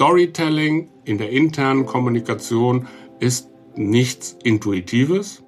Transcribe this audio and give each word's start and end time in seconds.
Storytelling 0.00 0.88
in 1.04 1.18
der 1.18 1.28
internen 1.28 1.84
Kommunikation 1.84 2.88
ist 3.18 3.50
nichts 3.76 4.34
Intuitives. 4.42 5.44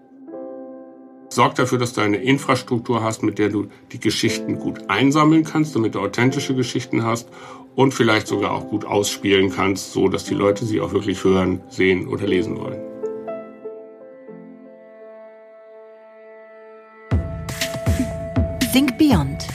Sorg 1.31 1.55
dafür, 1.55 1.79
dass 1.79 1.95
du 1.95 2.03
eine 2.03 2.19
Infrastruktur 2.19 3.03
hast, 3.03 3.23
mit 3.23 3.39
der 3.39 3.49
du 3.49 3.69
die 3.93 3.99
Geschichten 3.99 4.59
gut 4.59 4.91
einsammeln 4.91 5.45
kannst, 5.45 5.75
damit 5.75 5.95
du 5.95 6.01
authentische 6.01 6.55
Geschichten 6.55 7.03
hast 7.03 7.31
und 7.77 7.95
vielleicht 7.95 8.27
sogar 8.27 8.51
auch 8.51 8.69
gut 8.69 8.85
ausspielen 8.85 9.49
kannst, 9.49 9.95
so 9.95 10.09
dass 10.09 10.25
die 10.25 10.35
Leute 10.35 10.67
sie 10.67 10.83
auch 10.83 10.93
wirklich 10.93 11.25
hören, 11.25 11.63
sehen 11.71 12.07
oder 12.07 12.27
lesen 12.27 12.59
wollen. 12.59 12.83
Think 18.71 18.99
Beyond, 18.99 19.47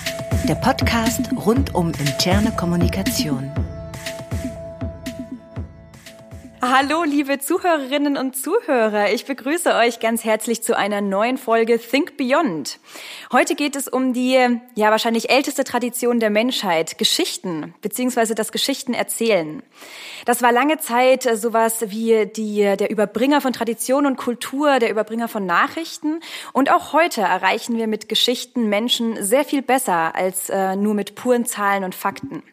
der 0.49 0.55
Podcast 0.55 1.29
rund 1.45 1.75
um 1.75 1.91
interne 1.99 2.51
Kommunikation. 2.57 3.51
Hallo, 6.69 7.03
liebe 7.05 7.39
Zuhörerinnen 7.39 8.17
und 8.17 8.35
Zuhörer. 8.35 9.13
Ich 9.13 9.23
begrüße 9.23 9.73
euch 9.75 10.01
ganz 10.01 10.25
herzlich 10.25 10.61
zu 10.61 10.75
einer 10.75 10.99
neuen 10.99 11.37
Folge 11.37 11.79
Think 11.79 12.17
Beyond. 12.17 12.79
Heute 13.31 13.55
geht 13.55 13.77
es 13.77 13.87
um 13.87 14.11
die, 14.11 14.33
ja, 14.75 14.91
wahrscheinlich 14.91 15.29
älteste 15.29 15.63
Tradition 15.63 16.19
der 16.19 16.29
Menschheit, 16.29 16.97
Geschichten, 16.97 17.73
beziehungsweise 17.81 18.35
das 18.35 18.51
Geschichten 18.51 18.93
erzählen. 18.93 19.63
Das 20.25 20.41
war 20.41 20.51
lange 20.51 20.77
Zeit 20.77 21.23
sowas 21.37 21.85
wie 21.87 22.25
die, 22.25 22.75
der 22.77 22.89
Überbringer 22.89 23.39
von 23.39 23.53
Tradition 23.53 24.05
und 24.05 24.17
Kultur, 24.17 24.79
der 24.79 24.91
Überbringer 24.91 25.29
von 25.29 25.45
Nachrichten. 25.45 26.19
Und 26.51 26.69
auch 26.69 26.91
heute 26.91 27.21
erreichen 27.21 27.77
wir 27.77 27.87
mit 27.87 28.09
Geschichten 28.09 28.67
Menschen 28.67 29.23
sehr 29.23 29.45
viel 29.45 29.61
besser 29.61 30.15
als 30.15 30.49
äh, 30.49 30.75
nur 30.75 30.95
mit 30.95 31.15
puren 31.15 31.45
Zahlen 31.45 31.85
und 31.85 31.95
Fakten. 31.95 32.43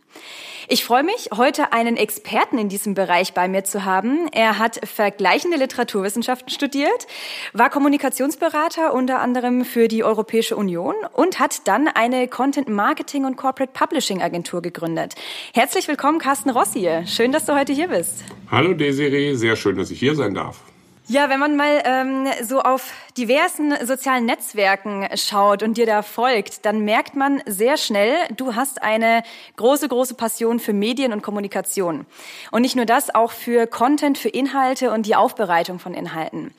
Ich 0.66 0.84
freue 0.84 1.02
mich, 1.02 1.28
heute 1.36 1.74
einen 1.74 1.98
Experten 1.98 2.56
in 2.56 2.70
diesem 2.70 2.94
Bereich 2.94 3.34
bei 3.34 3.48
mir 3.48 3.64
zu 3.64 3.84
haben. 3.84 4.28
Er 4.32 4.58
hat 4.58 4.80
vergleichende 4.88 5.58
Literaturwissenschaften 5.58 6.48
studiert, 6.48 7.06
war 7.52 7.68
Kommunikationsberater 7.68 8.94
unter 8.94 9.20
anderem 9.20 9.66
für 9.66 9.88
die 9.88 10.04
Europäische 10.04 10.56
Union 10.56 10.94
und 11.12 11.38
hat 11.38 11.68
dann 11.68 11.86
eine 11.88 12.28
Content 12.28 12.68
Marketing 12.68 13.26
und 13.26 13.36
Corporate 13.36 13.72
Publishing 13.74 14.22
Agentur 14.22 14.62
gegründet. 14.62 15.14
Herzlich 15.52 15.86
willkommen, 15.86 16.18
Carsten 16.18 16.48
Rossi. 16.48 16.88
Schön, 17.04 17.32
dass 17.32 17.44
du 17.44 17.54
heute 17.54 17.74
hier 17.74 17.88
bist. 17.88 18.24
Hallo 18.50 18.72
Desiree, 18.72 19.34
sehr 19.34 19.56
schön, 19.56 19.76
dass 19.76 19.90
ich 19.90 20.00
hier 20.00 20.14
sein 20.14 20.34
darf. 20.34 20.62
Ja, 21.06 21.28
wenn 21.28 21.38
man 21.38 21.54
mal 21.54 21.82
ähm, 21.84 22.26
so 22.42 22.62
auf 22.62 22.90
diversen 23.18 23.74
sozialen 23.84 24.24
Netzwerken 24.24 25.06
schaut 25.16 25.62
und 25.62 25.76
dir 25.76 25.84
da 25.84 26.00
folgt, 26.00 26.64
dann 26.64 26.80
merkt 26.80 27.14
man 27.14 27.42
sehr 27.44 27.76
schnell, 27.76 28.14
du 28.34 28.54
hast 28.54 28.82
eine 28.82 29.22
große, 29.56 29.86
große 29.86 30.14
Passion 30.14 30.60
für 30.60 30.72
Medien 30.72 31.12
und 31.12 31.20
Kommunikation. 31.20 32.06
Und 32.52 32.62
nicht 32.62 32.74
nur 32.74 32.86
das, 32.86 33.14
auch 33.14 33.32
für 33.32 33.66
Content, 33.66 34.16
für 34.16 34.30
Inhalte 34.30 34.92
und 34.92 35.04
die 35.04 35.14
Aufbereitung 35.14 35.78
von 35.78 35.92
Inhalten. 35.92 36.54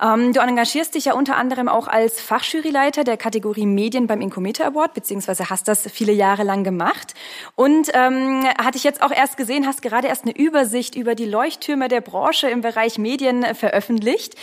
Ähm, 0.00 0.32
du 0.32 0.40
engagierst 0.40 0.94
dich 0.94 1.06
ja 1.06 1.14
unter 1.14 1.36
anderem 1.36 1.68
auch 1.68 1.88
als 1.88 2.20
Fachjuryleiter 2.20 3.04
der 3.04 3.16
Kategorie 3.16 3.66
Medien 3.66 4.06
beim 4.06 4.20
Incometer 4.20 4.66
Award, 4.66 4.94
beziehungsweise 4.94 5.50
hast 5.50 5.68
das 5.68 5.88
viele 5.90 6.12
Jahre 6.12 6.42
lang 6.42 6.64
gemacht. 6.64 7.14
Und 7.54 7.90
ähm, 7.92 8.44
hatte 8.58 8.78
ich 8.78 8.84
jetzt 8.84 9.02
auch 9.02 9.10
erst 9.10 9.36
gesehen, 9.36 9.66
hast 9.66 9.82
gerade 9.82 10.08
erst 10.08 10.24
eine 10.24 10.36
Übersicht 10.36 10.94
über 10.94 11.14
die 11.14 11.26
Leuchttürme 11.26 11.88
der 11.88 12.00
Branche 12.00 12.48
im 12.48 12.62
Bereich 12.62 12.98
Medien 12.98 13.44
veröffentlicht. 13.54 14.36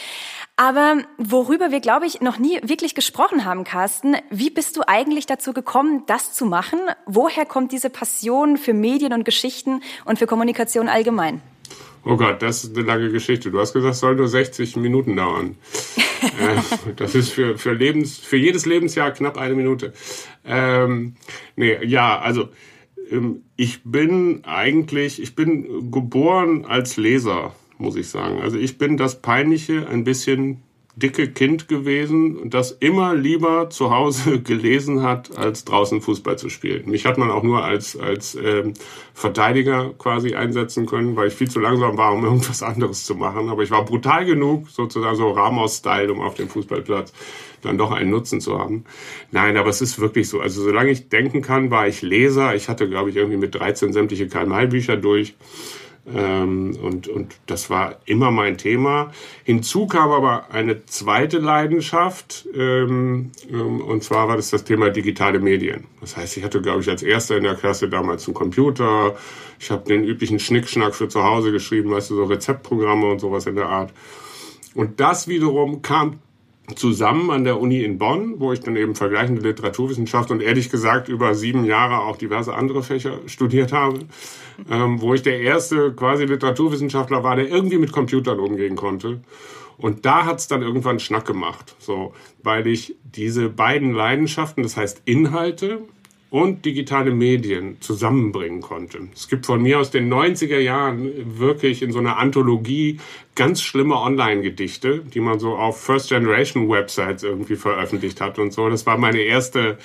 Aber 0.60 0.98
worüber 1.20 1.70
wir, 1.70 1.80
glaube 1.82 2.08
ich, 2.08 2.20
noch 2.22 2.40
nie 2.40 2.60
wirklich 2.64 2.96
gesprochen 2.96 3.46
haben, 3.46 3.64
Carsten, 3.64 4.18
wie 4.32 4.50
bist 4.50 4.76
du 4.76 4.82
eigentlich 4.88 5.28
dazu 5.28 5.54
gekommen, 5.54 6.04
das 6.08 6.34
zu 6.34 6.46
machen? 6.46 6.80
Woher 7.06 7.46
kommt 7.46 7.72
diese 7.72 7.92
Passion 7.92 8.58
für 8.58 8.74
Medien 8.74 9.14
und 9.14 9.24
Geschichten 9.24 9.82
und 10.06 10.18
für 10.18 10.26
Kommunikation 10.26 10.90
allgemein? 10.90 11.42
Oh 12.10 12.16
Gott, 12.16 12.42
das 12.42 12.64
ist 12.64 12.78
eine 12.78 12.86
lange 12.86 13.12
Geschichte. 13.12 13.52
Du 13.52 13.60
hast 13.60 13.74
gesagt, 13.74 13.94
es 13.94 14.00
soll 14.00 14.16
nur 14.16 14.30
60 14.30 14.78
Minuten 14.78 15.18
dauern. 15.18 15.58
äh, 16.22 16.94
das 16.96 17.16
ist 17.16 17.32
für, 17.32 17.58
für, 17.58 17.74
Lebens, 17.74 18.18
für 18.18 18.38
jedes 18.38 18.66
Lebensjahr 18.66 19.12
knapp 19.12 19.38
eine 19.38 19.56
Minute. 19.56 19.92
Ähm, 20.46 21.16
nee, 21.58 21.84
ja, 21.84 22.18
also 22.18 22.48
ähm, 23.12 23.42
ich 23.58 23.84
bin 23.84 24.46
eigentlich, 24.46 25.22
ich 25.22 25.36
bin 25.36 25.92
geboren 25.92 26.64
als 26.64 26.96
Leser, 26.96 27.54
muss 27.78 27.98
ich 27.98 28.08
sagen. 28.08 28.40
Also 28.42 28.58
ich 28.58 28.78
bin 28.78 28.96
das 28.96 29.22
Peinliche 29.22 29.86
ein 29.90 30.06
bisschen 30.06 30.64
dicke 30.98 31.30
Kind 31.32 31.68
gewesen, 31.68 32.50
das 32.50 32.72
immer 32.72 33.14
lieber 33.14 33.70
zu 33.70 33.92
Hause 33.92 34.42
gelesen 34.44 35.04
hat, 35.04 35.38
als 35.38 35.64
draußen 35.64 36.02
Fußball 36.02 36.38
zu 36.38 36.50
spielen. 36.50 36.90
Mich 36.90 37.06
hat 37.06 37.18
man 37.20 37.30
auch 37.30 37.44
nur 37.44 37.64
als, 37.64 37.98
als 37.98 38.36
ähm, 38.36 38.74
Verteidiger 39.14 39.94
quasi 39.98 40.34
einsetzen 40.34 40.88
können, 40.88 41.16
weil 41.16 41.28
ich 41.28 41.36
viel 41.36 41.50
zu 41.50 41.60
langsam 41.60 41.98
war, 41.98 42.14
um 42.14 42.24
irgendwas 42.26 42.64
anderes 42.64 43.06
zu 43.06 43.16
machen. 43.16 43.50
Aber 43.50 43.62
ich 43.62 43.72
war 43.72 43.86
brutal 43.86 44.26
genug, 44.26 44.70
sozusagen 44.70 45.16
so 45.16 45.30
Ramos-Style, 45.32 46.12
um 46.12 46.20
auf 46.20 46.34
dem 46.34 46.50
Fußballplatz 46.50 47.14
dann 47.62 47.78
doch 47.78 47.92
einen 47.92 48.10
Nutzen 48.10 48.42
zu 48.42 48.58
haben. 48.58 48.86
Nein, 49.32 49.58
aber 49.58 49.70
es 49.70 49.82
ist 49.82 50.00
wirklich 50.00 50.30
so. 50.30 50.40
Also 50.40 50.62
solange 50.62 50.90
ich 50.90 51.10
denken 51.10 51.42
kann, 51.42 51.70
war 51.72 51.88
ich 51.88 52.02
Leser. 52.02 52.56
Ich 52.56 52.70
hatte, 52.70 52.90
glaube 52.90 53.10
ich, 53.10 53.16
irgendwie 53.16 53.38
mit 53.38 53.54
13 53.54 53.94
sämtliche 53.94 54.28
Karl-May-Bücher 54.28 54.98
durch. 54.98 55.36
Ähm, 56.14 56.78
und, 56.82 57.08
und 57.10 57.36
das 57.48 57.70
war 57.70 57.98
immer 58.06 58.32
mein 58.32 58.58
Thema. 58.58 59.12
Hinzu 59.44 59.88
kam 59.88 60.12
aber 60.12 60.52
eine 60.52 60.86
zweite 60.86 61.40
Leidenschaft, 61.40 62.48
ähm, 62.56 63.32
ähm, 63.52 63.82
und 63.82 64.04
zwar 64.04 64.30
war 64.30 64.38
das 64.38 64.50
das 64.50 64.64
Thema 64.64 64.90
digitale 64.90 65.40
Medien. 65.40 65.86
Das 66.00 66.16
heißt, 66.16 66.38
ich 66.38 66.44
hatte, 66.44 66.62
glaube 66.62 66.82
ich, 66.82 66.90
als 66.90 67.04
Erster 67.04 67.36
in 67.36 67.44
der 67.44 67.56
Klasse 67.56 67.90
damals 67.90 68.26
einen 68.28 68.36
Computer. 68.36 69.16
Ich 69.60 69.70
habe 69.70 69.84
den 69.88 70.04
üblichen 70.06 70.40
Schnickschnack 70.40 70.96
für 70.96 71.10
zu 71.10 71.24
Hause 71.24 71.52
geschrieben, 71.52 71.92
weißt 71.92 72.12
du, 72.12 72.16
so 72.16 72.24
Rezeptprogramme 72.24 73.12
und 73.12 73.20
sowas 73.20 73.46
in 73.46 73.56
der 73.56 73.68
Art. 73.68 73.92
Und 74.76 75.00
das 75.00 75.28
wiederum 75.28 75.82
kam 75.82 76.20
zusammen 76.76 77.32
an 77.32 77.44
der 77.44 77.60
Uni 77.60 77.84
in 77.84 77.98
Bonn, 77.98 78.40
wo 78.40 78.52
ich 78.52 78.60
dann 78.60 78.76
eben 78.76 78.96
vergleichende 78.96 79.42
Literaturwissenschaft 79.42 80.32
und 80.32 80.42
ehrlich 80.42 80.70
gesagt 80.70 81.08
über 81.08 81.34
sieben 81.34 81.66
Jahre 81.66 82.00
auch 82.00 82.18
diverse 82.18 82.54
andere 82.54 82.84
Fächer 82.84 83.20
studiert 83.26 83.72
habe, 83.72 84.00
ähm, 84.70 85.02
wo 85.02 85.14
ich 85.14 85.22
der 85.22 85.40
erste 85.42 85.94
quasi 85.94 86.26
Literaturwissenschaftler 86.26 87.24
war, 87.24 87.36
der 87.36 87.48
irgendwie 87.48 87.78
mit 87.78 87.92
Computern 87.92 88.40
umgehen 88.40 88.76
konnte. 88.76 89.22
Und 89.78 90.06
da 90.06 90.26
hat's 90.26 90.48
dann 90.48 90.64
irgendwann 90.64 91.00
Schnack 91.00 91.26
gemacht, 91.26 91.76
so, 91.78 92.14
weil 92.42 92.66
ich 92.66 92.96
diese 93.04 93.50
beiden 93.50 93.94
Leidenschaften, 93.94 94.64
das 94.64 94.76
heißt 94.76 95.04
Inhalte 95.06 95.82
und 96.30 96.66
digitale 96.66 97.12
Medien 97.12 97.80
zusammenbringen 97.80 98.62
konnte. 98.62 99.08
Es 99.14 99.30
gibt 99.30 99.46
von 99.46 99.62
mir 99.62 99.80
aus 99.80 99.92
den 99.92 100.12
90er 100.12 100.60
Jahren 100.60 101.40
wirklich 101.40 101.82
in 101.82 101.92
so 101.92 102.00
einer 102.00 102.18
Anthologie 102.18 103.00
ganz 103.36 103.62
schlimme 103.62 103.96
Online-Gedichte, 103.96 105.04
die 105.14 105.22
man 105.22 105.40
so 105.40 105.56
auf 105.56 105.80
First-Generation-Websites 105.82 107.24
irgendwie 107.24 107.56
veröffentlicht 107.56 108.20
hat 108.20 108.40
und 108.40 108.52
so. 108.52 108.70
Das 108.70 108.86
war 108.86 108.98
meine 108.98 109.20
erste 109.20 109.78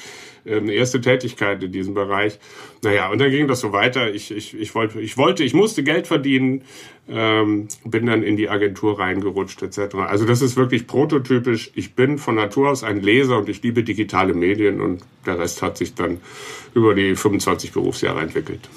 eine 0.45 0.73
erste 0.73 1.01
Tätigkeit 1.01 1.63
in 1.63 1.73
diesem 1.73 1.95
Bereich. 1.95 2.39
Naja, 2.83 3.11
und 3.11 3.21
dann 3.21 3.31
ging 3.31 3.49
das 3.49 3.61
so 3.61 3.73
weiter. 3.73 4.13
Ich, 4.13 4.31
ich, 4.31 4.55
ich, 4.59 4.75
wollte, 4.75 5.01
ich 5.01 5.17
wollte, 5.17 5.45
ich 5.45 5.55
musste 5.55 5.83
Geld 5.83 6.07
verdienen, 6.07 6.63
ähm, 7.09 7.69
bin 7.85 8.07
dann 8.07 8.23
in 8.23 8.37
die 8.37 8.49
Agentur 8.49 8.99
reingerutscht 8.99 9.63
etc. 9.63 9.95
Also 9.97 10.25
das 10.25 10.43
ist 10.43 10.57
wirklich 10.57 10.87
prototypisch. 10.87 11.71
Ich 11.75 11.95
bin 11.95 12.19
von 12.19 12.35
Natur 12.35 12.71
aus 12.71 12.85
ein 12.85 13.01
Leser 13.01 13.39
und 13.39 13.49
ich 13.49 13.63
liebe 13.63 13.83
digitale 13.83 14.35
Medien 14.35 14.81
und 14.81 15.03
der 15.27 15.39
Rest 15.39 15.63
hat 15.63 15.79
sich 15.79 15.95
dann 15.95 16.21
über 16.75 16.95
die 16.95 17.15
25 17.15 17.73
Berufsjahre 17.73 18.21
entwickelt. 18.21 18.69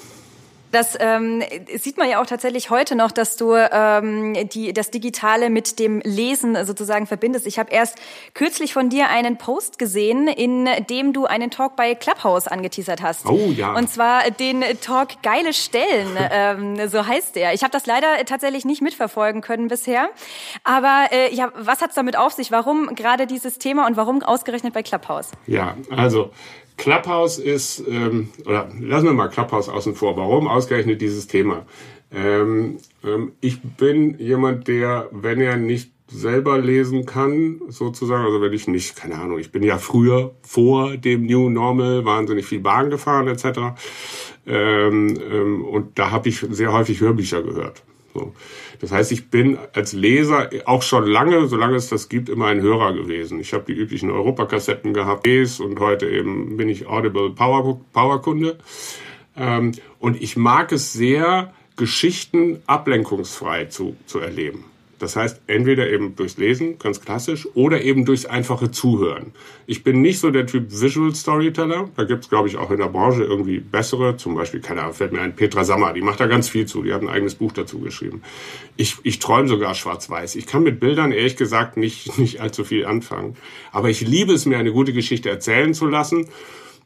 Das 0.72 0.96
ähm, 1.00 1.42
sieht 1.76 1.96
man 1.96 2.08
ja 2.08 2.20
auch 2.20 2.26
tatsächlich 2.26 2.70
heute 2.70 2.96
noch, 2.96 3.12
dass 3.12 3.36
du 3.36 3.54
ähm, 3.54 4.48
die, 4.50 4.72
das 4.72 4.90
Digitale 4.90 5.50
mit 5.50 5.78
dem 5.78 6.00
Lesen 6.00 6.64
sozusagen 6.64 7.06
verbindest. 7.06 7.46
Ich 7.46 7.58
habe 7.58 7.70
erst 7.72 7.98
kürzlich 8.34 8.72
von 8.72 8.88
dir 8.88 9.08
einen 9.08 9.38
Post 9.38 9.78
gesehen, 9.78 10.28
in 10.28 10.68
dem 10.88 11.12
du 11.12 11.26
einen 11.26 11.50
Talk 11.50 11.76
bei 11.76 11.94
Clubhouse 11.94 12.48
angeteasert 12.48 13.02
hast. 13.02 13.26
Oh 13.26 13.50
ja. 13.54 13.74
Und 13.74 13.88
zwar 13.88 14.30
den 14.30 14.64
Talk 14.80 15.22
Geile 15.22 15.52
Stellen, 15.52 16.16
ähm, 16.30 16.88
so 16.88 17.06
heißt 17.06 17.36
der. 17.36 17.54
Ich 17.54 17.62
habe 17.62 17.72
das 17.72 17.86
leider 17.86 18.24
tatsächlich 18.24 18.64
nicht 18.64 18.82
mitverfolgen 18.82 19.40
können 19.40 19.68
bisher. 19.68 20.08
Aber 20.64 21.06
äh, 21.12 21.34
ja, 21.34 21.52
was 21.54 21.80
hat's 21.80 21.94
damit 21.94 22.16
auf 22.16 22.32
sich? 22.32 22.50
Warum 22.50 22.94
gerade 22.94 23.26
dieses 23.26 23.58
Thema 23.58 23.86
und 23.86 23.96
warum 23.96 24.22
ausgerechnet 24.22 24.74
bei 24.74 24.82
Clubhouse? 24.82 25.30
Ja, 25.46 25.76
also 25.90 26.30
Clubhouse 26.76 27.38
ist, 27.38 27.82
ähm, 27.88 28.28
oder 28.44 28.68
lassen 28.80 29.06
wir 29.06 29.12
mal 29.12 29.28
Clubhouse 29.28 29.68
außen 29.68 29.94
vor. 29.94 30.16
Warum 30.16 30.46
ausgerechnet 30.48 31.00
dieses 31.00 31.26
Thema? 31.26 31.66
Ähm, 32.12 32.78
ähm, 33.04 33.32
ich 33.40 33.60
bin 33.62 34.18
jemand, 34.18 34.68
der, 34.68 35.08
wenn 35.12 35.40
er 35.40 35.56
nicht 35.56 35.90
selber 36.08 36.58
lesen 36.58 37.04
kann, 37.04 37.60
sozusagen, 37.68 38.24
also 38.24 38.40
wenn 38.40 38.52
ich 38.52 38.68
nicht, 38.68 38.94
keine 38.94 39.16
Ahnung, 39.16 39.38
ich 39.38 39.50
bin 39.50 39.62
ja 39.62 39.78
früher 39.78 40.34
vor 40.42 40.96
dem 40.96 41.26
New 41.26 41.50
Normal 41.50 42.04
wahnsinnig 42.04 42.46
viel 42.46 42.60
Bahn 42.60 42.90
gefahren 42.90 43.26
etc. 43.26 43.76
Ähm, 44.46 45.18
ähm, 45.30 45.64
und 45.64 45.98
da 45.98 46.12
habe 46.12 46.28
ich 46.28 46.38
sehr 46.50 46.72
häufig 46.72 47.00
Hörbücher 47.00 47.42
gehört. 47.42 47.82
So. 48.14 48.32
Das 48.80 48.92
heißt, 48.92 49.12
ich 49.12 49.30
bin 49.30 49.58
als 49.72 49.92
Leser 49.92 50.50
auch 50.64 50.82
schon 50.82 51.06
lange, 51.06 51.46
solange 51.46 51.76
es 51.76 51.88
das 51.88 52.08
gibt, 52.08 52.28
immer 52.28 52.46
ein 52.46 52.60
Hörer 52.60 52.92
gewesen. 52.92 53.40
Ich 53.40 53.52
habe 53.52 53.64
die 53.64 53.72
üblichen 53.72 54.10
Europakassetten 54.10 54.94
gehabt 54.94 55.26
und 55.26 55.80
heute 55.80 56.08
eben 56.08 56.56
bin 56.56 56.68
ich 56.68 56.86
Audible 56.86 57.30
Power, 57.30 57.80
Powerkunde. 57.92 58.58
Ähm, 59.36 59.72
und 59.98 60.20
ich 60.22 60.36
mag 60.36 60.72
es 60.72 60.92
sehr, 60.92 61.52
Geschichten 61.76 62.62
ablenkungsfrei 62.66 63.66
zu, 63.66 63.96
zu 64.06 64.18
erleben. 64.18 64.64
Das 64.98 65.14
heißt, 65.14 65.42
entweder 65.46 65.90
eben 65.90 66.16
durchs 66.16 66.38
Lesen, 66.38 66.78
ganz 66.78 67.00
klassisch, 67.00 67.46
oder 67.54 67.82
eben 67.82 68.06
durchs 68.06 68.24
einfache 68.24 68.70
Zuhören. 68.70 69.32
Ich 69.66 69.84
bin 69.84 70.00
nicht 70.00 70.20
so 70.20 70.30
der 70.30 70.46
Typ 70.46 70.70
Visual 70.70 71.14
Storyteller. 71.14 71.90
Da 71.96 72.04
gibt's, 72.04 72.30
glaube 72.30 72.48
ich, 72.48 72.56
auch 72.56 72.70
in 72.70 72.78
der 72.78 72.88
Branche 72.88 73.24
irgendwie 73.24 73.60
bessere. 73.60 74.16
Zum 74.16 74.34
Beispiel, 74.34 74.60
keine 74.60 74.82
Ahnung, 74.82 74.94
fällt 74.94 75.12
mir 75.12 75.20
ein 75.20 75.36
Petra 75.36 75.64
Sammer, 75.64 75.92
die 75.92 76.00
macht 76.00 76.20
da 76.20 76.26
ganz 76.26 76.48
viel 76.48 76.66
zu. 76.66 76.82
Die 76.82 76.94
hat 76.94 77.02
ein 77.02 77.08
eigenes 77.08 77.34
Buch 77.34 77.52
dazu 77.52 77.80
geschrieben. 77.80 78.22
Ich, 78.76 78.96
ich 79.02 79.18
träume 79.18 79.48
sogar 79.48 79.74
schwarz-weiß. 79.74 80.34
Ich 80.36 80.46
kann 80.46 80.62
mit 80.62 80.80
Bildern 80.80 81.12
ehrlich 81.12 81.36
gesagt 81.36 81.76
nicht, 81.76 82.18
nicht 82.18 82.40
allzu 82.40 82.64
viel 82.64 82.86
anfangen. 82.86 83.36
Aber 83.72 83.90
ich 83.90 84.00
liebe 84.00 84.32
es, 84.32 84.46
mir 84.46 84.58
eine 84.58 84.72
gute 84.72 84.92
Geschichte 84.94 85.28
erzählen 85.28 85.74
zu 85.74 85.86
lassen. 85.86 86.26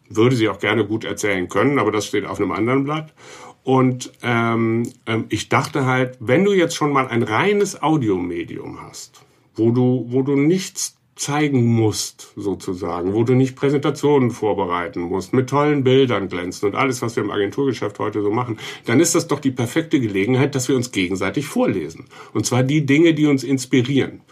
Würde 0.08 0.34
sie 0.34 0.48
auch 0.48 0.58
gerne 0.58 0.84
gut 0.84 1.04
erzählen 1.04 1.48
können, 1.48 1.78
aber 1.78 1.92
das 1.92 2.06
steht 2.06 2.24
auf 2.24 2.40
einem 2.40 2.50
anderen 2.50 2.82
Blatt. 2.82 3.12
Und 3.62 4.12
ähm, 4.22 4.90
ähm, 5.06 5.26
ich 5.28 5.48
dachte 5.48 5.86
halt, 5.86 6.16
wenn 6.20 6.44
du 6.44 6.52
jetzt 6.52 6.74
schon 6.74 6.92
mal 6.92 7.08
ein 7.08 7.22
reines 7.22 7.82
Audiomedium 7.82 8.80
hast, 8.82 9.20
wo 9.54 9.70
du, 9.70 10.06
wo 10.08 10.22
du 10.22 10.34
nichts 10.36 10.96
zeigen 11.20 11.66
musst, 11.66 12.32
sozusagen, 12.34 13.12
wo 13.12 13.24
du 13.24 13.34
nicht 13.34 13.54
Präsentationen 13.54 14.30
vorbereiten 14.30 15.00
musst, 15.02 15.34
mit 15.34 15.50
tollen 15.50 15.84
Bildern 15.84 16.28
glänzen 16.28 16.70
und 16.70 16.74
alles, 16.74 17.02
was 17.02 17.14
wir 17.14 17.22
im 17.22 17.30
Agenturgeschäft 17.30 17.98
heute 17.98 18.22
so 18.22 18.30
machen, 18.30 18.58
dann 18.86 19.00
ist 19.00 19.14
das 19.14 19.28
doch 19.28 19.38
die 19.38 19.50
perfekte 19.50 20.00
Gelegenheit, 20.00 20.54
dass 20.54 20.68
wir 20.68 20.76
uns 20.76 20.92
gegenseitig 20.92 21.46
vorlesen. 21.46 22.06
Und 22.32 22.46
zwar 22.46 22.62
die 22.62 22.86
Dinge, 22.86 23.12
die 23.12 23.26
uns 23.26 23.44
inspirieren. 23.44 24.22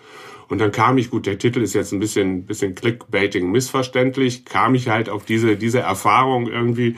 Und 0.49 0.63
dann 0.63 0.73
kam 0.73 0.97
ich, 0.97 1.11
gut, 1.11 1.27
der 1.27 1.39
Titel 1.39 1.61
ist 1.61 1.75
jetzt 1.75 1.93
ein 1.93 2.01
bisschen, 2.01 2.47
bisschen 2.47 2.75
Clickbaiting 2.75 3.51
missverständlich, 3.51 4.47
kam 4.47 4.75
ich 4.75 4.89
halt 4.89 5.11
auf 5.11 5.27
diese, 5.27 5.57
diese 5.57 5.81
Erfahrung 5.81 6.49
irgendwie, 6.49 6.97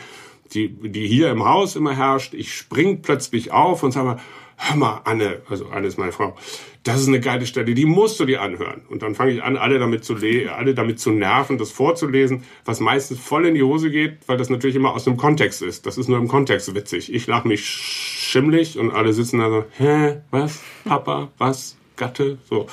die, 0.54 0.68
die 0.68 1.06
hier 1.06 1.30
im 1.30 1.44
Haus 1.44 1.76
immer 1.76 1.96
herrscht. 1.96 2.34
Ich 2.34 2.54
spring 2.54 3.02
plötzlich 3.02 3.52
auf 3.52 3.82
und 3.82 3.92
sage 3.92 4.06
mal, 4.06 4.20
hör 4.56 4.76
mal, 4.76 5.00
Anne, 5.04 5.42
also 5.48 5.66
Anne 5.68 5.86
ist 5.86 5.98
meine 5.98 6.12
Frau, 6.12 6.36
das 6.82 7.00
ist 7.00 7.08
eine 7.08 7.20
geile 7.20 7.46
Stelle, 7.46 7.74
die 7.74 7.84
musst 7.84 8.20
du 8.20 8.24
dir 8.24 8.42
anhören. 8.42 8.82
Und 8.88 9.02
dann 9.02 9.14
fange 9.14 9.32
ich 9.32 9.42
an, 9.42 9.56
alle 9.56 9.78
damit 9.78 10.04
zu 10.04 10.16
alle 10.16 10.74
damit 10.74 10.98
zu 10.98 11.10
nerven, 11.10 11.58
das 11.58 11.70
vorzulesen, 11.70 12.44
was 12.64 12.80
meistens 12.80 13.20
voll 13.20 13.46
in 13.46 13.54
die 13.54 13.62
Hose 13.62 13.90
geht, 13.90 14.18
weil 14.26 14.36
das 14.36 14.50
natürlich 14.50 14.76
immer 14.76 14.94
aus 14.94 15.04
dem 15.04 15.16
Kontext 15.16 15.62
ist. 15.62 15.86
Das 15.86 15.98
ist 15.98 16.08
nur 16.08 16.18
im 16.18 16.28
Kontext 16.28 16.74
witzig. 16.74 17.12
Ich 17.12 17.26
lache 17.26 17.48
mich 17.48 17.64
schimmlig 17.64 18.78
und 18.78 18.92
alle 18.92 19.12
sitzen 19.12 19.40
da 19.40 19.50
so, 19.50 19.64
hä, 19.78 20.20
was, 20.30 20.62
Papa, 20.84 21.30
was, 21.38 21.76
Gatte, 21.96 22.38
so. 22.48 22.66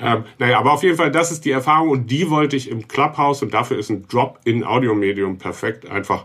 Ähm, 0.00 0.24
naja, 0.38 0.58
aber 0.58 0.72
auf 0.72 0.82
jeden 0.82 0.96
Fall, 0.96 1.12
das 1.12 1.30
ist 1.30 1.44
die 1.44 1.52
Erfahrung 1.52 1.90
und 1.90 2.10
die 2.10 2.28
wollte 2.28 2.56
ich 2.56 2.68
im 2.68 2.88
Clubhouse 2.88 3.40
und 3.42 3.54
dafür 3.54 3.78
ist 3.78 3.88
ein 3.88 4.08
Drop-in-Audiomedium 4.08 5.38
perfekt, 5.38 5.88
einfach 5.88 6.24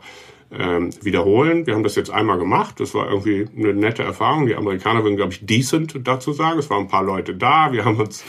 ähm, 0.52 0.90
wiederholen. 1.04 1.68
Wir 1.68 1.76
haben 1.76 1.84
das 1.84 1.96
jetzt 1.96 2.10
einmal 2.10 2.40
gemacht. 2.40 2.80
Das 2.80 2.94
war 2.94 3.10
irgendwie 3.10 3.46
eine 3.56 3.74
nette 3.74 4.04
Erfahrung. 4.04 4.48
Die 4.48 4.56
Amerikaner 4.56 5.04
würden, 5.04 5.16
glaube 5.16 5.34
ich, 5.34 5.46
decent 5.46 6.00
dazu 6.04 6.34
sagen. 6.34 6.58
Es 6.58 6.70
waren 6.70 6.84
ein 6.84 6.88
paar 6.88 7.04
Leute 7.04 7.36
da. 7.36 7.72
Wir 7.72 7.86
haben 7.86 7.98
uns 7.98 8.24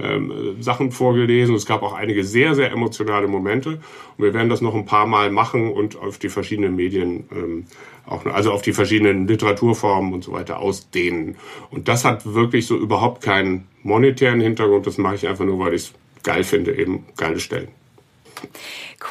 ähm, 0.00 0.56
Sachen 0.60 0.92
vorgelesen. 0.92 1.54
Es 1.54 1.66
gab 1.66 1.82
auch 1.82 1.92
einige 1.92 2.24
sehr, 2.24 2.54
sehr 2.54 2.70
emotionale 2.70 3.28
Momente. 3.28 3.80
Und 4.16 4.24
wir 4.24 4.32
werden 4.32 4.48
das 4.48 4.60
noch 4.60 4.74
ein 4.74 4.86
paar 4.86 5.06
Mal 5.06 5.30
machen 5.30 5.70
und 5.70 5.96
auf 5.98 6.18
die 6.18 6.30
verschiedenen 6.30 6.74
Medien 6.74 7.24
ähm, 7.32 7.66
auch, 8.06 8.24
also 8.24 8.52
auf 8.52 8.62
die 8.62 8.72
verschiedenen 8.72 9.28
Literaturformen 9.28 10.14
und 10.14 10.24
so 10.24 10.32
weiter 10.32 10.60
ausdehnen. 10.60 11.36
Und 11.70 11.88
das 11.88 12.04
hat 12.04 12.32
wirklich 12.32 12.66
so 12.66 12.76
überhaupt 12.76 13.22
keinen 13.22 13.68
monetären 13.82 14.40
Hintergrund. 14.40 14.86
Das 14.86 14.96
mache 14.96 15.16
ich 15.16 15.28
einfach 15.28 15.44
nur, 15.44 15.58
weil 15.58 15.74
ich 15.74 15.82
es 15.82 15.94
geil 16.22 16.44
finde, 16.44 16.74
eben 16.74 17.04
geile 17.16 17.40
Stellen. 17.40 17.68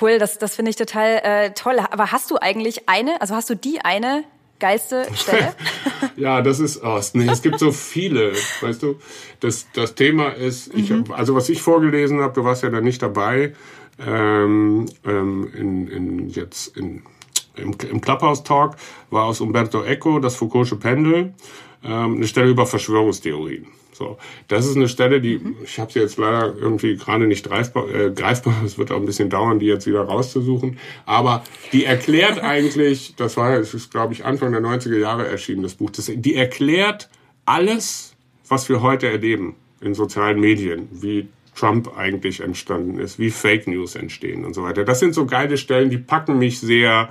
Cool, 0.01 0.19
das, 0.19 0.37
das 0.37 0.55
finde 0.55 0.69
ich 0.69 0.75
total 0.75 1.21
äh, 1.23 1.51
toll. 1.51 1.79
Aber 1.79 2.11
hast 2.11 2.31
du 2.31 2.37
eigentlich 2.37 2.87
eine, 2.89 3.19
also 3.21 3.35
hast 3.35 3.49
du 3.49 3.55
die 3.55 3.79
eine 3.81 4.23
geilste 4.59 5.07
Stelle? 5.15 5.55
ja, 6.15 6.41
das 6.41 6.59
ist, 6.59 6.83
oh, 6.83 6.99
nee, 7.13 7.29
es 7.29 7.41
gibt 7.41 7.59
so 7.59 7.71
viele, 7.71 8.33
weißt 8.61 8.83
du. 8.83 8.99
Das, 9.39 9.67
das 9.73 9.95
Thema 9.95 10.29
ist, 10.29 10.73
ich, 10.73 10.89
mhm. 10.89 11.05
also 11.11 11.35
was 11.35 11.49
ich 11.49 11.61
vorgelesen 11.61 12.21
habe, 12.21 12.33
du 12.33 12.43
warst 12.43 12.63
ja 12.63 12.69
da 12.69 12.81
nicht 12.81 13.01
dabei, 13.01 13.53
ähm, 14.05 14.85
ähm, 15.05 15.51
in, 15.55 15.87
in, 15.87 16.29
jetzt 16.29 16.77
in, 16.77 17.03
im, 17.55 17.75
im 17.89 18.01
Clubhouse-Talk, 18.01 18.75
war 19.09 19.25
aus 19.25 19.41
Umberto 19.41 19.83
Eco, 19.83 20.19
das 20.19 20.39
Foucault'sche 20.39 20.79
Pendel, 20.79 21.33
ähm, 21.83 22.15
eine 22.15 22.27
Stelle 22.27 22.49
über 22.49 22.65
Verschwörungstheorien. 22.65 23.67
So, 23.97 24.19
das 24.47 24.67
ist 24.67 24.75
eine 24.75 24.87
Stelle, 24.87 25.19
die 25.19 25.39
mhm. 25.39 25.55
ich 25.63 25.79
habe 25.79 25.91
sie 25.91 25.99
jetzt 25.99 26.17
leider 26.17 26.55
irgendwie 26.55 26.97
gerade 26.97 27.25
nicht 27.25 27.47
greifbar. 27.47 27.89
Äh, 27.89 28.11
greifbar. 28.11 28.53
Es 28.65 28.77
wird 28.77 28.91
auch 28.91 28.97
ein 28.97 29.05
bisschen 29.05 29.29
dauern, 29.29 29.59
die 29.59 29.65
jetzt 29.65 29.87
wieder 29.87 30.01
rauszusuchen. 30.01 30.77
Aber 31.05 31.43
die 31.71 31.85
erklärt 31.85 32.39
eigentlich, 32.43 33.15
das 33.15 33.37
war, 33.37 33.57
es 33.57 33.73
ist 33.73 33.91
glaube 33.91 34.13
ich 34.13 34.23
Anfang 34.23 34.51
der 34.51 34.61
90er 34.61 34.97
Jahre 34.97 35.27
erschienen 35.27 35.63
das 35.63 35.75
Buch. 35.75 35.89
Das, 35.89 36.11
die 36.13 36.35
erklärt 36.35 37.09
alles, 37.45 38.13
was 38.47 38.69
wir 38.69 38.81
heute 38.83 39.07
erleben 39.09 39.55
in 39.81 39.95
sozialen 39.95 40.39
Medien, 40.39 40.87
wie 40.91 41.27
Trump 41.55 41.97
eigentlich 41.97 42.41
entstanden 42.41 42.99
ist, 42.99 43.17
wie 43.17 43.31
Fake 43.31 43.67
News 43.67 43.95
entstehen 43.95 44.45
und 44.45 44.53
so 44.53 44.63
weiter. 44.63 44.83
Das 44.83 44.99
sind 44.99 45.15
so 45.15 45.25
geile 45.25 45.57
Stellen, 45.57 45.89
die 45.89 45.97
packen 45.97 46.37
mich 46.37 46.59
sehr, 46.59 47.09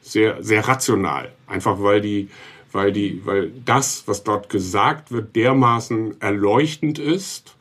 sehr, 0.00 0.42
sehr 0.42 0.66
rational. 0.66 1.32
Einfach 1.46 1.82
weil 1.82 2.00
die 2.00 2.28
weil 2.74 2.92
die, 2.92 3.22
weil 3.24 3.52
das, 3.64 4.04
was 4.06 4.24
dort 4.24 4.48
gesagt 4.48 5.12
wird, 5.12 5.36
dermaßen 5.36 6.20
erleuchtend 6.20 6.98
ist, 6.98 7.56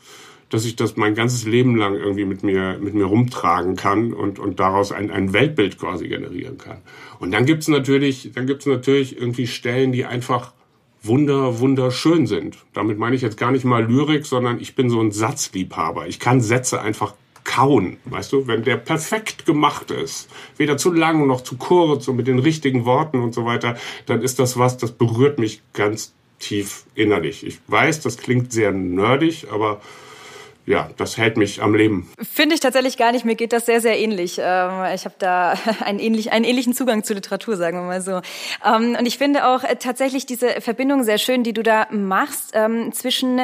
dass 0.50 0.66
ich 0.66 0.76
das 0.76 0.98
mein 0.98 1.16
ganzes 1.16 1.46
Leben 1.46 1.76
lang 1.76 1.96
irgendwie 1.96 2.26
mit 2.26 2.44
mir, 2.44 2.78
mit 2.80 2.94
mir 2.94 3.06
rumtragen 3.06 3.76
kann 3.76 4.14
und, 4.14 4.38
und 4.38 4.60
daraus 4.60 4.92
ein, 4.92 5.10
ein 5.10 5.34
Weltbild 5.34 5.80
quasi 5.80 6.08
generieren 6.08 6.58
kann. 6.58 6.78
Und 7.20 7.32
dann 7.32 7.46
gibt's 7.46 7.68
natürlich, 7.68 8.32
natürlich 8.36 9.18
irgendwie 9.18 9.48
Stellen, 9.48 9.92
die 9.92 10.06
einfach 10.06 10.54
wunder, 11.02 11.60
wunderschön 11.60 12.28
sind. 12.28 12.58
Damit 12.74 12.98
meine 12.98 13.16
ich 13.16 13.22
jetzt 13.22 13.38
gar 13.38 13.52
nicht 13.52 13.66
mal 13.66 13.86
Lyrik, 13.86 14.26
sondern 14.26 14.60
ich 14.60 14.76
bin 14.76 14.90
so 14.90 15.02
ein 15.02 15.12
Satzliebhaber. 15.12 16.08
Ich 16.08 16.20
kann 16.20 16.40
Sätze 16.40 16.82
einfach 16.82 17.16
kauen, 17.54 17.98
weißt 18.06 18.34
du, 18.34 18.48
wenn 18.48 18.64
der 18.64 18.78
perfekt 18.78 19.46
gemacht 19.46 19.92
ist, 19.92 20.30
weder 20.58 20.78
zu 20.78 20.92
lang 20.92 21.28
noch 21.28 21.42
zu 21.42 21.58
kurz 21.58 22.08
und 22.08 22.16
mit 22.16 22.28
den 22.28 22.40
richtigen 22.40 22.86
Worten 22.86 23.22
und 23.22 23.34
so 23.34 23.46
weiter, 23.46 23.78
dann 24.06 24.22
ist 24.22 24.40
das 24.40 24.58
was, 24.58 24.78
das 24.78 24.92
berührt 24.92 25.38
mich 25.40 25.62
ganz 25.74 26.14
tief 26.40 26.86
innerlich. 26.96 27.46
Ich 27.46 27.60
weiß, 27.68 28.02
das 28.02 28.18
klingt 28.18 28.52
sehr 28.52 28.72
nerdig, 28.72 29.48
aber 29.52 29.82
ja, 30.66 30.90
das 30.98 31.18
hält 31.18 31.36
mich 31.38 31.62
am 31.62 31.76
Leben. 31.76 32.10
Finde 32.22 32.56
ich 32.56 32.62
tatsächlich 32.62 32.98
gar 32.98 33.12
nicht. 33.12 33.26
Mir 33.26 33.36
geht 33.36 33.52
das 33.52 33.66
sehr, 33.66 33.82
sehr 33.82 34.00
ähnlich. 34.00 34.38
Ähm, 34.40 34.86
ich 34.96 35.06
habe 35.06 35.16
da 35.20 35.56
einen, 35.84 36.00
ähnlich, 36.00 36.32
einen 36.32 36.46
ähnlichen 36.46 36.74
Zugang 36.74 37.04
zu 37.04 37.14
Literatur, 37.14 37.58
sagen 37.58 37.78
wir 37.80 37.84
mal 37.84 38.02
so. 38.02 38.22
Ähm, 38.66 38.96
und 38.98 39.06
ich 39.06 39.18
finde 39.18 39.46
auch 39.46 39.64
äh, 39.64 39.76
tatsächlich 39.76 40.26
diese 40.26 40.62
Verbindung 40.62 41.04
sehr 41.04 41.18
schön, 41.18 41.44
die 41.44 41.54
du 41.54 41.64
da 41.64 41.88
machst 41.92 42.52
ähm, 42.54 42.94
zwischen 42.94 43.42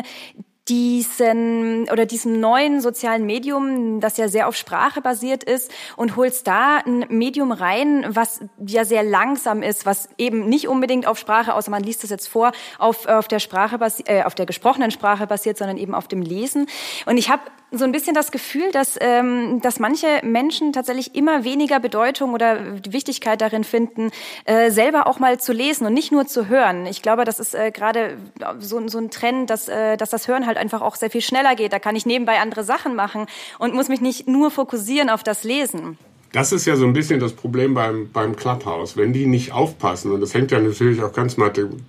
diesen 0.70 1.90
oder 1.92 2.06
diesem 2.06 2.40
neuen 2.40 2.80
sozialen 2.80 3.26
Medium, 3.26 4.00
das 4.00 4.18
ja 4.18 4.28
sehr 4.28 4.48
auf 4.48 4.56
Sprache 4.56 5.02
basiert 5.02 5.44
ist 5.44 5.72
und 5.96 6.16
holst 6.16 6.48
da 6.48 6.78
ein 6.78 7.06
Medium 7.10 7.52
rein, 7.52 8.06
was 8.10 8.42
ja 8.66 8.86
sehr 8.86 9.04
langsam 9.04 9.64
ist, 9.64 9.86
was 9.86 10.10
eben 10.18 10.48
nicht 10.48 10.68
unbedingt 10.68 11.08
auf 11.08 11.18
Sprache, 11.18 11.54
außer 11.54 11.72
man 11.72 11.84
liest 11.84 12.04
das 12.04 12.12
jetzt 12.12 12.28
vor, 12.28 12.52
auf, 12.78 13.08
auf 13.08 13.28
der 13.28 13.40
Sprache 13.40 13.80
äh, 14.06 14.24
auf 14.24 14.36
der 14.36 14.46
gesprochenen 14.46 14.92
Sprache 14.92 15.28
basiert, 15.28 15.58
sondern 15.58 15.78
eben 15.78 15.96
auf 15.96 16.08
dem 16.08 16.22
Lesen. 16.22 16.68
Und 17.06 17.18
ich 17.18 17.30
habe 17.30 17.42
so 17.72 17.86
ein 17.86 17.92
bisschen 17.92 18.16
das 18.16 18.32
Gefühl, 18.32 18.72
dass, 18.72 18.98
ähm, 19.00 19.62
dass 19.62 19.80
manche 19.80 20.08
Menschen 20.24 20.74
tatsächlich 20.74 21.16
immer 21.16 21.44
weniger 21.44 21.80
Bedeutung 21.80 22.34
oder 22.34 22.60
Wichtigkeit 22.90 23.42
darin 23.42 23.64
finden, 23.64 24.12
äh, 24.46 24.72
selber 24.72 25.08
auch 25.08 25.20
mal 25.20 25.40
zu 25.40 25.54
lesen 25.54 25.86
und 25.86 25.94
nicht 25.94 26.12
nur 26.12 26.26
zu 26.26 26.48
hören. 26.48 26.86
Ich 26.86 27.02
glaube, 27.02 27.26
das 27.26 27.40
ist 27.40 27.54
äh, 27.54 27.72
gerade 27.72 28.18
so, 28.60 28.88
so 28.88 28.98
ein 28.98 29.12
Trend, 29.12 29.50
dass, 29.50 29.68
äh, 29.68 29.98
dass 29.98 30.10
das 30.10 30.28
Hören 30.28 30.46
halt 30.46 30.58
einfach 30.58 30.82
auch 30.82 30.96
sehr 30.96 31.10
viel 31.10 31.22
schneller 31.22 31.56
geht. 31.56 31.74
Da 31.74 31.80
kann 31.80 31.96
ich 31.96 32.06
nebenbei 32.06 32.40
andere 32.40 32.64
Sachen 32.64 32.96
machen 32.96 33.28
und 33.60 33.74
muss 33.74 33.88
mich 33.88 34.02
nicht 34.02 34.28
nur 34.28 34.52
fokussieren 34.52 35.10
auf 35.10 35.24
das 35.24 35.44
Lesen. 35.44 35.98
Das 36.32 36.52
ist 36.52 36.66
ja 36.66 36.76
so 36.76 36.86
ein 36.86 36.94
bisschen 36.94 37.20
das 37.20 37.34
Problem 37.34 37.74
beim, 37.74 38.12
beim 38.12 38.36
Clubhouse. 38.36 38.96
Wenn 38.96 39.14
die 39.14 39.26
nicht 39.26 39.52
aufpassen, 39.52 40.12
und 40.12 40.22
das 40.22 40.34
hängt 40.36 40.52
ja 40.52 40.60
natürlich 40.60 41.02
auch 41.02 41.12
ganz, 41.12 41.36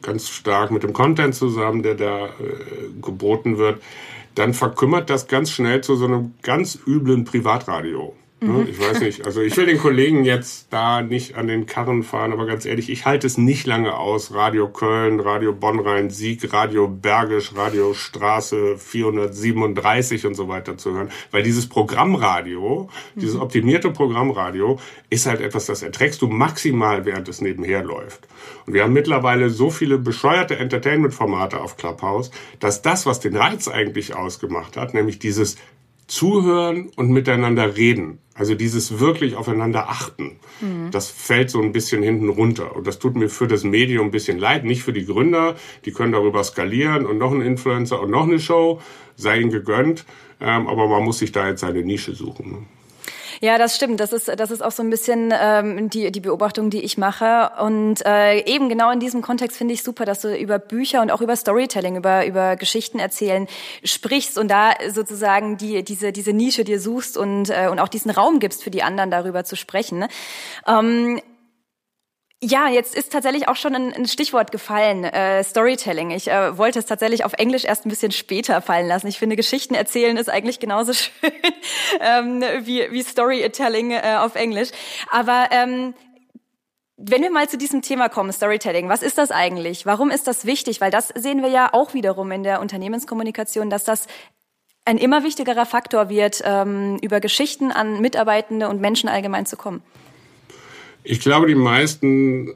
ganz 0.01 0.29
stark 0.29 0.71
mit 0.71 0.83
dem 0.83 0.95
Content 0.95 1.35
zusammen, 1.35 1.83
der 1.83 1.95
da 1.95 2.27
äh, 2.27 2.31
geboten 3.03 3.59
wird, 3.59 3.83
dann 4.35 4.55
verkümmert 4.55 5.11
das 5.11 5.27
ganz 5.27 5.51
schnell 5.51 5.81
zu 5.83 5.97
so 5.97 6.07
einem 6.07 6.35
ganz 6.43 6.79
üblen 6.87 7.25
Privatradio. 7.25 8.15
Ne? 8.41 8.49
Mhm. 8.49 8.69
Ich 8.71 8.81
weiß 8.81 9.01
nicht. 9.01 9.27
Also 9.27 9.43
ich 9.43 9.57
will 9.57 9.67
den 9.67 9.79
Kollegen 9.79 10.25
jetzt 10.25 10.69
da 10.71 11.03
nicht 11.03 11.37
an 11.37 11.47
den 11.47 11.67
Karren 11.67 12.03
fahren, 12.03 12.33
aber 12.33 12.47
ganz 12.47 12.65
ehrlich, 12.65 12.89
ich 12.89 13.05
halte 13.05 13.27
es 13.27 13.37
nicht 13.37 13.67
lange 13.67 13.97
aus. 13.97 14.33
Radio 14.33 14.69
Köln, 14.69 15.21
Radio 15.21 15.53
Bonn-Rhein-Sieg, 15.53 16.53
Radio 16.53 16.89
Bergisch, 16.89 17.55
Radio 17.55 17.93
Straße 17.93 18.79
437 18.79 20.27
und 20.27 20.35
so 20.35 20.49
weiter 20.49 20.79
zu 20.79 20.93
hören. 20.93 21.11
Weil 21.31 21.43
dieses 21.43 21.69
Programmradio, 21.69 22.89
mhm. 23.15 23.21
dieses 23.21 23.37
optimierte 23.37 23.91
Programmradio, 23.91 24.79
ist 25.11 25.27
halt 25.27 25.41
etwas, 25.41 25.67
das 25.67 25.83
erträgst 25.83 26.23
du 26.23 26.29
maximal, 26.29 27.05
während 27.05 27.29
es 27.29 27.41
nebenher 27.41 27.83
läuft. 27.83 28.27
Und 28.67 28.73
wir 28.73 28.85
haben 28.85 28.93
mittlerweile 28.93 29.51
so 29.51 29.71
viele 29.71 29.99
bescheuerte 29.99 30.57
Entertainment-Formate 30.57 31.61
auf 31.61 31.77
Clubhouse, 31.77 32.31
dass 32.59 32.81
das, 32.81 33.05
was 33.05 33.21
den 33.21 33.37
Reiz 33.37 33.69
eigentlich 33.69 34.15
ausgemacht 34.15 34.77
hat, 34.77 34.95
nämlich 34.95 35.19
dieses 35.19 35.57
Zuhören 36.11 36.91
und 36.97 37.11
miteinander 37.11 37.77
reden. 37.77 38.19
Also 38.35 38.57
dieses 38.57 38.99
wirklich 38.99 39.37
aufeinander 39.37 39.89
achten. 39.89 40.41
Mhm. 40.61 40.91
Das 40.91 41.09
fällt 41.09 41.51
so 41.51 41.63
ein 41.63 41.71
bisschen 41.71 42.03
hinten 42.03 42.29
runter. 42.29 42.75
Und 42.75 42.87
das 42.87 42.99
tut 42.99 43.15
mir 43.15 43.29
für 43.29 43.47
das 43.47 43.63
Medium 43.63 44.07
ein 44.07 44.11
bisschen 44.11 44.39
leid. 44.39 44.65
Nicht 44.65 44.83
für 44.83 44.93
die 44.93 45.07
Gründer. 45.07 45.55
Die 45.85 45.93
können 45.93 46.13
darüber 46.13 46.43
skalieren 46.43 47.07
und 47.07 47.19
noch 47.19 47.33
ein 47.33 47.43
Influencer 47.43 48.01
und 48.01 48.11
noch 48.11 48.25
eine 48.25 48.41
Show. 48.41 48.81
Sei 49.15 49.39
ihnen 49.39 49.51
gegönnt. 49.51 50.05
Ähm, 50.41 50.67
aber 50.67 50.89
man 50.89 51.05
muss 51.05 51.19
sich 51.19 51.31
da 51.31 51.49
jetzt 51.49 51.61
seine 51.61 51.83
Nische 51.83 52.15
suchen. 52.15 52.67
Ja, 53.43 53.57
das 53.57 53.75
stimmt. 53.75 54.01
Das 54.01 54.13
ist, 54.13 54.29
das 54.29 54.51
ist 54.51 54.63
auch 54.63 54.71
so 54.71 54.83
ein 54.83 54.91
bisschen 54.91 55.33
ähm, 55.35 55.89
die, 55.89 56.13
die 56.13 56.21
Beobachtung, 56.21 56.69
die 56.69 56.83
ich 56.83 56.99
mache. 56.99 57.51
Und 57.59 58.05
äh, 58.05 58.41
eben 58.45 58.69
genau 58.69 58.91
in 58.91 59.01
diesem 59.01 59.23
Kontext 59.23 59.57
finde 59.57 59.73
ich 59.73 59.83
super, 59.83 60.05
dass 60.05 60.21
du 60.21 60.37
über 60.37 60.59
Bücher 60.59 61.01
und 61.01 61.11
auch 61.11 61.23
über 61.23 61.35
Storytelling, 61.35 61.97
über, 61.97 62.27
über 62.27 62.57
Geschichten 62.57 62.99
erzählen 62.99 63.47
sprichst 63.83 64.37
und 64.37 64.49
da 64.49 64.73
sozusagen 64.91 65.57
die, 65.57 65.83
diese, 65.83 66.13
diese 66.13 66.35
Nische 66.35 66.65
dir 66.65 66.79
suchst 66.79 67.17
und, 67.17 67.49
äh, 67.49 67.69
und 67.71 67.79
auch 67.79 67.89
diesen 67.89 68.11
Raum 68.11 68.41
gibst 68.41 68.63
für 68.63 68.71
die 68.71 68.83
anderen 68.83 69.11
darüber 69.11 69.43
zu 69.45 69.57
sprechen. 69.57 70.05
Ähm, 70.69 71.23
ja, 72.43 72.69
jetzt 72.69 72.95
ist 72.95 73.13
tatsächlich 73.13 73.49
auch 73.49 73.57
schon 73.57 73.75
ein, 73.75 73.93
ein 73.93 74.07
Stichwort 74.07 74.51
gefallen, 74.51 75.05
äh, 75.05 75.45
Storytelling. 75.45 76.11
Ich 76.11 76.29
äh, 76.29 76.57
wollte 76.57 76.79
es 76.79 76.87
tatsächlich 76.87 77.25
auf 77.25 77.35
Englisch 77.35 77.65
erst 77.65 77.85
ein 77.85 77.91
bisschen 77.91 78.13
später 78.13 78.63
fallen 78.63 78.89
lassen. 78.89 79.09
Ich 79.09 79.19
finde, 79.19 79.37
Geschichten 79.37 79.75
erzählen 79.75 80.17
ist 80.17 80.31
eigentlich 80.31 80.59
genauso 80.59 80.93
schön 80.95 81.33
ähm, 82.01 82.43
wie, 82.63 82.91
wie 82.91 83.03
Storytelling 83.03 83.91
äh, 83.91 84.17
auf 84.19 84.37
Englisch. 84.37 84.71
Aber 85.11 85.49
ähm, 85.51 85.93
wenn 86.97 87.23
wir 87.23 87.31
mal 87.31 87.49
zu 87.49 87.59
diesem 87.59 87.83
Thema 87.83 88.09
kommen, 88.09 88.33
Storytelling, 88.33 88.89
was 88.89 89.03
ist 89.03 89.19
das 89.19 89.31
eigentlich? 89.31 89.85
Warum 89.85 90.11
ist 90.11 90.27
das 90.27 90.47
wichtig? 90.47 90.81
Weil 90.81 90.91
das 90.91 91.09
sehen 91.09 91.43
wir 91.43 91.51
ja 91.51 91.75
auch 91.75 91.93
wiederum 91.93 92.31
in 92.33 92.43
der 92.43 92.61
Unternehmenskommunikation, 92.61 93.69
dass 93.69 93.85
das 93.85 94.07
ein 94.87 94.97
immer 94.97 95.25
wichtigerer 95.25 95.67
Faktor 95.67 96.09
wird, 96.09 96.43
ähm, 96.45 96.99
über 97.03 97.21
Geschichten 97.21 97.71
an 97.71 98.01
Mitarbeitende 98.01 98.71
und 98.71 98.81
Menschen 98.81 99.11
allgemein 99.11 99.45
zu 99.45 99.59
kommen. 99.59 99.83
Ich 101.03 101.21
glaube, 101.21 101.47
die 101.47 101.55
meisten 101.55 102.55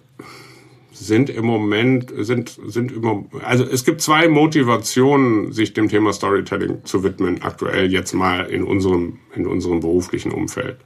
sind 0.93 1.29
im 1.29 1.45
Moment, 1.45 2.13
sind, 2.17 2.57
sind 2.67 2.93
immer, 2.93 3.25
also 3.43 3.65
es 3.65 3.85
gibt 3.85 4.01
zwei 4.01 4.29
Motivationen, 4.29 5.53
sich 5.53 5.73
dem 5.73 5.89
Thema 5.89 6.13
Storytelling 6.13 6.85
zu 6.85 7.03
widmen, 7.03 7.43
aktuell 7.43 7.93
jetzt 7.93 8.13
mal 8.13 8.47
in 8.47 8.63
unserem, 8.63 9.19
in 9.35 9.47
unserem 9.47 9.81
beruflichen 9.81 10.31
Umfeld. 10.31 10.77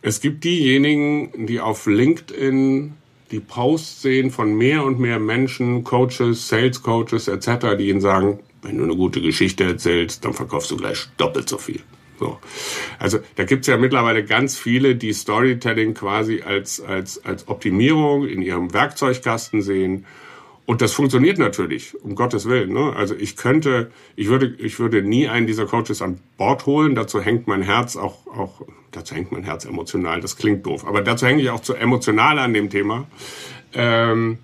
Es 0.00 0.20
gibt 0.20 0.44
diejenigen, 0.44 1.46
die 1.46 1.60
auf 1.60 1.86
LinkedIn 1.86 2.94
die 3.30 3.40
Posts 3.40 4.02
sehen 4.02 4.30
von 4.30 4.54
mehr 4.54 4.84
und 4.84 5.00
mehr 5.00 5.18
Menschen, 5.18 5.82
Coaches, 5.82 6.48
Sales 6.48 6.82
Coaches 6.82 7.28
etc., 7.28 7.76
die 7.78 7.88
ihnen 7.88 8.00
sagen, 8.00 8.38
wenn 8.62 8.78
du 8.78 8.84
eine 8.84 8.96
gute 8.96 9.20
Geschichte 9.20 9.64
erzählst, 9.64 10.24
dann 10.24 10.32
verkaufst 10.32 10.70
du 10.70 10.76
gleich 10.76 11.06
doppelt 11.16 11.48
so 11.48 11.58
viel. 11.58 11.80
So. 12.18 12.38
Also 12.98 13.18
da 13.36 13.44
gibt's 13.44 13.66
ja 13.66 13.76
mittlerweile 13.76 14.24
ganz 14.24 14.56
viele, 14.58 14.96
die 14.96 15.12
Storytelling 15.12 15.94
quasi 15.94 16.42
als, 16.42 16.80
als, 16.80 17.24
als 17.24 17.48
Optimierung 17.48 18.26
in 18.26 18.42
ihrem 18.42 18.72
Werkzeugkasten 18.72 19.62
sehen. 19.62 20.06
Und 20.66 20.80
das 20.80 20.92
funktioniert 20.92 21.38
natürlich, 21.38 21.94
um 22.02 22.14
Gottes 22.14 22.48
Willen. 22.48 22.72
Ne? 22.72 22.94
Also 22.96 23.14
ich 23.14 23.36
könnte, 23.36 23.90
ich 24.16 24.28
würde, 24.28 24.54
ich 24.58 24.78
würde 24.78 25.02
nie 25.02 25.28
einen 25.28 25.46
dieser 25.46 25.66
Coaches 25.66 26.00
an 26.00 26.20
Bord 26.38 26.64
holen. 26.64 26.94
Dazu 26.94 27.20
hängt 27.20 27.46
mein 27.46 27.60
Herz 27.60 27.96
auch, 27.96 28.26
auch, 28.26 28.62
dazu 28.90 29.14
hängt 29.14 29.30
mein 29.30 29.44
Herz 29.44 29.66
emotional. 29.66 30.20
Das 30.20 30.36
klingt 30.36 30.64
doof, 30.64 30.86
aber 30.86 31.02
dazu 31.02 31.26
hänge 31.26 31.42
ich 31.42 31.50
auch 31.50 31.60
zu 31.60 31.74
emotional 31.74 32.38
an 32.38 32.54
dem 32.54 32.70
Thema. 32.70 33.06
Ähm, 33.74 34.38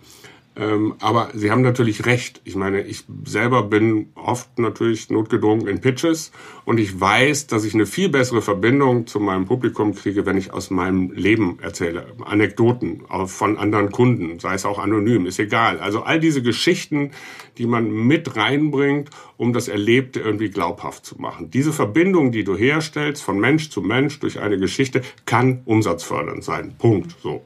ähm, 0.60 0.94
aber 1.00 1.30
Sie 1.32 1.50
haben 1.50 1.62
natürlich 1.62 2.04
recht. 2.04 2.42
Ich 2.44 2.54
meine, 2.54 2.82
ich 2.82 3.04
selber 3.24 3.62
bin 3.62 4.10
oft 4.14 4.58
natürlich 4.58 5.08
notgedrungen 5.08 5.66
in 5.66 5.80
Pitches 5.80 6.32
und 6.66 6.78
ich 6.78 7.00
weiß, 7.00 7.46
dass 7.46 7.64
ich 7.64 7.72
eine 7.72 7.86
viel 7.86 8.10
bessere 8.10 8.42
Verbindung 8.42 9.06
zu 9.06 9.20
meinem 9.20 9.46
Publikum 9.46 9.94
kriege, 9.94 10.26
wenn 10.26 10.36
ich 10.36 10.52
aus 10.52 10.70
meinem 10.70 11.12
Leben 11.12 11.58
erzähle. 11.62 12.08
Anekdoten 12.26 13.04
von 13.24 13.56
anderen 13.56 13.90
Kunden, 13.90 14.38
sei 14.38 14.52
es 14.52 14.66
auch 14.66 14.78
anonym, 14.78 15.24
ist 15.24 15.38
egal. 15.38 15.80
Also 15.80 16.02
all 16.02 16.20
diese 16.20 16.42
Geschichten, 16.42 17.12
die 17.56 17.66
man 17.66 17.90
mit 17.90 18.36
reinbringt, 18.36 19.08
um 19.38 19.54
das 19.54 19.68
Erlebte 19.68 20.20
irgendwie 20.20 20.50
glaubhaft 20.50 21.06
zu 21.06 21.18
machen. 21.18 21.50
Diese 21.50 21.72
Verbindung, 21.72 22.32
die 22.32 22.44
du 22.44 22.54
herstellst 22.54 23.22
von 23.22 23.40
Mensch 23.40 23.70
zu 23.70 23.80
Mensch 23.80 24.20
durch 24.20 24.38
eine 24.38 24.58
Geschichte, 24.58 25.00
kann 25.24 25.62
umsatzfördernd 25.64 26.44
sein. 26.44 26.74
Punkt. 26.76 27.16
So. 27.22 27.42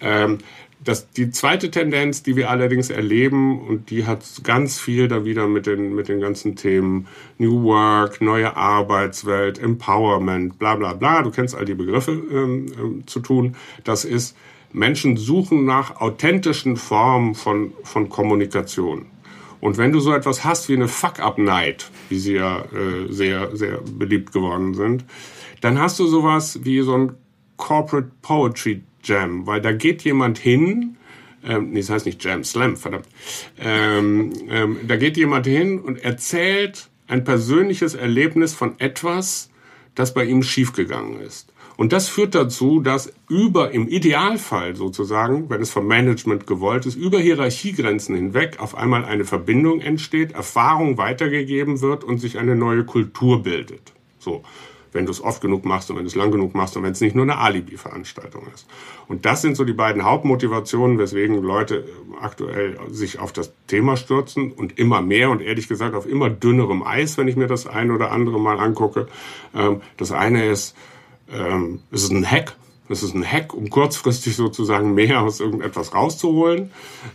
Ähm, 0.00 0.38
das, 0.82 1.10
die 1.10 1.30
zweite 1.30 1.70
Tendenz, 1.70 2.22
die 2.22 2.36
wir 2.36 2.50
allerdings 2.50 2.88
erleben, 2.90 3.60
und 3.60 3.90
die 3.90 4.06
hat 4.06 4.24
ganz 4.44 4.78
viel 4.78 5.08
da 5.08 5.24
wieder 5.24 5.46
mit 5.46 5.66
den, 5.66 5.94
mit 5.94 6.08
den 6.08 6.20
ganzen 6.20 6.56
Themen. 6.56 7.06
New 7.38 7.62
Work, 7.64 8.20
neue 8.20 8.56
Arbeitswelt, 8.56 9.58
Empowerment, 9.58 10.58
bla 10.58 10.76
bla 10.76 10.94
bla, 10.94 11.22
du 11.22 11.30
kennst 11.30 11.54
all 11.54 11.66
die 11.66 11.74
Begriffe 11.74 12.12
ähm, 12.12 12.66
ähm, 12.78 13.06
zu 13.06 13.20
tun, 13.20 13.56
das 13.84 14.04
ist, 14.04 14.36
Menschen 14.72 15.16
suchen 15.16 15.64
nach 15.64 16.00
authentischen 16.00 16.76
Formen 16.76 17.34
von, 17.34 17.72
von 17.82 18.08
Kommunikation. 18.08 19.06
Und 19.60 19.76
wenn 19.76 19.92
du 19.92 20.00
so 20.00 20.14
etwas 20.14 20.44
hast 20.44 20.68
wie 20.68 20.74
eine 20.74 20.88
Fuck-Up-Night, 20.88 21.90
wie 22.08 22.18
sie 22.18 22.34
ja 22.34 22.60
äh, 22.60 23.12
sehr, 23.12 23.54
sehr 23.54 23.78
beliebt 23.78 24.32
geworden 24.32 24.74
sind, 24.74 25.04
dann 25.60 25.78
hast 25.78 25.98
du 25.98 26.06
sowas 26.06 26.60
wie 26.62 26.80
so 26.80 26.94
ein 26.94 27.12
Corporate 27.56 28.10
Poetry 28.22 28.82
Jam, 29.04 29.46
weil 29.46 29.60
da 29.60 29.72
geht 29.72 30.02
jemand 30.02 30.38
hin, 30.38 30.96
ähm, 31.44 31.70
nee, 31.70 31.80
das 31.80 31.90
heißt 31.90 32.06
nicht 32.06 32.22
Jam, 32.22 32.44
Slam, 32.44 32.76
verdammt. 32.76 33.06
Ähm, 33.58 34.32
ähm, 34.48 34.76
da 34.86 34.96
geht 34.96 35.16
jemand 35.16 35.46
hin 35.46 35.78
und 35.80 36.02
erzählt 36.02 36.88
ein 37.08 37.24
persönliches 37.24 37.94
Erlebnis 37.94 38.54
von 38.54 38.78
etwas, 38.78 39.50
das 39.94 40.14
bei 40.14 40.24
ihm 40.24 40.42
schiefgegangen 40.42 41.20
ist. 41.20 41.52
Und 41.76 41.94
das 41.94 42.10
führt 42.10 42.34
dazu, 42.34 42.80
dass 42.80 43.10
über, 43.30 43.70
im 43.70 43.88
Idealfall 43.88 44.76
sozusagen, 44.76 45.48
wenn 45.48 45.62
es 45.62 45.70
vom 45.70 45.86
Management 45.86 46.46
gewollt 46.46 46.84
ist, 46.84 46.94
über 46.94 47.18
Hierarchiegrenzen 47.18 48.14
hinweg 48.14 48.60
auf 48.60 48.74
einmal 48.74 49.06
eine 49.06 49.24
Verbindung 49.24 49.80
entsteht, 49.80 50.32
Erfahrung 50.32 50.98
weitergegeben 50.98 51.80
wird 51.80 52.04
und 52.04 52.18
sich 52.18 52.38
eine 52.38 52.54
neue 52.54 52.84
Kultur 52.84 53.42
bildet. 53.42 53.94
So 54.18 54.42
wenn 54.92 55.06
du 55.06 55.12
es 55.12 55.22
oft 55.22 55.40
genug 55.40 55.64
machst 55.64 55.90
und 55.90 55.96
wenn 55.96 56.04
du 56.04 56.08
es 56.08 56.14
lang 56.14 56.30
genug 56.30 56.54
machst 56.54 56.76
und 56.76 56.82
wenn 56.82 56.92
es 56.92 57.00
nicht 57.00 57.14
nur 57.14 57.24
eine 57.24 57.38
Alibi-Veranstaltung 57.38 58.46
ist. 58.54 58.66
Und 59.08 59.24
das 59.24 59.42
sind 59.42 59.56
so 59.56 59.64
die 59.64 59.72
beiden 59.72 60.04
Hauptmotivationen, 60.04 60.98
weswegen 60.98 61.42
Leute 61.42 61.76
äh, 61.76 61.84
aktuell 62.20 62.78
sich 62.90 63.18
auf 63.18 63.32
das 63.32 63.52
Thema 63.66 63.96
stürzen 63.96 64.52
und 64.52 64.78
immer 64.78 65.02
mehr 65.02 65.30
und 65.30 65.40
ehrlich 65.40 65.68
gesagt 65.68 65.94
auf 65.94 66.06
immer 66.06 66.30
dünnerem 66.30 66.82
Eis, 66.82 67.18
wenn 67.18 67.28
ich 67.28 67.36
mir 67.36 67.46
das 67.46 67.66
ein 67.66 67.90
oder 67.90 68.10
andere 68.12 68.40
mal 68.40 68.58
angucke. 68.58 69.08
Ähm, 69.54 69.80
das 69.96 70.12
eine 70.12 70.46
ist, 70.46 70.76
ähm, 71.32 71.80
es 71.90 72.02
ist 72.02 72.12
ein 72.12 72.28
Hack. 72.28 72.56
Es 72.88 73.04
ist 73.04 73.14
ein 73.14 73.24
Hack, 73.24 73.54
um 73.54 73.70
kurzfristig 73.70 74.34
sozusagen 74.34 74.94
mehr 74.94 75.20
aus 75.20 75.38
irgendetwas 75.38 75.94
rauszuholen. 75.94 76.72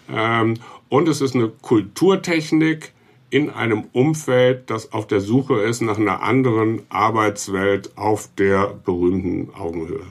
Ähm, 0.09 0.55
und 0.87 1.09
es 1.09 1.19
ist 1.19 1.35
eine 1.35 1.49
Kulturtechnik, 1.49 2.93
in 3.29 3.49
einem 3.49 3.85
Umfeld, 3.91 4.69
das 4.69 4.93
auf 4.93 5.07
der 5.07 5.21
Suche 5.21 5.61
ist 5.61 5.81
nach 5.81 5.97
einer 5.97 6.21
anderen 6.21 6.83
Arbeitswelt 6.89 7.97
auf 7.97 8.29
der 8.37 8.67
berühmten 8.67 9.53
Augenhöhe. 9.53 10.05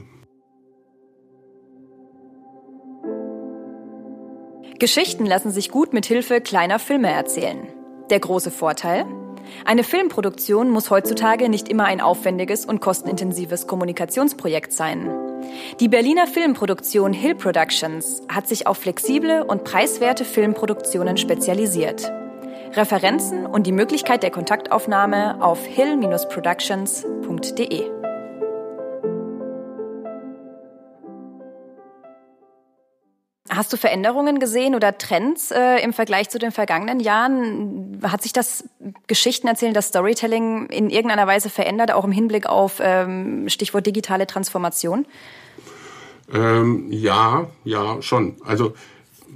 Geschichten 4.78 5.24
lassen 5.24 5.50
sich 5.50 5.70
gut 5.70 5.92
mit 5.92 6.04
Hilfe 6.04 6.40
kleiner 6.40 6.78
Filme 6.78 7.10
erzählen. 7.10 7.68
Der 8.10 8.20
große 8.20 8.50
Vorteil? 8.50 9.06
Eine 9.64 9.84
Filmproduktion 9.84 10.70
muss 10.70 10.90
heutzutage 10.90 11.48
nicht 11.48 11.68
immer 11.68 11.84
ein 11.84 12.00
aufwendiges 12.00 12.66
und 12.66 12.80
kostenintensives 12.80 13.66
Kommunikationsprojekt 13.66 14.72
sein. 14.72 15.10
Die 15.80 15.88
Berliner 15.88 16.26
Filmproduktion 16.26 17.12
Hill 17.12 17.34
Productions 17.34 18.22
hat 18.28 18.48
sich 18.48 18.66
auf 18.66 18.78
flexible 18.78 19.44
und 19.44 19.64
preiswerte 19.64 20.24
Filmproduktionen 20.24 21.16
spezialisiert. 21.16 22.10
Referenzen 22.76 23.46
und 23.46 23.66
die 23.66 23.72
Möglichkeit 23.72 24.22
der 24.22 24.30
Kontaktaufnahme 24.30 25.42
auf 25.42 25.64
hill-productions.de. 25.64 28.04
hast 33.56 33.72
du 33.72 33.76
Veränderungen 33.76 34.38
gesehen 34.38 34.74
oder 34.74 34.96
Trends 34.98 35.50
äh, 35.50 35.82
im 35.82 35.92
Vergleich 35.92 36.28
zu 36.28 36.38
den 36.38 36.52
vergangenen 36.52 37.00
Jahren? 37.00 38.00
Hat 38.02 38.22
sich 38.22 38.32
das 38.32 38.64
Geschichtenerzählen, 39.06 39.74
das 39.74 39.88
Storytelling 39.88 40.66
in 40.66 40.90
irgendeiner 40.90 41.26
Weise 41.26 41.50
verändert, 41.50 41.92
auch 41.92 42.04
im 42.04 42.12
Hinblick 42.12 42.46
auf 42.46 42.80
ähm, 42.80 43.48
Stichwort 43.48 43.86
digitale 43.86 44.26
Transformation? 44.26 45.06
Ähm, 46.32 46.88
ja, 46.90 47.46
ja, 47.64 48.00
schon. 48.02 48.36
Also 48.44 48.74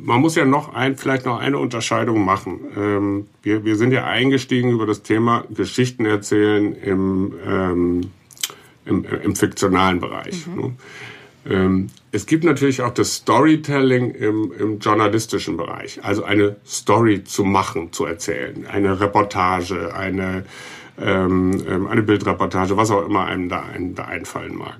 man 0.00 0.20
muss 0.20 0.34
ja 0.34 0.44
noch 0.44 0.74
ein, 0.74 0.96
vielleicht 0.96 1.26
noch 1.26 1.38
eine 1.38 1.58
Unterscheidung 1.58 2.24
machen. 2.24 2.60
Ähm, 2.76 3.26
wir, 3.42 3.64
wir 3.64 3.76
sind 3.76 3.92
ja 3.92 4.04
eingestiegen 4.04 4.70
über 4.70 4.86
das 4.86 5.02
Thema 5.02 5.44
Geschichten 5.50 6.06
erzählen 6.06 6.74
im, 6.74 7.34
ähm, 7.46 8.10
im, 8.84 9.04
im 9.04 9.36
fiktionalen 9.36 10.00
Bereich. 10.00 10.46
Mhm. 10.46 10.60
Ne? 10.60 10.72
Ähm, 11.48 11.90
es 12.12 12.26
gibt 12.26 12.44
natürlich 12.44 12.82
auch 12.82 12.92
das 12.92 13.14
Storytelling 13.14 14.10
im, 14.12 14.52
im 14.58 14.78
journalistischen 14.78 15.56
Bereich, 15.56 16.02
also 16.02 16.24
eine 16.24 16.56
Story 16.66 17.24
zu 17.24 17.44
machen, 17.44 17.92
zu 17.92 18.04
erzählen, 18.04 18.66
eine 18.66 19.00
Reportage, 19.00 19.94
eine, 19.94 20.44
ähm, 21.00 21.62
ähm 21.68 21.86
eine 21.86 22.02
Bildreportage, 22.02 22.76
was 22.76 22.90
auch 22.90 23.04
immer 23.06 23.26
einem 23.26 23.48
da, 23.48 23.62
einem 23.62 23.94
da 23.94 24.04
einfallen 24.04 24.56
mag. 24.56 24.78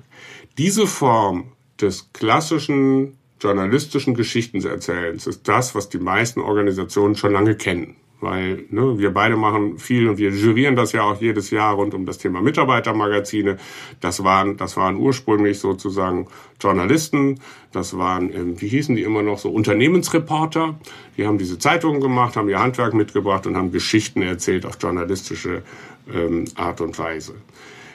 Diese 0.57 0.87
Form 0.87 1.51
des 1.79 2.11
klassischen 2.13 3.18
journalistischen 3.39 4.13
Geschichtenerzählens 4.15 5.27
ist 5.27 5.47
das, 5.47 5.75
was 5.75 5.89
die 5.89 5.99
meisten 5.99 6.41
Organisationen 6.41 7.15
schon 7.15 7.33
lange 7.33 7.55
kennen. 7.55 7.95
Weil 8.21 8.65
ne, 8.69 8.99
wir 8.99 9.13
beide 9.13 9.37
machen 9.37 9.79
viel 9.79 10.09
und 10.09 10.17
wir 10.17 10.31
jurieren 10.31 10.75
das 10.75 10.91
ja 10.91 11.03
auch 11.03 11.21
jedes 11.21 11.51
Jahr 11.51 11.75
rund 11.75 11.93
um 11.93 12.05
das 12.05 12.17
Thema 12.17 12.41
Mitarbeitermagazine. 12.41 13.57
Das 14.01 14.25
waren, 14.25 14.57
das 14.57 14.75
waren 14.75 14.97
ursprünglich 14.97 15.59
sozusagen 15.59 16.27
Journalisten, 16.59 17.39
das 17.71 17.97
waren, 17.97 18.33
ähm, 18.33 18.61
wie 18.61 18.67
hießen 18.67 18.95
die 18.95 19.03
immer 19.03 19.23
noch 19.23 19.39
so, 19.39 19.49
Unternehmensreporter. 19.49 20.77
Die 21.15 21.25
haben 21.25 21.37
diese 21.37 21.59
Zeitungen 21.59 22.01
gemacht, 22.01 22.35
haben 22.35 22.49
ihr 22.49 22.59
Handwerk 22.59 22.93
mitgebracht 22.93 23.47
und 23.47 23.55
haben 23.55 23.71
Geschichten 23.71 24.21
erzählt 24.21 24.65
auf 24.65 24.77
journalistische 24.81 25.63
ähm, 26.13 26.43
Art 26.55 26.81
und 26.81 26.99
Weise. 26.99 27.35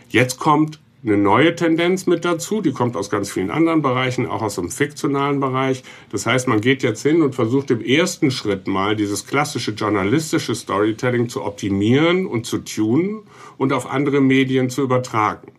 Jetzt 0.09 0.39
kommt 0.39 0.81
eine 1.05 1.19
neue 1.19 1.55
Tendenz 1.55 2.07
mit 2.07 2.25
dazu, 2.25 2.63
die 2.63 2.73
kommt 2.73 2.97
aus 2.97 3.11
ganz 3.11 3.31
vielen 3.31 3.51
anderen 3.51 3.83
Bereichen, 3.83 4.27
auch 4.27 4.41
aus 4.41 4.55
dem 4.55 4.71
fiktionalen 4.71 5.39
Bereich. 5.39 5.83
Das 6.11 6.25
heißt, 6.25 6.49
man 6.49 6.63
geht 6.63 6.83
jetzt 6.83 7.03
hin 7.03 7.21
und 7.21 7.35
versucht 7.35 7.71
im 7.71 7.83
ersten 7.83 8.31
Schritt 8.31 8.67
mal 8.67 8.97
dieses 8.97 9.27
klassische 9.27 9.73
journalistische 9.73 10.55
Storytelling 10.55 11.29
zu 11.29 11.45
optimieren 11.45 12.27
und 12.27 12.47
zu 12.47 12.59
tunen 12.59 13.23
und 13.59 13.75
auf 13.75 13.91
andere 13.91 14.23
Medien 14.23 14.71
zu 14.71 14.83
übertragen. 14.83 15.53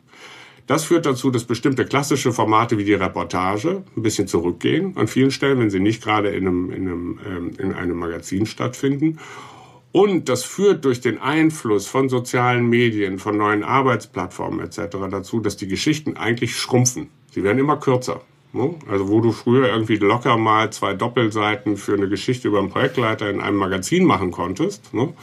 Das 0.65 0.83
führt 0.83 1.05
dazu, 1.05 1.29
dass 1.29 1.43
bestimmte 1.43 1.85
klassische 1.85 2.31
Formate 2.31 2.79
wie 2.79 2.85
die 2.85 2.95
Reportage 2.95 3.83
ein 3.95 4.01
bisschen 4.01 4.27
zurückgehen 4.27 4.97
an 4.97 5.07
vielen 5.07 5.29
Stellen, 5.29 5.59
wenn 5.59 5.69
sie 5.69 5.79
nicht 5.79 6.03
gerade 6.03 6.29
in 6.29 6.47
einem, 6.47 6.71
in 6.71 6.87
einem, 6.87 7.19
ähm, 7.23 7.51
in 7.59 7.73
einem 7.73 7.99
Magazin 7.99 8.47
stattfinden 8.47 9.19
und 9.95 10.27
das 10.27 10.43
führt 10.43 10.83
durch 10.83 10.99
den 10.99 11.21
Einfluss 11.21 11.87
von 11.87 12.09
sozialen 12.09 12.67
Medien, 12.67 13.17
von 13.17 13.37
neuen 13.37 13.63
Arbeitsplattformen 13.63 14.59
etc. 14.59 14.97
dazu, 15.09 15.39
dass 15.39 15.55
die 15.55 15.69
Geschichten 15.69 16.17
eigentlich 16.17 16.57
schrumpfen. 16.57 17.09
Sie 17.31 17.45
werden 17.45 17.59
immer 17.59 17.77
kürzer. 17.77 18.19
Ne? 18.51 18.75
Also 18.89 19.07
wo 19.07 19.21
du 19.21 19.31
früher 19.31 19.69
irgendwie 19.69 19.95
locker 19.95 20.35
mal 20.35 20.69
zwei 20.71 20.95
Doppelseiten 20.95 21.77
für 21.77 21.93
eine 21.93 22.09
Geschichte 22.09 22.49
über 22.49 22.59
einen 22.59 22.71
Projektleiter 22.71 23.29
in 23.29 23.39
einem 23.39 23.55
Magazin 23.55 24.03
machen 24.03 24.31
konntest, 24.31 24.93
ne? 24.93 25.13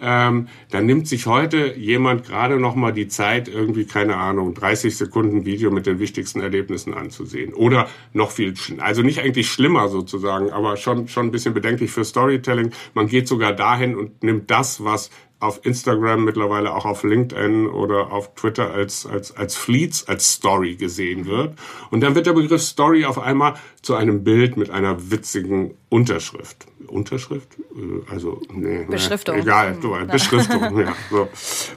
Ähm, 0.00 0.48
dann 0.70 0.86
nimmt 0.86 1.08
sich 1.08 1.26
heute 1.26 1.74
jemand 1.76 2.24
gerade 2.24 2.58
noch 2.58 2.74
mal 2.74 2.92
die 2.92 3.08
Zeit, 3.08 3.48
irgendwie, 3.48 3.84
keine 3.84 4.16
Ahnung, 4.16 4.54
30 4.54 4.96
Sekunden 4.96 5.44
Video 5.44 5.70
mit 5.70 5.86
den 5.86 5.98
wichtigsten 5.98 6.40
Erlebnissen 6.40 6.94
anzusehen. 6.94 7.54
Oder 7.54 7.88
noch 8.12 8.30
viel, 8.30 8.54
also 8.78 9.02
nicht 9.02 9.20
eigentlich 9.20 9.50
schlimmer 9.50 9.88
sozusagen, 9.88 10.50
aber 10.50 10.76
schon, 10.76 11.08
schon 11.08 11.26
ein 11.26 11.30
bisschen 11.30 11.54
bedenklich 11.54 11.90
für 11.90 12.04
Storytelling. 12.04 12.70
Man 12.94 13.06
geht 13.06 13.28
sogar 13.28 13.52
dahin 13.52 13.96
und 13.96 14.22
nimmt 14.22 14.50
das, 14.50 14.84
was 14.84 15.10
auf 15.40 15.64
Instagram, 15.64 16.24
mittlerweile 16.24 16.74
auch 16.74 16.84
auf 16.84 17.02
LinkedIn 17.02 17.66
oder 17.66 18.12
auf 18.12 18.34
Twitter 18.34 18.70
als, 18.72 19.06
als, 19.06 19.34
als 19.34 19.56
Fleets, 19.56 20.06
als 20.06 20.34
Story 20.34 20.76
gesehen 20.76 21.24
wird. 21.26 21.58
Und 21.90 22.02
dann 22.02 22.14
wird 22.14 22.26
der 22.26 22.34
Begriff 22.34 22.62
Story 22.62 23.06
auf 23.06 23.18
einmal 23.18 23.54
zu 23.80 23.94
einem 23.94 24.22
Bild 24.22 24.58
mit 24.58 24.70
einer 24.70 25.10
witzigen 25.10 25.74
Unterschrift. 25.88 26.66
Unterschrift? 26.90 27.58
Äh, 27.58 28.10
also, 28.12 28.40
nee, 28.52 28.84
Beschriftung. 28.88 29.36
Nee, 29.36 29.42
egal, 29.42 29.78
so, 29.80 29.96
Beschriftung, 30.10 30.78
ja, 30.78 30.94
so, 31.10 31.28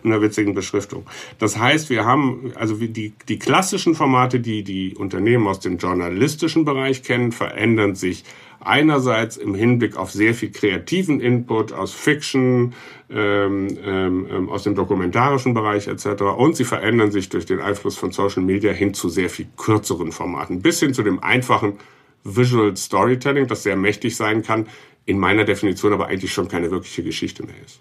einer 0.04 0.21
witzigen 0.21 0.54
Beschriftung. 0.54 1.06
Das 1.39 1.58
heißt, 1.58 1.89
wir 1.89 2.06
haben, 2.06 2.52
also 2.56 2.76
die, 2.76 3.13
die 3.28 3.39
klassischen 3.39 3.95
Formate, 3.95 4.39
die 4.39 4.63
die 4.63 4.95
Unternehmen 4.95 5.47
aus 5.47 5.60
dem 5.60 5.78
journalistischen 5.78 6.65
Bereich 6.65 7.04
kennen, 7.04 7.32
verändern 7.32 7.95
sich 7.95 8.23
einerseits 8.65 9.38
im 9.38 9.56
Hinblick 9.56 9.97
auf 9.97 10.12
sehr 10.12 10.34
viel 10.34 10.52
kreativen 10.52 11.19
Input 11.19 11.73
aus 11.73 11.93
Fiction, 11.93 12.73
ähm, 13.10 13.67
ähm, 13.84 14.28
ähm, 14.30 14.49
aus 14.49 14.63
dem 14.63 14.76
dokumentarischen 14.76 15.54
Bereich 15.54 15.88
etc. 15.88 16.23
Und 16.38 16.56
sie 16.56 16.63
verändern 16.63 17.12
sich 17.12 17.30
durch 17.30 17.45
den 17.45 17.60
Einfluss 17.60 17.97
von 17.97 18.12
Social 18.12 18.43
Media 18.43 18.71
hin 18.71 18.93
zu 18.93 19.10
sehr 19.10 19.30
viel 19.30 19.47
kürzeren 19.58 20.12
Formaten, 20.12 20.62
bis 20.62 20.80
hin 20.80 20.93
zu 20.93 21.04
dem 21.04 21.21
einfachen 21.21 21.80
Visual 22.23 22.76
Storytelling, 22.78 23.47
das 23.47 23.63
sehr 23.63 23.76
mächtig 23.76 24.15
sein 24.15 24.43
kann, 24.43 24.67
in 25.06 25.20
meiner 25.20 25.44
Definition 25.44 25.94
aber 25.94 26.08
eigentlich 26.08 26.34
schon 26.34 26.48
keine 26.48 26.72
wirkliche 26.72 27.04
Geschichte 27.04 27.44
mehr 27.44 27.56
ist. 27.66 27.80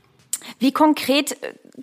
Wie 0.58 0.72
konkret, 0.72 1.36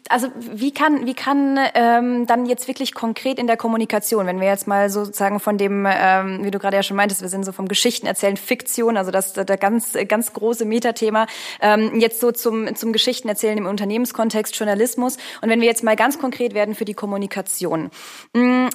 also 0.10 0.28
wie 0.38 0.72
kann, 0.72 1.06
wie 1.06 1.14
kann 1.14 1.58
ähm, 1.76 2.26
dann 2.28 2.46
jetzt 2.46 2.68
wirklich 2.68 2.94
konkret 2.94 3.40
in 3.40 3.48
der 3.48 3.58
Kommunikation, 3.58 4.26
wenn 4.26 4.40
wir 4.40 4.48
jetzt 4.48 4.68
mal 4.68 4.90
sozusagen 4.90 5.40
von 5.40 5.58
dem, 5.58 5.88
ähm, 5.90 6.44
wie 6.44 6.52
du 6.52 6.60
gerade 6.60 6.76
ja 6.76 6.84
schon 6.84 6.98
meintest, 6.98 7.22
wir 7.22 7.30
sind 7.30 7.46
so 7.46 7.52
vom 7.52 7.68
Geschichten 7.68 8.06
erzählen, 8.06 8.38
Fiktion, 8.38 8.98
also 8.98 9.12
das 9.12 9.34
der 9.34 9.58
ganz 9.58 9.98
ganz 10.08 10.34
große 10.34 10.66
Metathema, 10.66 11.28
ähm, 11.62 12.00
jetzt 12.00 12.20
so 12.20 12.32
zum 12.32 12.76
zum 12.76 12.94
Geschichten 12.94 13.30
erzählen 13.30 13.58
im 13.58 13.66
Unternehmenskontext 13.66 14.58
Journalismus. 14.58 15.18
Und 15.42 15.50
wenn 15.50 15.62
wir 15.62 15.68
jetzt 15.68 15.84
mal 15.84 15.96
ganz 15.96 16.20
konkret 16.20 16.54
werden 16.54 16.76
für 16.76 16.86
die 16.86 16.94
Kommunikation. 16.94 17.92
Mh, 18.34 18.68
mm, 18.68 18.70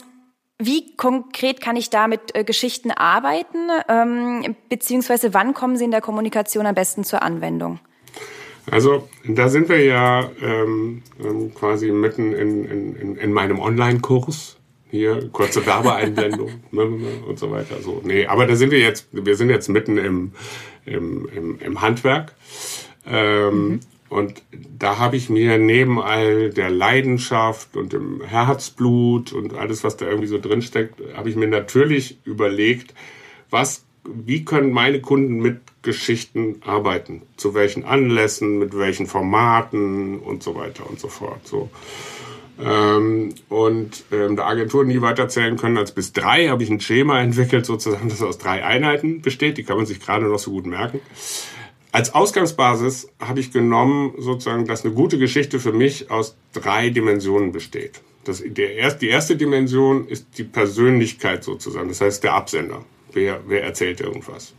wie 0.64 0.96
konkret 0.96 1.60
kann 1.60 1.76
ich 1.76 1.90
da 1.90 2.08
mit 2.08 2.34
äh, 2.34 2.44
Geschichten 2.44 2.90
arbeiten, 2.90 3.68
ähm, 3.88 4.56
beziehungsweise 4.68 5.34
wann 5.34 5.54
kommen 5.54 5.76
sie 5.76 5.84
in 5.84 5.90
der 5.90 6.00
Kommunikation 6.00 6.66
am 6.66 6.74
besten 6.74 7.04
zur 7.04 7.22
Anwendung? 7.22 7.80
Also 8.70 9.08
da 9.26 9.48
sind 9.48 9.68
wir 9.68 9.84
ja 9.84 10.30
ähm, 10.40 11.02
ähm 11.22 11.54
quasi 11.54 11.90
mitten 11.90 12.32
in, 12.32 12.64
in, 12.64 13.16
in 13.16 13.32
meinem 13.32 13.60
Online-Kurs. 13.60 14.56
Hier 14.90 15.28
kurze 15.32 15.66
Werbeeinblendung 15.66 16.50
und 17.28 17.38
so 17.38 17.50
weiter. 17.50 17.82
So, 17.82 18.00
nee, 18.04 18.26
aber 18.26 18.46
da 18.46 18.54
sind 18.54 18.70
wir 18.70 18.78
jetzt, 18.78 19.08
wir 19.12 19.36
sind 19.36 19.50
jetzt 19.50 19.68
mitten 19.68 19.98
im, 19.98 20.32
im, 20.86 21.28
im, 21.34 21.58
im 21.58 21.82
Handwerk. 21.82 22.32
Ähm, 23.06 23.68
mhm. 23.68 23.80
Und 24.08 24.42
da 24.78 24.98
habe 24.98 25.16
ich 25.16 25.30
mir 25.30 25.58
neben 25.58 26.00
all 26.00 26.50
der 26.50 26.70
Leidenschaft 26.70 27.76
und 27.76 27.92
dem 27.92 28.22
Herzblut 28.22 29.32
und 29.32 29.54
alles, 29.54 29.82
was 29.82 29.96
da 29.96 30.06
irgendwie 30.06 30.28
so 30.28 30.38
drinsteckt, 30.38 31.00
habe 31.16 31.30
ich 31.30 31.36
mir 31.36 31.48
natürlich 31.48 32.18
überlegt, 32.24 32.94
was, 33.50 33.84
wie 34.04 34.44
können 34.44 34.72
meine 34.72 35.00
Kunden 35.00 35.36
mit 35.36 35.60
Geschichten 35.82 36.60
arbeiten? 36.64 37.22
Zu 37.36 37.54
welchen 37.54 37.84
Anlässen, 37.84 38.58
mit 38.58 38.76
welchen 38.76 39.06
Formaten 39.06 40.18
und 40.20 40.42
so 40.42 40.54
weiter 40.54 40.88
und 40.88 41.00
so 41.00 41.08
fort. 41.08 41.46
So. 41.46 41.70
Ähm, 42.62 43.34
und 43.48 44.04
ähm, 44.12 44.36
der 44.36 44.46
Agentur 44.46 44.84
nie 44.84 45.00
weiter 45.00 45.28
zählen 45.28 45.56
können 45.56 45.76
als 45.76 45.92
bis 45.92 46.12
drei, 46.12 46.48
habe 46.48 46.62
ich 46.62 46.70
ein 46.70 46.80
Schema 46.80 47.20
entwickelt, 47.20 47.66
sozusagen, 47.66 48.08
das 48.08 48.22
aus 48.22 48.38
drei 48.38 48.64
Einheiten 48.64 49.22
besteht. 49.22 49.58
Die 49.58 49.64
kann 49.64 49.76
man 49.76 49.86
sich 49.86 50.00
gerade 50.00 50.26
noch 50.26 50.38
so 50.38 50.52
gut 50.52 50.66
merken. 50.66 51.00
Als 51.94 52.12
Ausgangsbasis 52.12 53.08
habe 53.20 53.38
ich 53.38 53.52
genommen, 53.52 54.14
sozusagen, 54.18 54.66
dass 54.66 54.84
eine 54.84 54.92
gute 54.94 55.16
Geschichte 55.16 55.60
für 55.60 55.72
mich 55.72 56.10
aus 56.10 56.36
drei 56.52 56.90
Dimensionen 56.90 57.52
besteht. 57.52 58.00
Das, 58.24 58.42
der 58.44 58.74
erst, 58.74 59.00
die 59.00 59.06
erste 59.06 59.36
Dimension 59.36 60.08
ist 60.08 60.26
die 60.36 60.42
Persönlichkeit 60.42 61.44
sozusagen, 61.44 61.86
das 61.86 62.00
heißt 62.00 62.24
der 62.24 62.34
Absender. 62.34 62.84
Wer, 63.12 63.42
wer 63.46 63.62
erzählt 63.62 64.00
irgendwas? 64.00 64.54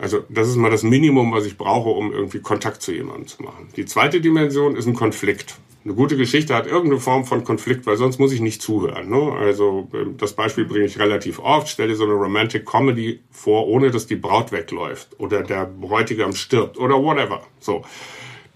Also 0.00 0.24
das 0.28 0.48
ist 0.48 0.56
mal 0.56 0.72
das 0.72 0.82
Minimum, 0.82 1.30
was 1.30 1.46
ich 1.46 1.56
brauche, 1.56 1.90
um 1.90 2.12
irgendwie 2.12 2.40
Kontakt 2.40 2.82
zu 2.82 2.90
jemandem 2.90 3.28
zu 3.28 3.44
machen. 3.44 3.68
Die 3.76 3.84
zweite 3.84 4.20
Dimension 4.20 4.74
ist 4.74 4.86
ein 4.86 4.94
Konflikt. 4.94 5.56
Eine 5.82 5.94
gute 5.94 6.18
Geschichte 6.18 6.54
hat 6.54 6.66
irgendeine 6.66 7.00
Form 7.00 7.24
von 7.24 7.42
Konflikt, 7.42 7.86
weil 7.86 7.96
sonst 7.96 8.18
muss 8.18 8.32
ich 8.32 8.40
nicht 8.40 8.60
zuhören. 8.60 9.08
Ne? 9.08 9.32
Also 9.32 9.88
ähm, 9.94 10.16
das 10.18 10.34
Beispiel 10.34 10.66
bringe 10.66 10.84
ich 10.84 10.98
relativ 10.98 11.38
oft. 11.38 11.68
Stell 11.68 11.88
dir 11.88 11.96
so 11.96 12.04
eine 12.04 12.12
Romantic 12.12 12.66
Comedy 12.66 13.20
vor, 13.30 13.66
ohne 13.66 13.90
dass 13.90 14.06
die 14.06 14.16
Braut 14.16 14.52
wegläuft 14.52 15.18
oder 15.18 15.42
der 15.42 15.64
Bräutigam 15.64 16.34
stirbt 16.34 16.76
oder 16.76 17.02
whatever. 17.02 17.42
So, 17.60 17.82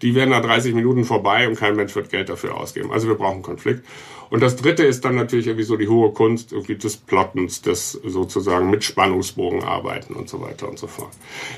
die 0.02 0.14
werden 0.14 0.30
nach 0.30 0.42
30 0.42 0.74
Minuten 0.74 1.04
vorbei 1.04 1.48
und 1.48 1.56
kein 1.56 1.76
Mensch 1.76 1.94
wird 1.94 2.10
Geld 2.10 2.28
dafür 2.28 2.56
ausgeben. 2.56 2.92
Also 2.92 3.08
wir 3.08 3.14
brauchen 3.14 3.40
Konflikt. 3.40 3.86
Und 4.34 4.40
das 4.40 4.56
dritte 4.56 4.82
ist 4.82 5.04
dann 5.04 5.14
natürlich 5.14 5.46
irgendwie 5.46 5.64
so 5.64 5.76
die 5.76 5.86
hohe 5.86 6.10
Kunst 6.10 6.50
irgendwie 6.50 6.74
des 6.74 6.96
Plottens, 6.96 7.62
des 7.62 7.92
sozusagen 7.92 8.68
mit 8.68 8.82
Spannungsbogen 8.82 9.62
arbeiten 9.62 10.14
und 10.14 10.28
so 10.28 10.40
weiter 10.40 10.68
und 10.68 10.76
so 10.76 10.88
fort. 10.88 11.12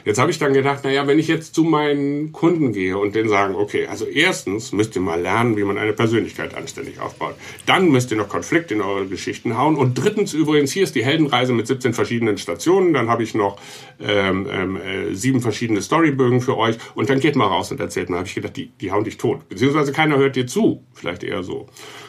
Jetzt 0.05 0.19
habe 0.19 0.31
ich 0.31 0.39
dann 0.39 0.53
gedacht, 0.53 0.85
naja, 0.85 1.07
wenn 1.07 1.19
ich 1.19 1.27
jetzt 1.27 1.55
zu 1.55 1.65
meinen 1.65 2.33
Kunden 2.33 2.75
gehe 2.75 2.99
und 2.99 3.15
denen 3.15 3.31
sagen, 3.31 3.55
okay, 3.55 3.87
also 3.87 4.05
erstens 4.05 4.73
müsst 4.73 4.95
ihr 4.95 5.01
mal 5.01 5.19
lernen, 5.19 5.57
wie 5.57 5.65
man 5.65 5.79
eine 5.79 5.95
Persönlichkeit 5.95 6.55
anständig 6.55 7.01
aufbaut. 7.01 7.37
Dann 7.65 7.89
müsst 7.89 8.11
ihr 8.11 8.19
noch 8.19 8.29
Konflikt 8.29 8.71
in 8.71 8.83
eure 8.83 9.07
Geschichten 9.07 9.57
hauen. 9.57 9.77
Und 9.77 9.95
drittens 9.95 10.35
übrigens, 10.35 10.71
hier 10.71 10.83
ist 10.83 10.95
die 10.95 11.03
Heldenreise 11.03 11.55
mit 11.55 11.67
17 11.67 11.95
verschiedenen 11.95 12.37
Stationen. 12.37 12.93
Dann 12.93 13.09
habe 13.09 13.23
ich 13.23 13.35
noch 13.35 13.59
ähm, 14.01 14.47
ähm, 14.53 14.77
äh, 14.77 15.15
sieben 15.15 15.41
verschiedene 15.41 15.81
Storybögen 15.81 16.43
für 16.43 16.59
euch. 16.59 16.77
Und 16.95 17.09
dann 17.09 17.21
geht 17.21 17.37
mal 17.37 17.47
raus 17.47 17.71
und 17.71 17.81
erzählt. 17.81 18.11
Dann 18.11 18.17
habe 18.17 18.29
ich 18.29 18.35
gedacht, 18.35 18.55
die, 18.55 18.71
die 18.83 18.93
hauen 18.93 19.05
dich 19.05 19.17
tot. 19.17 19.49
Beziehungsweise 19.49 19.93
keiner 19.93 20.19
hört 20.19 20.37
dir 20.37 20.47
zu. 20.47 20.85
Vielleicht 20.93 21.25
eher 21.25 21.43
so. 21.43 21.69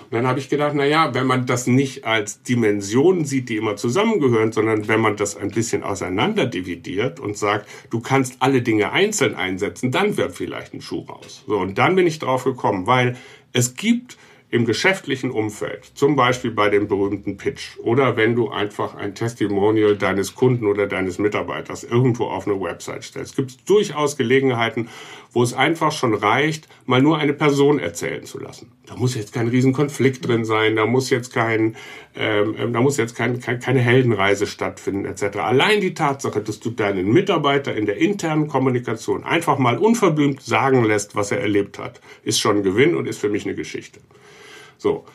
Und 0.09 0.13
dann 0.13 0.27
habe 0.27 0.39
ich 0.39 0.47
gedacht, 0.47 0.73
na 0.73 0.85
ja, 0.85 1.13
wenn 1.13 1.27
man 1.27 1.45
das 1.45 1.67
nicht 1.67 2.05
als 2.05 2.41
Dimensionen 2.41 3.25
sieht, 3.25 3.49
die 3.49 3.57
immer 3.57 3.75
zusammengehören, 3.75 4.53
sondern 4.53 4.87
wenn 4.87 5.01
man 5.01 5.17
das 5.17 5.35
ein 5.35 5.51
bisschen 5.51 5.83
auseinander 5.83 6.45
dividiert 6.45 7.19
und 7.19 7.37
sagt, 7.37 7.67
du 7.89 7.99
kannst 7.99 8.37
alle 8.39 8.61
Dinge 8.61 8.91
einzeln 8.93 9.35
einsetzen, 9.35 9.91
dann 9.91 10.15
wird 10.15 10.33
vielleicht 10.33 10.73
ein 10.73 10.81
Schuh 10.81 11.01
raus. 11.01 11.43
So, 11.45 11.57
und 11.57 11.77
dann 11.77 11.95
bin 11.95 12.07
ich 12.07 12.19
drauf 12.19 12.45
gekommen, 12.45 12.87
weil 12.87 13.17
es 13.51 13.75
gibt 13.75 14.17
im 14.49 14.65
geschäftlichen 14.65 15.29
Umfeld, 15.29 15.91
zum 15.93 16.15
Beispiel 16.15 16.51
bei 16.51 16.69
dem 16.69 16.87
berühmten 16.87 17.35
Pitch 17.35 17.77
oder 17.79 18.15
wenn 18.15 18.33
du 18.33 18.49
einfach 18.49 18.95
ein 18.95 19.13
Testimonial 19.13 19.97
deines 19.97 20.35
Kunden 20.35 20.67
oder 20.67 20.87
deines 20.87 21.19
Mitarbeiters 21.19 21.83
irgendwo 21.83 22.25
auf 22.25 22.47
eine 22.47 22.59
Website 22.61 23.03
stellst, 23.03 23.35
gibt 23.35 23.51
es 23.51 23.57
durchaus 23.65 24.15
Gelegenheiten, 24.15 24.87
wo 25.33 25.43
es 25.43 25.53
einfach 25.53 25.91
schon 25.91 26.13
reicht, 26.13 26.69
mal 26.85 27.01
nur 27.01 27.17
eine 27.17 27.33
Person 27.33 27.77
erzählen 27.77 28.23
zu 28.23 28.39
lassen. 28.39 28.71
Da 28.85 28.95
muss 28.95 29.15
jetzt 29.15 29.33
kein 29.33 29.49
Riesenkonflikt 29.49 30.25
drin 30.25 30.45
sein, 30.45 30.77
da 30.77 30.85
muss 30.85 31.09
jetzt 31.09 31.33
kein, 31.33 31.75
ähm, 32.15 32.55
ähm 32.57 32.71
da 32.71 32.79
muss 32.79 32.95
jetzt 32.95 33.15
kein, 33.15 33.41
kein, 33.41 33.59
keine 33.59 33.81
Heldenreise 33.81 34.47
stattfinden 34.47 35.03
etc. 35.03 35.39
Allein 35.39 35.81
die 35.81 35.93
Tatsache, 35.93 36.39
dass 36.41 36.61
du 36.61 36.69
deinen 36.69 37.11
Mitarbeiter 37.11 37.75
in 37.75 37.85
der 37.85 37.97
internen 37.97 38.47
Kommunikation 38.47 39.25
einfach 39.25 39.57
mal 39.57 39.77
unverblümt 39.77 40.41
sagen 40.41 40.85
lässt, 40.85 41.17
was 41.17 41.31
er 41.31 41.41
erlebt 41.41 41.79
hat, 41.79 41.99
ist 42.23 42.39
schon 42.39 42.57
ein 42.57 42.63
Gewinn 42.63 42.95
und 42.95 43.07
ist 43.07 43.19
für 43.19 43.29
mich 43.29 43.45
eine 43.45 43.55
Geschichte. 43.55 43.99
So. 44.77 45.05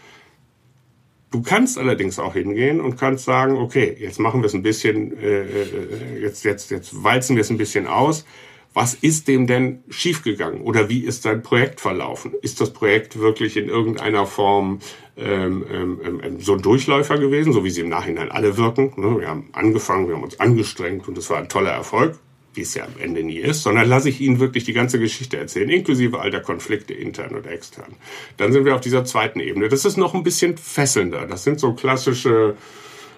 Du 1.30 1.40
kannst 1.40 1.78
allerdings 1.78 2.18
auch 2.18 2.34
hingehen 2.34 2.80
und 2.80 2.98
kannst 2.98 3.24
sagen, 3.24 3.56
okay, 3.56 3.96
jetzt 3.98 4.20
machen 4.20 4.42
wir 4.42 4.46
es 4.46 4.54
ein 4.54 4.62
bisschen, 4.62 5.16
äh, 5.18 5.42
äh, 5.42 6.20
jetzt, 6.20 6.44
jetzt, 6.44 6.70
jetzt 6.70 7.02
walzen 7.02 7.36
wir 7.36 7.40
es 7.40 7.50
ein 7.50 7.56
bisschen 7.56 7.86
aus. 7.86 8.26
Was 8.74 8.94
ist 8.94 9.28
dem 9.28 9.46
denn 9.46 9.82
schiefgegangen? 9.88 10.62
Oder 10.62 10.88
wie 10.88 11.00
ist 11.00 11.24
dein 11.24 11.42
Projekt 11.42 11.80
verlaufen? 11.80 12.32
Ist 12.42 12.60
das 12.60 12.72
Projekt 12.72 13.18
wirklich 13.18 13.56
in 13.56 13.68
irgendeiner 13.68 14.26
Form 14.26 14.80
ähm, 15.16 15.64
ähm, 15.70 16.20
ähm, 16.22 16.40
so 16.40 16.54
ein 16.54 16.62
Durchläufer 16.62 17.18
gewesen, 17.18 17.52
so 17.52 17.64
wie 17.64 17.70
sie 17.70 17.82
im 17.82 17.88
Nachhinein 17.88 18.30
alle 18.30 18.56
wirken? 18.56 18.92
Ne? 18.96 19.20
Wir 19.20 19.28
haben 19.28 19.48
angefangen, 19.52 20.08
wir 20.08 20.16
haben 20.16 20.22
uns 20.22 20.40
angestrengt 20.40 21.06
und 21.08 21.18
es 21.18 21.28
war 21.28 21.38
ein 21.38 21.48
toller 21.48 21.72
Erfolg 21.72 22.18
wie 22.54 22.62
es 22.62 22.74
ja 22.74 22.84
am 22.84 22.94
Ende 23.00 23.22
nie 23.22 23.38
ist, 23.38 23.62
sondern 23.62 23.88
lasse 23.88 24.08
ich 24.08 24.20
Ihnen 24.20 24.38
wirklich 24.38 24.64
die 24.64 24.72
ganze 24.72 24.98
Geschichte 24.98 25.38
erzählen, 25.38 25.68
inklusive 25.70 26.20
all 26.20 26.30
der 26.30 26.42
Konflikte 26.42 26.92
intern 26.92 27.34
und 27.34 27.46
extern. 27.46 27.94
Dann 28.36 28.52
sind 28.52 28.64
wir 28.64 28.74
auf 28.74 28.80
dieser 28.80 29.04
zweiten 29.04 29.40
Ebene. 29.40 29.68
Das 29.68 29.84
ist 29.84 29.96
noch 29.96 30.14
ein 30.14 30.22
bisschen 30.22 30.56
fesselnder. 30.56 31.26
Das 31.26 31.44
sind 31.44 31.60
so 31.60 31.72
klassische, 31.74 32.56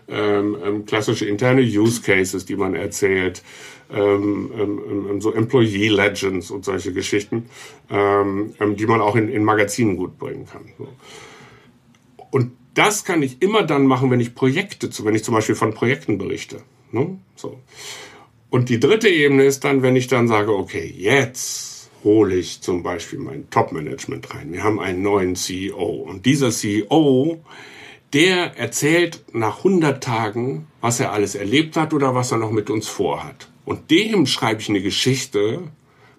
ähm, 0.09 0.57
ähm 0.65 0.87
klassische 0.87 1.27
interne 1.27 1.63
Use 1.63 2.03
Cases, 2.03 2.45
die 2.45 2.57
man 2.57 2.75
erzählt, 2.75 3.43
ähm, 3.93 4.53
ähm, 4.57 5.07
ähm 5.11 5.21
so 5.21 5.33
Employee 5.33 5.89
Legends 5.89 6.51
und 6.51 6.65
solche 6.65 6.93
Geschichten, 6.93 7.47
ähm, 7.91 8.55
die 8.77 8.87
man 8.87 9.01
auch 9.01 9.17
in, 9.17 9.29
in 9.29 9.45
Magazinen 9.45 9.97
gut 9.97 10.19
bringen 10.19 10.47
kann. 10.47 10.63
So. 10.79 10.89
Und 12.31 12.53
das 12.75 13.05
kann 13.05 13.23
ich 13.23 13.41
immer 13.43 13.63
dann 13.63 13.87
machen, 13.87 14.11
wenn 14.11 14.21
ich 14.21 14.35
Projekte, 14.35 14.91
wenn 15.05 15.15
ich 15.15 15.25
zum 15.25 15.35
Beispiel 15.35 15.55
von 15.55 15.75
Projekten 15.75 16.19
berichte. 16.19 16.63
Ne? 16.91 17.19
So. 17.37 17.61
Und 18.55 18.69
die 18.69 18.79
dritte 18.79 19.09
Ebene 19.09 19.43
ist 19.43 19.65
dann, 19.65 19.83
wenn 19.83 19.97
ich 19.97 20.07
dann 20.07 20.29
sage, 20.29 20.55
okay, 20.55 20.87
jetzt 20.97 21.91
hole 22.05 22.37
ich 22.37 22.61
zum 22.61 22.85
Beispiel 22.85 23.19
mein 23.19 23.51
Top-Management 23.51 24.33
rein. 24.33 24.53
Wir 24.53 24.63
haben 24.63 24.79
einen 24.79 25.03
neuen 25.03 25.35
CEO 25.35 26.07
und 26.09 26.25
dieser 26.25 26.53
CEO, 26.53 27.43
der 28.13 28.57
erzählt 28.57 29.25
nach 29.33 29.57
100 29.59 30.01
Tagen, 30.01 30.69
was 30.81 31.01
er 31.01 31.11
alles 31.11 31.35
erlebt 31.35 31.77
hat 31.77 31.93
oder 31.93 32.15
was 32.15 32.31
er 32.31 32.39
noch 32.39 32.53
mit 32.53 32.71
uns 32.71 32.87
vorhat. 32.87 33.49
Und 33.65 33.91
dem 33.91 34.25
schreibe 34.25 34.61
ich 34.61 34.69
eine 34.69 34.83
Geschichte 34.83 35.63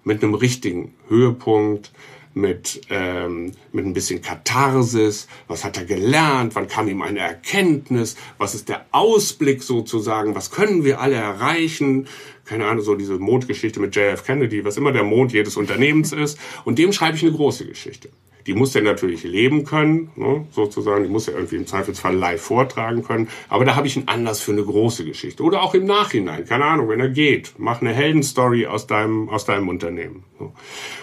mit 0.04 0.22
einem 0.22 0.34
richtigen 0.34 0.94
Höhepunkt, 1.08 1.94
mit, 2.36 2.82
ähm, 2.90 3.54
mit 3.72 3.86
ein 3.86 3.94
bisschen 3.94 4.22
Katharsis, 4.22 5.28
was 5.48 5.64
hat 5.64 5.78
er 5.78 5.86
gelernt, 5.86 6.54
wann 6.54 6.68
kam 6.68 6.88
ihm 6.90 7.02
eine 7.02 7.20
Erkenntnis, 7.20 8.18
was 8.38 8.54
ist 8.54 8.68
der 8.70 8.86
Ausblick 8.92 9.64
sozusagen, 9.64 10.36
was 10.36 10.52
können 10.52 10.84
wir 10.84 11.00
alle 11.00 11.16
erreichen, 11.16 12.08
keine 12.44 12.68
Ahnung, 12.68 12.84
so 12.84 12.96
diese 12.96 13.18
Mondgeschichte 13.18 13.80
mit 13.80 13.96
JF 13.96 14.24
Kennedy, 14.24 14.66
was 14.66 14.78
immer 14.78 14.92
der 14.92 15.04
Mond 15.04 15.32
jedes 15.32 15.56
Unternehmens 15.56 16.12
ist, 16.14 16.38
und 16.66 16.78
dem 16.78 16.92
schreibe 16.92 17.16
ich 17.16 17.24
eine 17.24 17.32
große 17.32 17.66
Geschichte. 17.66 18.10
Die 18.48 18.54
muss 18.54 18.76
er 18.76 18.84
natürlich 18.84 19.24
leben 19.24 19.64
können, 19.64 20.12
ne, 20.16 20.46
sozusagen. 20.52 21.04
Die 21.04 21.10
muss 21.10 21.28
er 21.28 21.36
irgendwie 21.36 21.56
im 21.56 21.66
Zweifelsfall 21.66 22.16
live 22.16 22.42
vortragen 22.42 23.04
können. 23.04 23.28
Aber 23.50 23.66
da 23.66 23.76
habe 23.76 23.88
ich 23.88 23.98
einen 23.98 24.08
Anlass 24.08 24.42
für 24.42 24.52
eine 24.52 24.64
große 24.64 25.04
Geschichte. 25.04 25.42
Oder 25.42 25.64
auch 25.64 25.74
im 25.74 25.86
Nachhinein, 25.86 26.46
keine 26.46 26.66
Ahnung, 26.66 26.90
wenn 26.90 27.00
er 27.00 27.10
geht. 27.10 27.54
Mach 27.58 27.82
eine 27.82 27.92
Heldenstory 27.92 28.68
aus 28.68 28.86
deinem, 28.86 29.30
aus 29.30 29.46
deinem 29.46 29.68
Unternehmen. 29.68 30.24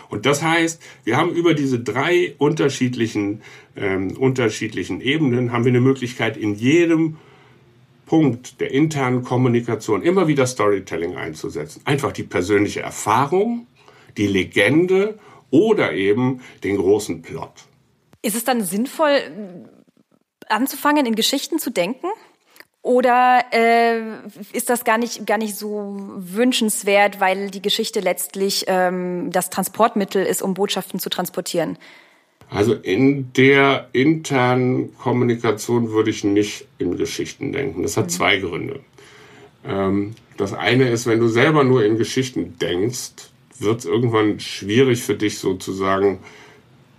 Und 0.09 0.27
das 0.27 0.43
heißt, 0.43 0.81
wir 1.05 1.17
haben 1.17 1.31
über 1.31 1.55
diese 1.55 1.81
drei 1.81 2.35
unterschiedlichen, 2.39 3.43
ähm, 3.77 4.17
unterschiedlichen 4.17 5.01
Ebenen, 5.01 5.53
haben 5.53 5.65
wir 5.65 5.73
eine 5.73 5.81
Möglichkeit, 5.81 6.37
in 6.37 6.55
jedem 6.55 7.17
Punkt 8.07 8.61
der 8.61 8.73
internen 8.73 9.25
Kommunikation 9.25 10.03
immer 10.03 10.29
wieder 10.29 10.47
Storytelling 10.47 11.17
einzusetzen. 11.17 11.81
Einfach 11.87 12.13
die 12.13 12.25
persönliche 12.25 12.83
Erfahrung, 12.83 13.67
die 14.19 14.27
Legende 14.27 15.19
oder 15.53 15.93
eben 15.93 16.41
den 16.65 16.77
großen 16.77 17.23
Plot. 17.23 17.53
Ist 18.23 18.35
es 18.35 18.43
dann 18.43 18.63
sinnvoll, 18.63 19.21
anzufangen, 20.49 21.07
in 21.07 21.15
Geschichten 21.15 21.61
zu 21.61 21.71
denken? 21.71 22.09
Oder 22.83 23.45
äh, 23.53 24.01
ist 24.53 24.69
das 24.69 24.85
gar 24.85 24.99
nicht, 24.99 25.25
gar 25.25 25.39
nicht 25.39 25.55
so 25.55 25.95
wünschenswert, 26.17 27.21
weil 27.21 27.49
die 27.51 27.63
Geschichte 27.63 28.01
letztlich 28.01 28.65
ähm, 28.67 29.31
das 29.31 29.51
Transportmittel 29.51 30.27
ist, 30.27 30.43
um 30.43 30.55
Botschaften 30.55 30.99
zu 30.99 31.09
transportieren? 31.09 31.79
Also 32.51 32.75
in 32.75 33.33
der 33.35 33.89
internen 33.93 34.97
Kommunikation 34.99 35.91
würde 35.91 36.11
ich 36.11 36.25
nicht 36.25 36.67
in 36.79 36.97
Geschichten 36.97 37.53
denken. 37.53 37.83
Das 37.85 37.97
hat 37.97 38.07
mhm. 38.07 38.11
zwei 38.11 38.39
Gründe. 38.39 38.81
Ähm, 39.65 40.15
das 40.37 40.53
eine 40.53 40.89
ist, 40.89 41.07
wenn 41.07 41.21
du 41.21 41.29
selber 41.29 41.63
nur 41.63 41.85
in 41.85 41.99
Geschichten 41.99 42.59
denkst, 42.59 43.31
wird 43.63 43.81
es 43.81 43.85
irgendwann 43.85 44.41
schwierig 44.41 45.03
für 45.03 45.15
dich 45.15 45.39
sozusagen, 45.39 46.21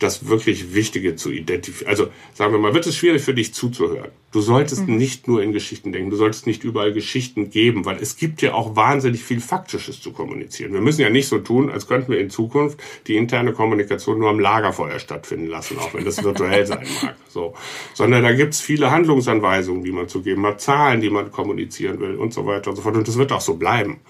das 0.04 0.28
wirklich 0.28 0.74
Wichtige 0.74 1.16
zu 1.16 1.32
identifizieren. 1.32 1.90
Also 1.90 2.08
sagen 2.34 2.52
wir 2.52 2.60
mal, 2.60 2.74
wird 2.74 2.86
es 2.86 2.96
schwierig 2.96 3.22
für 3.22 3.34
dich 3.34 3.54
zuzuhören. 3.54 4.12
Du 4.32 4.42
solltest 4.42 4.88
mhm. 4.88 4.98
nicht 4.98 5.28
nur 5.28 5.42
in 5.42 5.54
Geschichten 5.54 5.92
denken, 5.92 6.10
du 6.10 6.18
solltest 6.18 6.46
nicht 6.46 6.64
überall 6.64 6.92
Geschichten 6.92 7.50
geben, 7.50 7.86
weil 7.86 7.98
es 7.98 8.18
gibt 8.18 8.42
ja 8.42 8.54
auch 8.54 8.76
wahnsinnig 8.76 9.24
viel 9.24 9.40
Faktisches 9.40 10.02
zu 10.02 10.12
kommunizieren. 10.12 10.74
Wir 10.74 10.82
müssen 10.82 11.02
ja 11.02 11.10
nicht 11.10 11.28
so 11.28 11.40
tun, 11.40 11.70
als 11.70 11.88
könnten 11.88 12.12
wir 12.12 12.20
in 12.20 12.30
Zukunft 12.30 12.80
die 13.08 13.16
interne 13.16 13.54
Kommunikation 13.54 14.20
nur 14.20 14.30
am 14.30 14.40
Lagerfeuer 14.40 15.00
stattfinden 15.00 15.48
lassen, 15.48 15.78
auch 15.80 15.94
wenn 15.94 16.04
das 16.04 16.24
virtuell 16.24 16.66
sein 16.66 16.86
mag. 17.04 17.16
So. 17.30 17.54
Sondern 17.94 18.24
da 18.24 18.34
gibt's 18.34 18.60
viele 18.60 18.92
Handlungsanweisungen, 18.92 19.84
die 19.84 19.92
man 19.92 20.10
zu 20.10 20.22
geben 20.22 20.46
hat, 20.46 20.60
Zahlen, 20.60 21.00
die 21.00 21.10
man 21.10 21.32
kommunizieren 21.32 22.00
will 22.00 22.16
und 22.16 22.34
so 22.34 22.46
weiter 22.46 22.72
und 22.72 22.76
so 22.76 22.82
fort. 22.82 22.96
Und 22.96 23.08
das 23.08 23.18
wird 23.18 23.32
auch 23.32 23.42
so 23.42 23.56
bleiben 23.56 24.02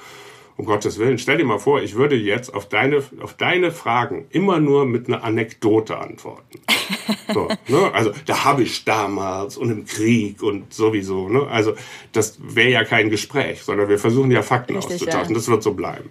um 0.55 0.65
Gottes 0.65 0.99
Willen, 0.99 1.17
stell 1.17 1.37
dir 1.37 1.45
mal 1.45 1.59
vor, 1.59 1.81
ich 1.81 1.95
würde 1.95 2.15
jetzt 2.15 2.53
auf 2.53 2.69
deine, 2.69 3.03
auf 3.21 3.33
deine 3.33 3.71
Fragen 3.71 4.25
immer 4.29 4.59
nur 4.59 4.85
mit 4.85 5.07
einer 5.07 5.23
Anekdote 5.23 5.97
antworten. 5.97 6.59
So, 7.33 7.47
ne? 7.67 7.91
Also 7.93 8.11
da 8.25 8.43
habe 8.43 8.63
ich 8.63 8.85
damals 8.85 9.57
und 9.57 9.71
im 9.71 9.85
Krieg 9.85 10.43
und 10.43 10.73
sowieso. 10.73 11.27
Ne? 11.27 11.47
Also 11.47 11.73
das 12.11 12.37
wäre 12.39 12.69
ja 12.69 12.83
kein 12.83 13.09
Gespräch, 13.09 13.63
sondern 13.63 13.89
wir 13.89 13.97
versuchen 13.97 14.29
ja 14.29 14.43
Fakten 14.43 14.75
Richtig, 14.75 14.93
auszutauschen. 14.93 15.29
Ja. 15.29 15.35
Das 15.35 15.47
wird 15.47 15.63
so 15.63 15.73
bleiben. 15.73 16.09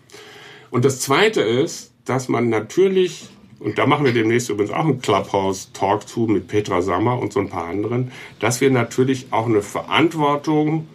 Und 0.71 0.85
das 0.85 1.01
Zweite 1.01 1.43
ist, 1.43 1.93
dass 2.05 2.29
man 2.29 2.49
natürlich, 2.49 3.29
und 3.61 3.79
da 3.79 3.87
machen 3.87 4.05
wir 4.05 4.13
demnächst 4.13 4.51
übrigens 4.51 4.73
auch 4.73 4.85
einen 4.85 5.01
Clubhouse-Talk 5.01 6.09
zu 6.09 6.21
mit 6.21 6.49
Petra 6.49 6.83
Sammer 6.83 7.21
und 7.21 7.33
so 7.33 7.39
ein 7.39 7.49
paar 7.49 7.67
anderen, 7.67 8.11
dass 8.41 8.61
wir 8.61 8.71
natürlich 8.71 9.27
auch 9.31 9.47
eine 9.47 9.63
Verantwortung 9.63 10.89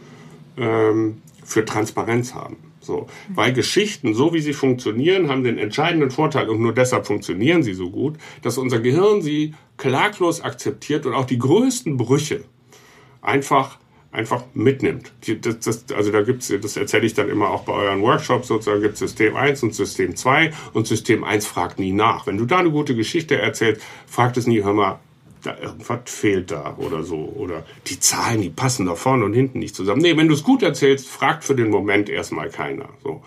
ähm, 0.58 1.22
für 1.46 1.64
Transparenz 1.64 2.34
haben. 2.34 2.58
So, 2.88 3.08
weil 3.28 3.52
Geschichten, 3.52 4.14
so 4.14 4.34
wie 4.34 4.40
sie 4.40 4.54
funktionieren, 4.54 5.30
haben 5.30 5.44
den 5.44 5.58
entscheidenden 5.58 6.10
Vorteil 6.10 6.50
und 6.50 6.62
nur 6.62 6.74
deshalb 6.74 7.06
funktionieren 7.06 7.62
sie 7.62 7.74
so 7.74 7.92
gut, 7.92 8.16
dass 8.42 8.58
unser 8.58 8.80
Gehirn 8.80 9.22
sie 9.22 9.54
klaglos 9.76 10.42
akzeptiert 10.42 11.06
und 11.06 11.14
auch 11.14 11.26
die 11.26 11.38
größten 11.38 11.98
Brüche 11.98 12.46
einfach 13.22 13.78
einfach 14.14 14.46
mitnimmt. 14.54 15.12
Das, 15.42 15.60
das, 15.60 15.86
also 15.94 16.12
da 16.12 16.22
gibt's, 16.22 16.48
das 16.48 16.78
erzähle 16.78 17.06
ich 17.06 17.14
dann 17.14 17.30
immer 17.30 17.50
auch 17.50 17.64
bei 17.64 17.74
euren 17.74 18.02
Workshops 18.02 18.48
sozusagen, 18.48 18.82
gibt 18.82 18.98
System 18.98 19.36
1 19.36 19.62
und 19.64 19.76
System 19.76 20.16
2 20.16 20.54
und 20.74 20.88
System 20.88 21.24
1 21.26 21.46
fragt 21.46 21.78
nie 21.78 21.92
nach. 21.92 22.26
Wenn 22.26 22.38
du 22.38 22.46
da 22.46 22.60
eine 22.60 22.72
gute 22.72 22.96
Geschichte 22.96 23.38
erzählst, 23.38 23.82
fragt 24.08 24.38
es 24.38 24.48
nie, 24.48 24.64
hör 24.64 24.74
mal, 24.74 25.00
da 25.48 25.58
irgendwas 25.60 26.02
fehlt 26.06 26.52
da 26.52 26.76
oder 26.78 27.04
so. 27.04 27.18
Oder 27.18 27.66
die 27.88 28.00
Zahlen, 28.00 28.42
die 28.42 28.50
passen 28.50 28.86
da 28.86 28.96
vorne 28.96 29.26
und 29.26 29.34
hinten 29.34 29.60
nicht 29.60 29.76
zusammen. 29.76 30.02
Nee, 30.02 30.18
wenn 30.18 30.28
du 30.28 30.34
es 30.34 30.44
gut 30.44 30.62
erzählst, 30.62 31.08
fragt 31.08 31.44
für 31.44 31.56
den 31.56 31.70
Moment 31.70 32.10
erstmal 32.10 32.50
keiner. 32.50 32.90
So. 33.04 33.24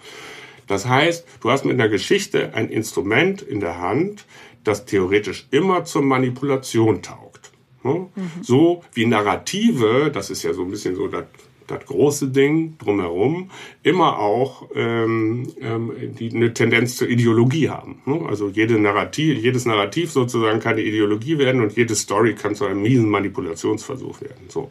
Das 0.66 0.86
heißt, 0.86 1.26
du 1.40 1.50
hast 1.50 1.64
mit 1.64 1.74
einer 1.74 1.88
Geschichte 1.88 2.54
ein 2.54 2.68
Instrument 2.68 3.42
in 3.42 3.60
der 3.60 3.78
Hand, 3.78 4.26
das 4.62 4.84
theoretisch 4.84 5.46
immer 5.50 5.84
zur 5.84 6.02
Manipulation 6.02 7.02
taugt. 7.02 7.50
Mhm. 7.82 8.08
So 8.42 8.84
wie 8.92 9.06
Narrative, 9.06 10.10
das 10.12 10.30
ist 10.30 10.42
ja 10.42 10.52
so 10.52 10.62
ein 10.62 10.70
bisschen 10.70 10.94
so 10.94 11.08
das 11.08 11.24
das 11.70 11.86
große 11.86 12.28
Ding 12.28 12.76
drumherum 12.78 13.50
immer 13.82 14.18
auch 14.18 14.68
ähm, 14.74 15.48
ähm, 15.60 15.92
die 16.18 16.34
eine 16.34 16.52
Tendenz 16.52 16.96
zur 16.96 17.08
Ideologie 17.08 17.68
haben. 17.68 18.02
Ne? 18.06 18.20
Also 18.28 18.48
jede 18.48 18.78
Narrativ, 18.78 19.38
jedes 19.38 19.64
Narrativ 19.66 20.10
sozusagen 20.10 20.60
kann 20.60 20.72
eine 20.72 20.82
Ideologie 20.82 21.38
werden 21.38 21.60
und 21.60 21.76
jede 21.76 21.94
Story 21.94 22.34
kann 22.34 22.54
zu 22.54 22.66
einem 22.66 22.82
miesen 22.82 23.08
Manipulationsversuch 23.08 24.20
werden. 24.20 24.46
So. 24.48 24.70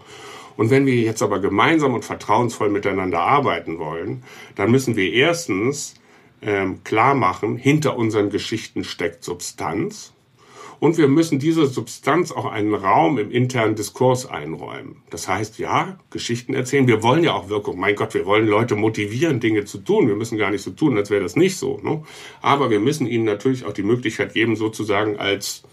Und 0.57 0.69
wenn 0.71 0.85
wir 0.85 0.95
jetzt 0.95 1.21
aber 1.21 1.39
gemeinsam 1.39 1.93
und 1.93 2.03
vertrauensvoll 2.03 2.69
miteinander 2.69 3.21
arbeiten 3.21 3.79
wollen, 3.79 4.23
dann 4.55 4.71
müssen 4.71 4.97
wir 4.97 5.13
erstens 5.13 5.95
ähm, 6.41 6.83
klar 6.83 7.15
machen, 7.15 7.57
hinter 7.57 7.97
unseren 7.97 8.29
Geschichten 8.29 8.83
steckt 8.83 9.23
Substanz. 9.23 10.13
Und 10.79 10.97
wir 10.97 11.07
müssen 11.07 11.39
dieser 11.39 11.67
Substanz 11.67 12.31
auch 12.31 12.45
einen 12.45 12.73
Raum 12.73 13.17
im 13.17 13.31
internen 13.31 13.75
Diskurs 13.75 14.25
einräumen. 14.25 15.03
Das 15.09 15.27
heißt, 15.27 15.59
ja, 15.59 15.99
Geschichten 16.09 16.53
erzählen. 16.53 16.87
Wir 16.87 17.03
wollen 17.03 17.23
ja 17.23 17.33
auch 17.33 17.49
Wirkung. 17.49 17.79
Mein 17.79 17.95
Gott, 17.95 18.13
wir 18.13 18.25
wollen 18.25 18.47
Leute 18.47 18.75
motivieren, 18.75 19.39
Dinge 19.39 19.65
zu 19.65 19.79
tun. 19.79 20.07
Wir 20.07 20.15
müssen 20.15 20.37
gar 20.37 20.51
nicht 20.51 20.61
so 20.61 20.71
tun, 20.71 20.97
als 20.97 21.09
wäre 21.09 21.21
das 21.21 21.35
nicht 21.35 21.57
so. 21.57 21.79
Ne? 21.83 22.03
Aber 22.41 22.69
wir 22.69 22.79
müssen 22.79 23.07
ihnen 23.07 23.25
natürlich 23.25 23.65
auch 23.65 23.73
die 23.73 23.83
Möglichkeit 23.83 24.33
geben, 24.33 24.55
sozusagen 24.55 25.17
als 25.17 25.63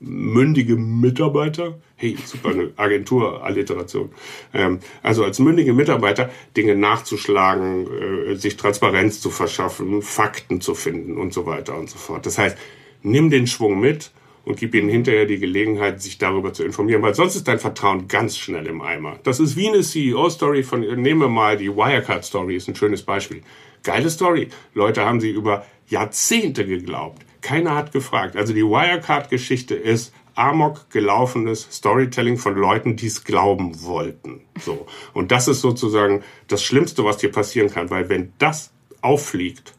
mündige 0.00 0.76
Mitarbeiter, 0.76 1.78
hey, 1.96 2.16
super, 2.24 2.50
eine 2.50 2.72
Agentur-Alliteration, 2.76 4.10
ähm, 4.54 4.80
also 5.02 5.24
als 5.24 5.38
mündige 5.38 5.74
Mitarbeiter 5.74 6.30
Dinge 6.56 6.74
nachzuschlagen, 6.74 7.86
äh, 7.86 8.34
sich 8.34 8.56
Transparenz 8.56 9.20
zu 9.20 9.28
verschaffen, 9.28 10.00
Fakten 10.00 10.62
zu 10.62 10.74
finden 10.74 11.18
und 11.18 11.34
so 11.34 11.44
weiter 11.44 11.76
und 11.76 11.90
so 11.90 11.98
fort. 11.98 12.24
Das 12.24 12.38
heißt, 12.38 12.56
nimm 13.02 13.28
den 13.28 13.46
Schwung 13.46 13.78
mit 13.78 14.10
und 14.44 14.58
gib 14.58 14.74
ihnen 14.74 14.88
hinterher 14.88 15.26
die 15.26 15.38
Gelegenheit, 15.38 16.00
sich 16.00 16.18
darüber 16.18 16.52
zu 16.52 16.64
informieren, 16.64 17.02
weil 17.02 17.14
sonst 17.14 17.36
ist 17.36 17.48
dein 17.48 17.58
Vertrauen 17.58 18.08
ganz 18.08 18.36
schnell 18.36 18.66
im 18.66 18.80
Eimer. 18.82 19.18
Das 19.22 19.40
ist 19.40 19.56
wie 19.56 19.68
eine 19.68 19.82
CEO-Story 19.82 20.62
von, 20.62 20.80
nehmen 20.80 21.20
wir 21.20 21.28
mal 21.28 21.56
die 21.56 21.74
Wirecard-Story, 21.74 22.56
ist 22.56 22.68
ein 22.68 22.76
schönes 22.76 23.02
Beispiel. 23.02 23.42
Geile 23.82 24.10
Story. 24.10 24.48
Leute 24.74 25.04
haben 25.04 25.20
sie 25.20 25.30
über 25.30 25.64
Jahrzehnte 25.88 26.66
geglaubt. 26.66 27.22
Keiner 27.40 27.74
hat 27.74 27.92
gefragt. 27.92 28.36
Also 28.36 28.52
die 28.52 28.64
Wirecard-Geschichte 28.64 29.74
ist 29.74 30.12
amok 30.34 30.90
gelaufenes 30.90 31.68
Storytelling 31.70 32.38
von 32.38 32.54
Leuten, 32.54 32.96
die 32.96 33.06
es 33.06 33.24
glauben 33.24 33.82
wollten. 33.82 34.40
So. 34.60 34.86
Und 35.12 35.32
das 35.32 35.48
ist 35.48 35.60
sozusagen 35.60 36.22
das 36.48 36.62
Schlimmste, 36.62 37.04
was 37.04 37.18
dir 37.18 37.30
passieren 37.30 37.70
kann, 37.70 37.90
weil 37.90 38.08
wenn 38.08 38.32
das 38.38 38.72
auffliegt, 39.02 39.74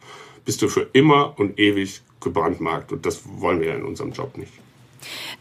bist 0.46 0.62
du 0.62 0.68
für 0.68 0.88
immer 0.94 1.38
und 1.40 1.60
ewig 1.60 2.02
gebrandmarkt. 2.22 2.92
Und 2.92 3.06
das 3.06 3.22
wollen 3.26 3.60
wir 3.60 3.70
ja 3.70 3.76
in 3.76 3.84
unserem 3.84 4.12
Job 4.12 4.38
nicht. 4.38 4.54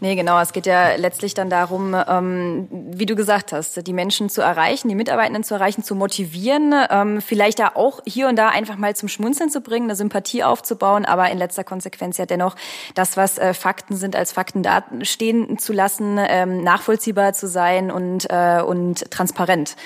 Nee, 0.00 0.14
genau. 0.14 0.40
Es 0.40 0.52
geht 0.52 0.66
ja 0.66 0.96
letztlich 0.96 1.34
dann 1.34 1.50
darum, 1.50 1.94
ähm, 2.08 2.68
wie 2.70 3.06
du 3.06 3.14
gesagt 3.14 3.52
hast, 3.52 3.86
die 3.86 3.92
Menschen 3.92 4.28
zu 4.28 4.40
erreichen, 4.40 4.88
die 4.88 4.94
Mitarbeitenden 4.94 5.44
zu 5.44 5.54
erreichen, 5.54 5.82
zu 5.82 5.94
motivieren, 5.94 6.74
ähm, 6.90 7.20
vielleicht 7.20 7.58
da 7.58 7.72
auch 7.74 8.00
hier 8.06 8.28
und 8.28 8.36
da 8.36 8.48
einfach 8.48 8.76
mal 8.76 8.96
zum 8.96 9.08
Schmunzeln 9.08 9.50
zu 9.50 9.60
bringen, 9.60 9.86
eine 9.86 9.96
Sympathie 9.96 10.44
aufzubauen, 10.44 11.04
aber 11.04 11.30
in 11.30 11.38
letzter 11.38 11.64
Konsequenz 11.64 12.16
ja 12.18 12.26
dennoch 12.26 12.56
das, 12.94 13.16
was 13.16 13.38
äh, 13.38 13.54
Fakten 13.54 13.96
sind, 13.96 14.16
als 14.16 14.32
Fakten 14.32 14.62
da 14.62 14.84
stehen 15.02 15.58
zu 15.58 15.72
lassen, 15.72 16.18
ähm, 16.18 16.62
nachvollziehbar 16.62 17.32
zu 17.32 17.46
sein 17.46 17.90
und, 17.90 18.26
äh, 18.30 18.62
und 18.62 19.10
transparent. 19.10 19.76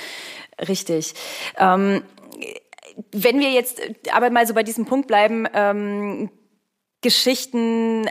Richtig. 0.68 1.14
Ähm, 1.58 2.02
wenn 3.10 3.40
wir 3.40 3.50
jetzt 3.50 3.80
aber 4.12 4.30
mal 4.30 4.46
so 4.46 4.54
bei 4.54 4.62
diesem 4.62 4.84
Punkt 4.84 5.08
bleiben, 5.08 5.48
ähm, 5.52 6.30
Geschichten 7.04 8.08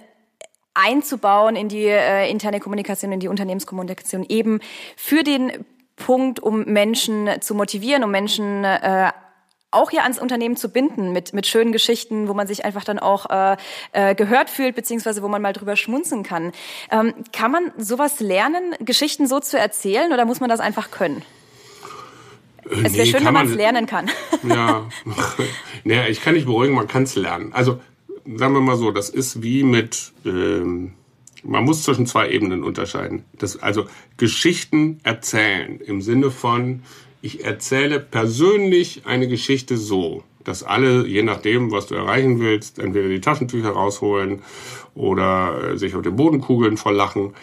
einzubauen 0.75 1.55
in 1.55 1.67
die 1.67 1.85
äh, 1.85 2.29
interne 2.29 2.59
Kommunikation, 2.59 3.11
in 3.11 3.19
die 3.19 3.27
Unternehmenskommunikation, 3.27 4.23
eben 4.29 4.59
für 4.95 5.23
den 5.23 5.51
Punkt, 5.95 6.39
um 6.39 6.63
Menschen 6.65 7.29
zu 7.41 7.55
motivieren, 7.55 8.03
um 8.03 8.11
Menschen 8.11 8.63
äh, 8.63 9.11
auch 9.71 9.89
hier 9.89 10.03
ans 10.03 10.19
Unternehmen 10.19 10.55
zu 10.55 10.69
binden 10.69 11.11
mit, 11.11 11.33
mit 11.33 11.47
schönen 11.47 11.71
Geschichten, 11.71 12.27
wo 12.27 12.35
man 12.35 12.45
sich 12.45 12.65
einfach 12.65 12.83
dann 12.83 12.99
auch 12.99 13.29
äh, 13.31 13.57
äh, 13.93 14.13
gehört 14.13 14.51
fühlt, 14.51 14.75
beziehungsweise 14.75 15.23
wo 15.23 15.27
man 15.27 15.41
mal 15.41 15.53
drüber 15.53 15.75
schmunzen 15.75 16.21
kann. 16.21 16.51
Ähm, 16.91 17.15
kann 17.31 17.51
man 17.51 17.71
sowas 17.77 18.19
lernen, 18.19 18.75
Geschichten 18.79 19.27
so 19.27 19.39
zu 19.39 19.57
erzählen 19.57 20.13
oder 20.13 20.25
muss 20.25 20.39
man 20.39 20.49
das 20.49 20.59
einfach 20.59 20.91
können? 20.91 21.23
Äh, 22.69 22.85
es 22.85 22.93
wäre 22.93 23.05
nee, 23.05 23.05
schön, 23.05 23.25
wenn 23.25 23.33
man 23.33 23.47
es 23.47 23.55
lernen 23.55 23.87
kann. 23.87 24.11
Ja, 24.43 24.87
naja, 25.83 26.07
ich 26.07 26.21
kann 26.21 26.35
nicht 26.35 26.45
beruhigen, 26.45 26.75
man 26.75 26.87
kann 26.87 27.03
es 27.03 27.15
lernen. 27.15 27.53
Also 27.53 27.79
sagen 28.25 28.53
wir 28.53 28.61
mal 28.61 28.77
so, 28.77 28.91
das 28.91 29.09
ist 29.09 29.43
wie 29.43 29.63
mit, 29.63 30.11
ähm, 30.25 30.93
man 31.43 31.63
muss 31.63 31.83
zwischen 31.83 32.05
zwei 32.05 32.29
Ebenen 32.29 32.63
unterscheiden. 32.63 33.23
Das, 33.37 33.61
also 33.61 33.85
Geschichten 34.17 34.99
erzählen 35.03 35.79
im 35.79 36.01
Sinne 36.01 36.31
von, 36.31 36.83
ich 37.21 37.43
erzähle 37.43 37.99
persönlich 37.99 39.03
eine 39.05 39.27
Geschichte 39.27 39.77
so, 39.77 40.23
dass 40.43 40.63
alle, 40.63 41.07
je 41.07 41.23
nachdem, 41.23 41.71
was 41.71 41.87
du 41.87 41.95
erreichen 41.95 42.39
willst, 42.39 42.79
entweder 42.79 43.07
die 43.07 43.21
Taschentücher 43.21 43.69
rausholen 43.69 44.41
oder 44.93 45.71
äh, 45.71 45.77
sich 45.77 45.95
auf 45.95 46.01
den 46.01 46.15
Boden 46.15 46.41
kugeln 46.41 46.77
vor 46.77 46.91
Lachen. 46.91 47.33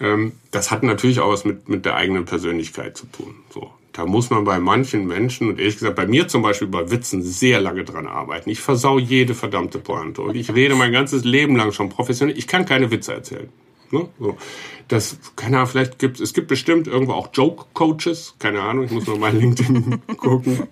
Ähm, 0.00 0.32
das 0.50 0.70
hat 0.70 0.82
natürlich 0.82 1.20
auch 1.20 1.32
was 1.32 1.44
mit, 1.44 1.68
mit 1.68 1.84
der 1.84 1.96
eigenen 1.96 2.24
Persönlichkeit 2.24 2.96
zu 2.96 3.06
tun. 3.06 3.34
So. 3.50 3.70
Da 3.92 4.06
muss 4.06 4.30
man 4.30 4.44
bei 4.44 4.58
manchen 4.58 5.06
Menschen 5.06 5.48
und 5.48 5.58
ehrlich 5.58 5.74
gesagt 5.74 5.96
bei 5.96 6.06
mir 6.06 6.26
zum 6.26 6.40
Beispiel 6.40 6.68
bei 6.68 6.90
Witzen 6.90 7.22
sehr 7.22 7.60
lange 7.60 7.84
dran 7.84 8.06
arbeiten. 8.06 8.48
Ich 8.48 8.60
versau 8.60 8.98
jede 8.98 9.34
verdammte 9.34 9.78
Pointe 9.78 10.22
und 10.22 10.34
ich 10.34 10.54
rede 10.54 10.74
mein 10.74 10.92
ganzes 10.92 11.24
Leben 11.24 11.56
lang 11.56 11.72
schon 11.72 11.90
professionell. 11.90 12.36
Ich 12.38 12.46
kann 12.46 12.64
keine 12.64 12.90
Witze 12.90 13.12
erzählen. 13.12 13.48
Ne? 13.90 14.08
So. 14.18 14.38
Das, 14.88 15.18
keine 15.36 15.58
Ahnung, 15.58 15.68
vielleicht 15.68 15.98
gibt 15.98 16.20
es 16.20 16.32
gibt 16.32 16.48
bestimmt 16.48 16.86
irgendwo 16.86 17.12
auch 17.12 17.28
Joke-Coaches, 17.32 18.36
keine 18.38 18.62
Ahnung, 18.62 18.84
ich 18.84 18.90
muss 18.90 19.06
noch 19.06 19.18
mal 19.18 19.32
LinkedIn 19.36 20.00
gucken. 20.16 20.62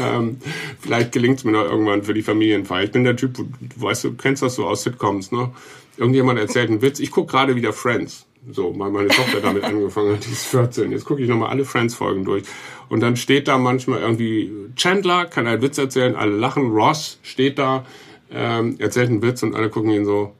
ähm, 0.00 0.38
vielleicht 0.80 1.12
gelingt 1.12 1.38
es 1.38 1.44
mir 1.44 1.52
noch 1.52 1.64
irgendwann 1.64 2.02
für 2.02 2.14
die 2.14 2.22
Familienfeier. 2.22 2.84
Ich 2.84 2.90
bin 2.90 3.04
der 3.04 3.16
Typ, 3.16 3.34
du 3.36 3.46
weißt, 3.60 4.04
du 4.04 4.14
kennst 4.14 4.42
das 4.42 4.56
so 4.56 4.66
aus 4.66 4.82
Sitcoms, 4.82 5.30
ne? 5.32 5.52
Irgendjemand 5.96 6.38
erzählt 6.38 6.70
einen 6.70 6.82
Witz. 6.82 7.00
Ich 7.00 7.10
gucke 7.10 7.32
gerade 7.32 7.56
wieder 7.56 7.72
Friends. 7.72 8.27
So, 8.50 8.74
weil 8.78 8.90
meine 8.90 9.08
Tochter 9.08 9.40
damit 9.40 9.64
angefangen 9.64 10.14
hat, 10.14 10.26
die 10.26 10.32
ist 10.32 10.46
14. 10.46 10.90
Jetzt 10.90 11.04
gucke 11.04 11.22
ich 11.22 11.28
nochmal 11.28 11.50
alle 11.50 11.64
Friends-Folgen 11.64 12.24
durch. 12.24 12.44
Und 12.88 13.00
dann 13.00 13.16
steht 13.16 13.48
da 13.48 13.58
manchmal 13.58 14.00
irgendwie 14.00 14.50
Chandler, 14.76 15.26
kann 15.26 15.46
einen 15.46 15.60
Witz 15.60 15.76
erzählen, 15.76 16.16
alle 16.16 16.36
lachen. 16.36 16.70
Ross 16.70 17.18
steht 17.22 17.58
da, 17.58 17.84
ähm, 18.30 18.76
erzählt 18.78 19.10
einen 19.10 19.22
Witz 19.22 19.42
und 19.42 19.54
alle 19.54 19.68
gucken 19.68 19.90
ihn 19.90 20.04
so. 20.04 20.34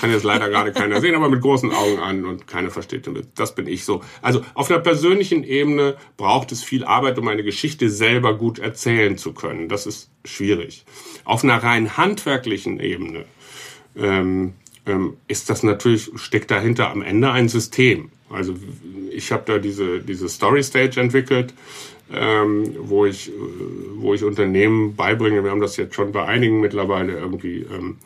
Kann 0.00 0.10
jetzt 0.10 0.24
leider 0.24 0.48
gerade 0.48 0.72
keiner 0.72 1.00
sehen, 1.00 1.14
aber 1.14 1.28
mit 1.28 1.40
großen 1.40 1.70
Augen 1.72 2.00
an 2.00 2.24
und 2.24 2.48
keiner 2.48 2.70
versteht 2.70 3.06
den 3.06 3.14
Witz. 3.14 3.28
Das 3.36 3.54
bin 3.54 3.68
ich 3.68 3.84
so. 3.84 4.02
Also 4.20 4.42
auf 4.54 4.68
einer 4.68 4.80
persönlichen 4.80 5.44
Ebene 5.44 5.96
braucht 6.16 6.50
es 6.50 6.64
viel 6.64 6.84
Arbeit, 6.84 7.16
um 7.18 7.28
eine 7.28 7.44
Geschichte 7.44 7.88
selber 7.88 8.36
gut 8.36 8.58
erzählen 8.58 9.16
zu 9.16 9.32
können. 9.32 9.68
Das 9.68 9.86
ist 9.86 10.10
schwierig. 10.24 10.84
Auf 11.24 11.44
einer 11.44 11.62
rein 11.62 11.96
handwerklichen 11.96 12.80
Ebene 12.80 13.24
ähm, 13.96 14.54
ist 15.28 15.48
das 15.48 15.62
natürlich, 15.62 16.10
steckt 16.16 16.50
dahinter 16.50 16.90
am 16.90 17.02
Ende 17.02 17.30
ein 17.30 17.48
System. 17.48 18.10
Also 18.30 18.54
ich 19.10 19.30
habe 19.30 19.44
da 19.46 19.58
diese, 19.58 20.00
diese 20.00 20.28
Story 20.28 20.62
Stage 20.62 21.00
entwickelt, 21.00 21.54
ähm, 22.12 22.74
wo, 22.78 23.06
ich, 23.06 23.30
wo 23.96 24.14
ich 24.14 24.24
Unternehmen 24.24 24.96
beibringe. 24.96 25.44
Wir 25.44 25.50
haben 25.50 25.60
das 25.60 25.76
jetzt 25.76 25.94
schon 25.94 26.12
bei 26.12 26.24
einigen 26.24 26.60
mittlerweile 26.60 27.12
irgendwie 27.12 27.66
ähm, 27.72 27.98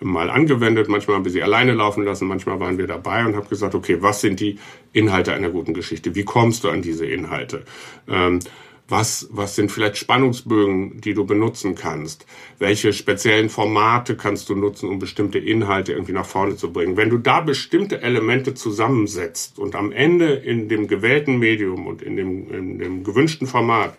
mal 0.00 0.30
angewendet. 0.30 0.88
Manchmal 0.88 1.16
haben 1.16 1.24
wir 1.24 1.32
sie 1.32 1.42
alleine 1.42 1.74
laufen 1.74 2.04
lassen, 2.04 2.26
manchmal 2.26 2.60
waren 2.60 2.78
wir 2.78 2.86
dabei 2.86 3.24
und 3.24 3.36
habe 3.36 3.48
gesagt, 3.48 3.74
okay, 3.74 3.98
was 4.00 4.20
sind 4.20 4.40
die 4.40 4.58
Inhalte 4.92 5.32
einer 5.34 5.50
guten 5.50 5.74
Geschichte? 5.74 6.14
Wie 6.14 6.24
kommst 6.24 6.64
du 6.64 6.70
an 6.70 6.82
diese 6.82 7.06
Inhalte? 7.06 7.64
Ähm, 8.08 8.40
was, 8.88 9.28
was 9.30 9.54
sind 9.54 9.70
vielleicht 9.70 9.96
Spannungsbögen, 9.96 11.00
die 11.00 11.14
du 11.14 11.24
benutzen 11.24 11.74
kannst? 11.74 12.26
Welche 12.58 12.92
speziellen 12.92 13.48
Formate 13.48 14.16
kannst 14.16 14.48
du 14.48 14.54
nutzen, 14.54 14.88
um 14.88 14.98
bestimmte 14.98 15.38
Inhalte 15.38 15.92
irgendwie 15.92 16.12
nach 16.12 16.26
vorne 16.26 16.56
zu 16.56 16.72
bringen? 16.72 16.96
Wenn 16.96 17.10
du 17.10 17.18
da 17.18 17.40
bestimmte 17.40 18.02
Elemente 18.02 18.54
zusammensetzt 18.54 19.58
und 19.58 19.74
am 19.74 19.92
Ende 19.92 20.34
in 20.34 20.68
dem 20.68 20.88
gewählten 20.88 21.38
Medium 21.38 21.86
und 21.86 22.02
in 22.02 22.16
dem, 22.16 22.52
in 22.52 22.78
dem 22.78 23.04
gewünschten 23.04 23.46
Format, 23.46 23.96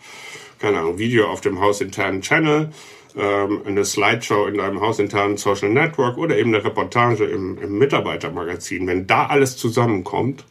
keine 0.59 0.79
Ahnung, 0.79 0.97
Video 0.97 1.27
auf 1.27 1.41
dem 1.41 1.59
hausinternen 1.59 2.21
Channel, 2.21 2.71
ähm, 3.15 3.61
eine 3.65 3.85
Slideshow 3.85 4.47
in 4.47 4.57
deinem 4.57 4.81
hausinternen 4.81 5.37
Social 5.37 5.69
Network 5.69 6.17
oder 6.17 6.37
eben 6.37 6.53
eine 6.53 6.63
Reportage 6.63 7.25
im, 7.25 7.57
im 7.61 7.77
Mitarbeitermagazin, 7.77 8.87
wenn 8.87 9.07
da 9.07 9.27
alles 9.27 9.57
zusammenkommt, 9.57 10.45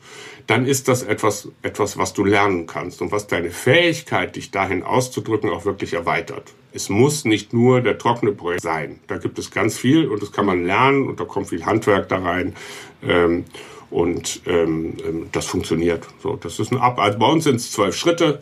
dann 0.47 0.67
ist 0.67 0.89
das 0.89 1.03
etwas, 1.03 1.49
etwas, 1.63 1.97
was 1.99 2.13
du 2.13 2.25
lernen 2.25 2.67
kannst 2.67 3.01
und 3.01 3.13
was 3.13 3.27
deine 3.27 3.51
Fähigkeit, 3.51 4.37
dich 4.37 4.51
dahin 4.51 4.83
auszudrücken, 4.83 5.51
auch 5.51 5.65
wirklich 5.65 5.95
erweitert. 5.95 6.53
Es 6.73 6.89
muss 6.89 7.25
nicht 7.25 7.53
nur 7.53 7.81
der 7.81 7.99
trockene 7.99 8.33
Projekt 8.33 8.63
sein. 8.63 8.99
Da 9.07 9.19
gibt 9.19 9.39
es 9.39 9.51
ganz 9.51 9.79
viel 9.79 10.09
und 10.09 10.23
das 10.23 10.33
kann 10.33 10.47
man 10.47 10.65
lernen 10.67 11.07
und 11.07 11.21
da 11.21 11.25
kommt 11.25 11.49
viel 11.49 11.65
Handwerk 11.65 12.09
da 12.09 12.19
rein. 12.19 12.55
Ähm, 13.03 13.45
Und 13.91 14.41
ähm, 14.47 14.97
ähm, 15.07 15.29
das 15.33 15.45
funktioniert. 15.45 16.07
So, 16.23 16.37
das 16.37 16.59
ist 16.59 16.73
ein 16.73 16.79
Ab. 16.79 16.99
Also 16.99 17.19
bei 17.19 17.27
uns 17.27 17.45
sind 17.45 17.57
es 17.57 17.73
zwölf 17.73 17.95
Schritte, 17.95 18.41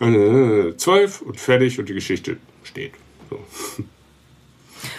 äh, 0.00 0.74
zwölf 0.78 1.20
und 1.20 1.38
fertig 1.38 1.78
und 1.78 1.90
die 1.90 1.92
Geschichte 1.92 2.38
steht. 2.64 2.92
So. 3.30 3.38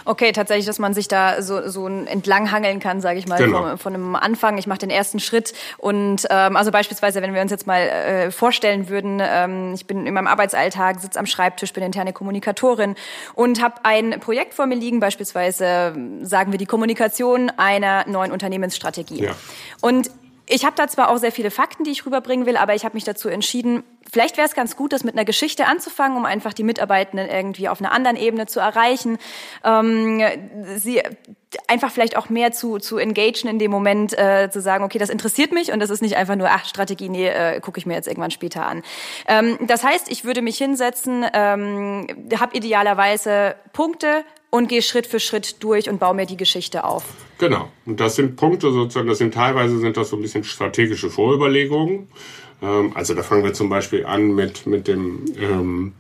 Okay, 0.06 0.32
tatsächlich, 0.32 0.66
dass 0.66 0.80
man 0.80 0.94
sich 0.94 1.08
da 1.08 1.42
so, 1.42 1.68
so 1.68 1.88
entlanghangeln 1.88 2.80
kann, 2.80 3.02
sage 3.02 3.20
ich 3.20 3.28
mal, 3.28 3.38
genau. 3.38 3.62
von, 3.62 3.78
von 3.78 3.94
einem 3.94 4.16
Anfang. 4.16 4.58
Ich 4.58 4.68
mache 4.68 4.80
den 4.80 4.90
ersten 4.90 5.20
Schritt 5.20 5.54
und 5.78 6.26
ähm, 6.30 6.56
also 6.56 6.72
beispielsweise, 6.72 7.22
wenn 7.22 7.34
wir 7.34 7.42
uns 7.42 7.52
jetzt 7.52 7.68
mal 7.68 7.82
äh, 7.82 8.32
vorstellen 8.32 8.90
würden, 8.90 9.22
ähm, 9.22 9.74
ich 9.74 9.86
bin 9.86 10.06
in 10.06 10.13
meinem 10.13 10.28
Arbeitsalltag, 10.28 11.00
sitze 11.00 11.20
am 11.20 11.26
Schreibtisch, 11.26 11.74
bin 11.74 11.84
interne 11.84 12.13
Kommunikatorin 12.13 12.96
und 13.34 13.62
habe 13.62 13.76
ein 13.84 14.20
Projekt 14.20 14.54
vor 14.54 14.66
mir 14.66 14.76
liegen, 14.76 15.00
beispielsweise 15.00 15.94
sagen 16.22 16.52
wir 16.52 16.58
die 16.58 16.66
Kommunikation 16.66 17.52
einer 17.58 18.08
neuen 18.08 18.32
Unternehmensstrategie. 18.32 19.24
Ja. 19.24 19.32
Und 19.82 20.10
ich 20.50 20.66
habe 20.66 20.76
da 20.76 20.88
zwar 20.88 21.10
auch 21.10 21.18
sehr 21.18 21.32
viele 21.32 21.52
Fakten, 21.52 21.84
die 21.84 21.92
ich 21.92 22.06
rüberbringen 22.06 22.46
will, 22.46 22.56
aber 22.56 22.74
ich 22.74 22.86
habe 22.86 22.96
mich 22.96 23.04
dazu 23.04 23.28
entschieden, 23.28 23.84
vielleicht 24.12 24.38
wäre 24.38 24.48
es 24.48 24.56
ganz 24.56 24.78
gut, 24.78 24.94
das 24.94 25.04
mit 25.04 25.14
einer 25.14 25.26
Geschichte 25.26 25.66
anzufangen, 25.68 26.18
um 26.18 26.26
einfach 26.26 26.54
die 26.54 26.64
Mitarbeitenden 26.64 27.30
irgendwie 27.30 27.68
auf 27.68 27.82
einer 27.82 27.92
anderen 27.92 28.16
Ebene 28.16 28.46
zu 28.46 28.62
erreichen, 28.62 29.18
ähm, 29.66 30.22
sie 30.78 31.02
einfach 31.68 31.92
vielleicht 31.92 32.16
auch 32.18 32.30
mehr 32.30 32.52
zu, 32.52 32.78
zu 32.78 32.98
engagen 32.98 33.50
in 33.50 33.60
dem 33.60 33.72
Moment, 33.72 34.18
äh, 34.18 34.50
zu 34.50 34.62
sagen, 34.62 34.84
okay, 34.84 34.98
das 34.98 35.10
interessiert 35.10 35.52
mich 35.52 35.72
und 35.72 35.80
das 35.80 35.90
ist 35.90 36.02
nicht 36.02 36.16
einfach 36.16 36.36
nur, 36.36 36.50
ach, 36.50 36.66
Strategie, 36.66 37.10
nee, 37.10 37.28
äh, 37.28 37.60
gucke 37.60 37.80
ich 37.80 37.86
mir 37.86 37.96
jetzt 37.96 38.08
irgendwann 38.08 38.32
später 38.32 38.66
an. 38.66 38.84
Ähm, 39.28 39.58
das 39.68 39.84
heißt, 39.84 40.10
ich 40.10 40.24
würde 40.24 40.42
mich 40.42 40.58
hinsetzen, 40.58 41.26
ähm, 41.34 42.08
habe 42.40 42.56
idealerweise 42.56 43.56
Punkte, 43.74 44.24
und 44.58 44.67
gehe 44.67 44.82
Schritt 44.82 45.08
für 45.08 45.20
Schritt 45.20 45.63
durch 45.63 45.89
und 45.89 46.00
baue 46.00 46.15
mir 46.15 46.26
die 46.26 46.38
Geschichte 46.38 46.84
auf. 46.84 47.04
Genau. 47.38 47.72
Und 47.86 48.00
das 48.00 48.15
sind 48.15 48.36
Punkte 48.36 48.72
sozusagen, 48.72 49.08
das 49.08 49.20
sind 49.20 49.34
teilweise 49.34 49.80
sind 49.80 49.96
das 49.96 50.10
so 50.10 50.15
ein 50.15 50.22
bisschen 50.22 50.43
strategische 50.43 51.10
Vorüberlegungen. 51.10 52.08
Ähm, 52.62 52.91
also 52.96 53.13
da 53.13 53.24
fangen 53.24 53.43
wir 53.43 53.54
zum 53.54 53.70
Beispiel 53.70 54.06
an 54.06 54.34
mit, 54.34 54.65
mit 54.65 54.88
dem, 54.88 55.26
ähm, 55.39 55.93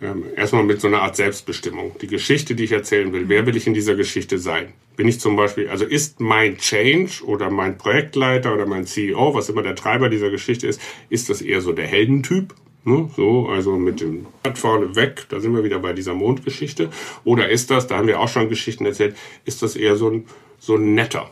ähm, 0.00 0.24
erstmal 0.34 0.64
mit 0.64 0.80
so 0.80 0.88
einer 0.88 1.02
Art 1.02 1.16
Selbstbestimmung. 1.16 1.96
Die 2.00 2.06
Geschichte, 2.06 2.54
die 2.54 2.64
ich 2.64 2.72
erzählen 2.72 3.12
will, 3.12 3.28
wer 3.28 3.44
will 3.44 3.56
ich 3.56 3.66
in 3.66 3.74
dieser 3.74 3.94
Geschichte 3.94 4.38
sein? 4.38 4.72
Bin 4.96 5.06
ich 5.06 5.20
zum 5.20 5.36
Beispiel, 5.36 5.68
also 5.68 5.84
ist 5.84 6.20
mein 6.20 6.56
Change 6.56 7.24
oder 7.24 7.50
mein 7.50 7.76
Projektleiter 7.76 8.54
oder 8.54 8.66
mein 8.66 8.86
CEO, 8.86 9.34
was 9.34 9.48
immer 9.50 9.62
der 9.62 9.76
Treiber 9.76 10.08
dieser 10.08 10.30
Geschichte 10.30 10.66
ist, 10.66 10.80
ist 11.10 11.28
das 11.28 11.42
eher 11.42 11.60
so 11.60 11.72
der 11.72 11.86
Heldentyp? 11.86 12.54
Ne, 12.84 13.10
so, 13.14 13.48
also 13.48 13.76
mit 13.76 14.00
dem 14.00 14.26
Rad 14.44 14.56
vorne 14.56 14.96
weg, 14.96 15.26
da 15.28 15.38
sind 15.38 15.54
wir 15.54 15.62
wieder 15.62 15.78
bei 15.80 15.92
dieser 15.92 16.14
Mondgeschichte. 16.14 16.88
Oder 17.24 17.50
ist 17.50 17.70
das, 17.70 17.86
da 17.86 17.98
haben 17.98 18.06
wir 18.06 18.20
auch 18.20 18.28
schon 18.28 18.48
Geschichten 18.48 18.86
erzählt, 18.86 19.16
ist 19.44 19.62
das 19.62 19.76
eher 19.76 19.96
so 19.96 20.08
ein, 20.08 20.24
so 20.58 20.76
ein 20.76 20.94
netter, 20.94 21.30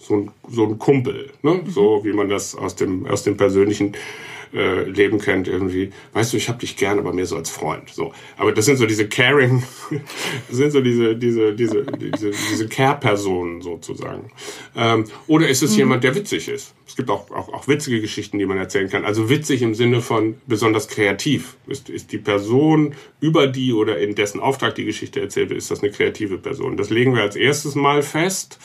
so 0.00 0.14
ein, 0.14 0.30
so 0.50 0.64
ein 0.64 0.78
Kumpel, 0.78 1.30
ne? 1.42 1.54
Mhm. 1.54 1.70
so 1.70 2.00
wie 2.04 2.12
man 2.12 2.28
das 2.28 2.54
aus 2.54 2.74
dem, 2.74 3.06
aus 3.06 3.22
dem 3.22 3.36
persönlichen 3.36 3.94
äh, 4.52 4.82
Leben 4.82 5.20
kennt 5.20 5.46
irgendwie. 5.46 5.92
Weißt 6.12 6.32
du, 6.32 6.36
ich 6.36 6.48
habe 6.48 6.58
dich 6.58 6.76
gern, 6.76 6.98
aber 6.98 7.12
mehr 7.12 7.26
so 7.26 7.36
als 7.36 7.50
Freund. 7.50 7.90
So, 7.90 8.12
aber 8.36 8.52
das 8.52 8.64
sind 8.64 8.78
so 8.78 8.86
diese 8.86 9.08
caring, 9.08 9.62
das 10.48 10.56
sind 10.56 10.72
so 10.72 10.80
diese 10.80 11.14
diese 11.14 11.54
diese 11.54 11.84
diese, 11.84 12.30
diese 12.30 12.68
Care-Personen 12.68 13.62
sozusagen. 13.62 14.32
Ähm, 14.74 15.04
oder 15.28 15.48
ist 15.48 15.62
es 15.62 15.72
mhm. 15.72 15.78
jemand, 15.78 16.04
der 16.04 16.14
witzig 16.14 16.48
ist? 16.48 16.74
Es 16.86 16.96
gibt 16.96 17.10
auch, 17.10 17.30
auch 17.30 17.52
auch 17.52 17.68
witzige 17.68 18.00
Geschichten, 18.00 18.38
die 18.38 18.46
man 18.46 18.58
erzählen 18.58 18.88
kann. 18.88 19.04
Also 19.04 19.28
witzig 19.28 19.62
im 19.62 19.74
Sinne 19.74 20.00
von 20.00 20.40
besonders 20.46 20.88
kreativ. 20.88 21.56
Ist 21.68 21.88
ist 21.88 22.10
die 22.10 22.18
Person 22.18 22.94
über 23.20 23.46
die 23.46 23.72
oder 23.72 23.98
in 23.98 24.16
dessen 24.16 24.40
Auftrag 24.40 24.74
die 24.74 24.84
Geschichte 24.84 25.20
erzählt 25.20 25.50
wird, 25.50 25.58
ist 25.58 25.70
das 25.70 25.82
eine 25.82 25.92
kreative 25.92 26.38
Person? 26.38 26.76
Das 26.76 26.90
legen 26.90 27.14
wir 27.14 27.22
als 27.22 27.36
erstes 27.36 27.76
Mal 27.76 28.02
fest. 28.02 28.58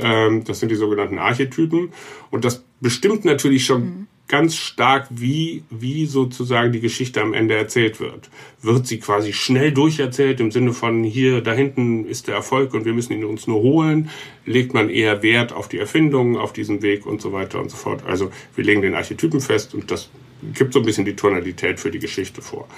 Ähm, 0.00 0.44
das 0.44 0.60
sind 0.60 0.70
die 0.70 0.76
sogenannten 0.76 1.18
Archetypen 1.18 1.92
und 2.30 2.44
das 2.44 2.64
bestimmt 2.80 3.24
natürlich 3.24 3.64
schon 3.64 3.82
mhm 3.82 4.06
ganz 4.30 4.54
stark, 4.54 5.08
wie, 5.10 5.64
wie 5.70 6.06
sozusagen 6.06 6.72
die 6.72 6.78
Geschichte 6.78 7.20
am 7.20 7.34
Ende 7.34 7.56
erzählt 7.56 7.98
wird. 7.98 8.30
Wird 8.62 8.86
sie 8.86 9.00
quasi 9.00 9.32
schnell 9.32 9.72
durcherzählt 9.72 10.38
im 10.38 10.52
Sinne 10.52 10.72
von 10.72 11.02
hier, 11.02 11.40
da 11.40 11.52
hinten 11.52 12.06
ist 12.06 12.28
der 12.28 12.36
Erfolg 12.36 12.72
und 12.72 12.84
wir 12.84 12.92
müssen 12.92 13.12
ihn 13.12 13.24
uns 13.24 13.48
nur 13.48 13.60
holen? 13.60 14.08
Legt 14.46 14.72
man 14.72 14.88
eher 14.88 15.24
Wert 15.24 15.52
auf 15.52 15.66
die 15.68 15.78
Erfindungen 15.78 16.36
auf 16.36 16.52
diesem 16.52 16.80
Weg 16.80 17.06
und 17.06 17.20
so 17.20 17.32
weiter 17.32 17.60
und 17.60 17.72
so 17.72 17.76
fort? 17.76 18.04
Also 18.06 18.30
wir 18.54 18.64
legen 18.64 18.82
den 18.82 18.94
Archetypen 18.94 19.40
fest 19.40 19.74
und 19.74 19.90
das 19.90 20.10
gibt 20.54 20.74
so 20.74 20.78
ein 20.78 20.84
bisschen 20.84 21.04
die 21.04 21.16
Tonalität 21.16 21.80
für 21.80 21.90
die 21.90 21.98
Geschichte 21.98 22.40
vor. 22.40 22.68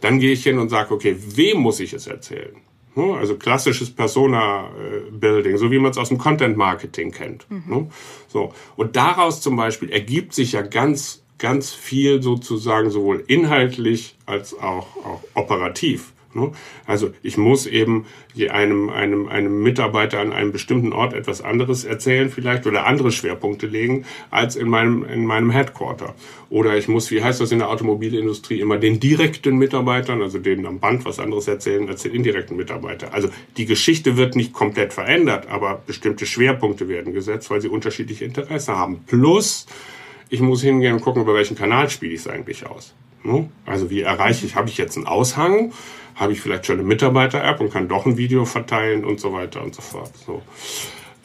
Dann 0.00 0.18
gehe 0.18 0.32
ich 0.32 0.42
hin 0.42 0.58
und 0.58 0.70
sage, 0.70 0.94
okay, 0.94 1.14
wem 1.18 1.58
muss 1.58 1.78
ich 1.80 1.92
es 1.92 2.06
erzählen? 2.06 2.56
Ne? 2.94 3.14
Also 3.14 3.36
klassisches 3.36 3.90
Persona-Building, 3.90 5.56
so 5.56 5.70
wie 5.70 5.78
man 5.78 5.90
es 5.90 5.98
aus 5.98 6.08
dem 6.08 6.18
Content-Marketing 6.18 7.10
kennt. 7.10 7.50
Mhm. 7.50 7.62
Ne? 7.66 7.90
So. 8.28 8.52
Und 8.76 8.96
daraus 8.96 9.40
zum 9.40 9.56
Beispiel 9.56 9.90
ergibt 9.90 10.34
sich 10.34 10.52
ja 10.52 10.62
ganz, 10.62 11.22
ganz 11.38 11.72
viel 11.72 12.22
sozusagen 12.22 12.90
sowohl 12.90 13.24
inhaltlich 13.26 14.16
als 14.26 14.54
auch, 14.58 14.86
auch 15.04 15.22
operativ. 15.34 16.11
Ne? 16.34 16.52
Also 16.86 17.12
ich 17.22 17.36
muss 17.36 17.66
eben 17.66 18.06
einem, 18.50 18.88
einem, 18.88 19.28
einem 19.28 19.62
Mitarbeiter 19.62 20.20
an 20.20 20.32
einem 20.32 20.52
bestimmten 20.52 20.92
Ort 20.92 21.12
etwas 21.12 21.42
anderes 21.42 21.84
erzählen 21.84 22.30
vielleicht 22.30 22.66
oder 22.66 22.86
andere 22.86 23.12
Schwerpunkte 23.12 23.66
legen 23.66 24.04
als 24.30 24.56
in 24.56 24.68
meinem, 24.68 25.04
in 25.04 25.26
meinem 25.26 25.50
Headquarter. 25.50 26.14
Oder 26.48 26.76
ich 26.76 26.88
muss, 26.88 27.10
wie 27.10 27.22
heißt 27.22 27.40
das 27.40 27.52
in 27.52 27.58
der 27.58 27.70
Automobilindustrie, 27.70 28.60
immer 28.60 28.78
den 28.78 29.00
direkten 29.00 29.56
Mitarbeitern, 29.56 30.22
also 30.22 30.38
denen 30.38 30.66
am 30.66 30.80
Band 30.80 31.04
was 31.04 31.18
anderes 31.18 31.48
erzählen 31.48 31.88
als 31.88 32.02
den 32.02 32.12
indirekten 32.12 32.56
Mitarbeiter. 32.56 33.14
Also 33.14 33.28
die 33.56 33.66
Geschichte 33.66 34.16
wird 34.16 34.36
nicht 34.36 34.52
komplett 34.52 34.92
verändert, 34.92 35.48
aber 35.48 35.82
bestimmte 35.86 36.26
Schwerpunkte 36.26 36.88
werden 36.88 37.12
gesetzt, 37.12 37.50
weil 37.50 37.60
sie 37.60 37.68
unterschiedliche 37.68 38.24
Interessen 38.24 38.76
haben. 38.76 39.00
Plus, 39.06 39.66
ich 40.28 40.40
muss 40.40 40.62
hingehen 40.62 40.94
und 40.94 41.00
gucken, 41.02 41.22
über 41.22 41.34
welchen 41.34 41.56
Kanal 41.56 41.90
spiele 41.90 42.14
ich 42.14 42.20
es 42.20 42.28
eigentlich 42.28 42.66
aus. 42.66 42.94
Ne? 43.22 43.48
Also 43.66 43.90
wie 43.90 44.00
erreiche 44.00 44.46
ich, 44.46 44.56
habe 44.56 44.68
ich 44.68 44.78
jetzt 44.78 44.96
einen 44.96 45.06
Aushang? 45.06 45.72
Habe 46.14 46.32
ich 46.32 46.40
vielleicht 46.40 46.66
schon 46.66 46.78
eine 46.78 46.86
Mitarbeiter-App 46.86 47.60
und 47.60 47.72
kann 47.72 47.88
doch 47.88 48.06
ein 48.06 48.16
Video 48.16 48.44
verteilen 48.44 49.04
und 49.04 49.20
so 49.20 49.32
weiter 49.32 49.62
und 49.62 49.74
so 49.74 49.82
fort. 49.82 50.12
So. 50.26 50.42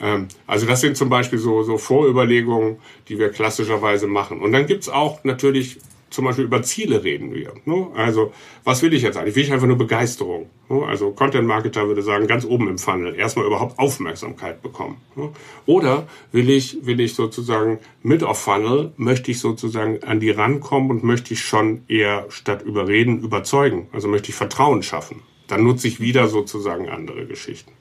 Ähm, 0.00 0.28
also 0.46 0.66
das 0.66 0.80
sind 0.80 0.96
zum 0.96 1.08
Beispiel 1.08 1.38
so, 1.38 1.62
so 1.62 1.78
Vorüberlegungen, 1.78 2.78
die 3.08 3.18
wir 3.18 3.30
klassischerweise 3.30 4.06
machen. 4.06 4.40
Und 4.40 4.52
dann 4.52 4.66
gibt's 4.66 4.88
auch 4.88 5.24
natürlich 5.24 5.78
zum 6.10 6.24
Beispiel 6.24 6.44
über 6.44 6.62
Ziele 6.62 7.04
reden 7.04 7.34
wir. 7.34 7.52
Ne? 7.64 7.88
Also, 7.94 8.32
was 8.64 8.82
will 8.82 8.94
ich 8.94 9.02
jetzt 9.02 9.16
eigentlich? 9.16 9.36
Will 9.36 9.42
ich 9.42 9.52
einfach 9.52 9.66
nur 9.66 9.78
Begeisterung? 9.78 10.48
Ne? 10.68 10.84
Also, 10.86 11.10
Content 11.12 11.46
Marketer 11.46 11.86
würde 11.86 12.02
sagen, 12.02 12.26
ganz 12.26 12.44
oben 12.44 12.68
im 12.68 12.78
Funnel, 12.78 13.14
erstmal 13.14 13.46
überhaupt 13.46 13.78
Aufmerksamkeit 13.78 14.62
bekommen. 14.62 15.00
Ne? 15.16 15.30
Oder 15.66 16.06
will 16.32 16.50
ich, 16.50 16.78
will 16.86 17.00
ich 17.00 17.14
sozusagen 17.14 17.78
mit 18.02 18.22
auf 18.22 18.38
Funnel, 18.38 18.92
möchte 18.96 19.30
ich 19.30 19.40
sozusagen 19.40 20.02
an 20.02 20.20
die 20.20 20.30
rankommen 20.30 20.90
und 20.90 21.04
möchte 21.04 21.34
ich 21.34 21.40
schon 21.40 21.82
eher 21.88 22.26
statt 22.28 22.62
überreden 22.62 23.20
überzeugen? 23.20 23.88
Also 23.92 24.08
möchte 24.08 24.30
ich 24.30 24.34
Vertrauen 24.34 24.82
schaffen? 24.82 25.22
Dann 25.46 25.64
nutze 25.64 25.88
ich 25.88 26.00
wieder 26.00 26.28
sozusagen 26.28 26.88
andere 26.88 27.26
Geschichten. 27.26 27.72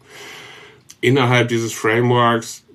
Innerhalb 1.01 1.49
dieses 1.49 1.73
Frameworks 1.73 2.65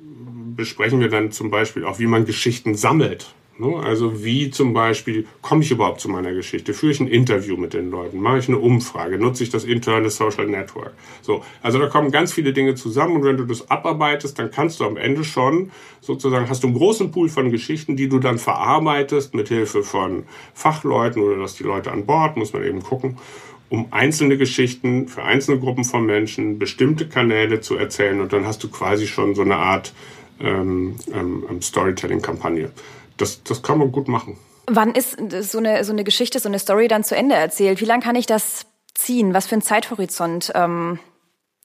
besprechen 0.57 1.01
wir 1.01 1.09
dann 1.09 1.33
zum 1.33 1.51
Beispiel 1.51 1.85
auch, 1.85 1.99
wie 1.99 2.07
man 2.07 2.25
Geschichten 2.25 2.75
sammelt. 2.75 3.35
Ne? 3.59 3.77
Also 3.77 4.25
wie 4.25 4.51
zum 4.51 4.73
Beispiel, 4.73 5.27
komme 5.41 5.63
ich 5.63 5.71
überhaupt 5.71 6.01
zu 6.01 6.09
meiner 6.09 6.33
Geschichte? 6.33 6.75
Führe 6.75 6.93
ich 6.93 7.01
ein 7.01 7.09
Interview 7.09 7.57
mit 7.57 7.75
den 7.75 7.91
Leuten? 7.91 8.21
Mache 8.21 8.39
ich 8.39 8.49
eine 8.49 8.59
Umfrage? 8.59 9.19
Nutze 9.19 9.45
ich 9.45 9.51
das 9.51 9.65
interne 9.65 10.11
Social 10.11 10.47
Network? 10.47 10.93
So, 11.21 11.45
also 11.63 11.79
da 11.79 11.87
kommen 11.87 12.11
ganz 12.11 12.33
viele 12.33 12.53
Dinge 12.53 12.75
zusammen 12.75 13.17
und 13.17 13.25
wenn 13.25 13.37
du 13.37 13.45
das 13.45 13.71
abarbeitest, 13.71 14.39
dann 14.39 14.51
kannst 14.51 14.81
du 14.81 14.85
am 14.85 14.97
Ende 14.97 15.25
schon 15.25 15.71
sozusagen, 16.01 16.49
hast 16.49 16.63
du 16.63 16.69
einen 16.69 16.77
großen 16.77 17.11
Pool 17.11 17.29
von 17.29 17.51
Geschichten, 17.51 17.97
die 17.97 18.09
du 18.09 18.19
dann 18.19 18.39
verarbeitest 18.39 19.35
mit 19.35 19.49
Hilfe 19.49 19.83
von 19.83 20.25
Fachleuten 20.55 21.23
oder 21.23 21.37
dass 21.37 21.55
die 21.55 21.65
Leute 21.65 21.93
an 21.93 22.07
Bord, 22.07 22.37
muss 22.37 22.53
man 22.53 22.65
eben 22.65 22.83
gucken 22.83 23.19
um 23.69 23.87
einzelne 23.91 24.37
Geschichten 24.37 25.09
für 25.09 25.23
einzelne 25.23 25.59
Gruppen 25.59 25.85
von 25.85 26.05
Menschen, 26.05 26.59
bestimmte 26.59 27.09
Kanäle 27.09 27.63
zu 27.63 27.75
erzählen 27.75 28.21
und 28.21 28.31
dann 28.35 28.45
hast 28.45 28.63
du 28.63 28.69
quasi 28.69 29.07
schon 29.07 29.35
so 29.35 29.41
eine 29.41 29.57
Art 29.57 29.95
ähm, 30.41 30.97
ähm, 31.15 31.63
Storytelling-Kampagne 31.63 32.71
das, 33.23 33.43
das 33.45 33.63
kann 33.63 33.79
man 33.79 33.93
gut 33.93 34.09
machen. 34.09 34.37
Wann 34.67 34.93
ist 34.95 35.17
so 35.51 35.59
eine, 35.59 35.85
so 35.85 35.93
eine 35.93 36.05
Geschichte, 36.05 36.39
so 36.39 36.49
eine 36.49 36.59
Story 36.59 36.89
dann 36.89 37.05
zu 37.05 37.17
Ende 37.17 37.35
erzählt? 37.35 37.81
Wie 37.81 37.85
lange 37.85 38.03
kann 38.03 38.17
ich 38.17 38.27
das 38.27 38.67
ziehen? 38.95 39.33
Was 39.33 39.47
für 39.47 39.55
einen 39.55 39.63
Zeithorizont 39.63 40.53
ähm, 40.55 40.99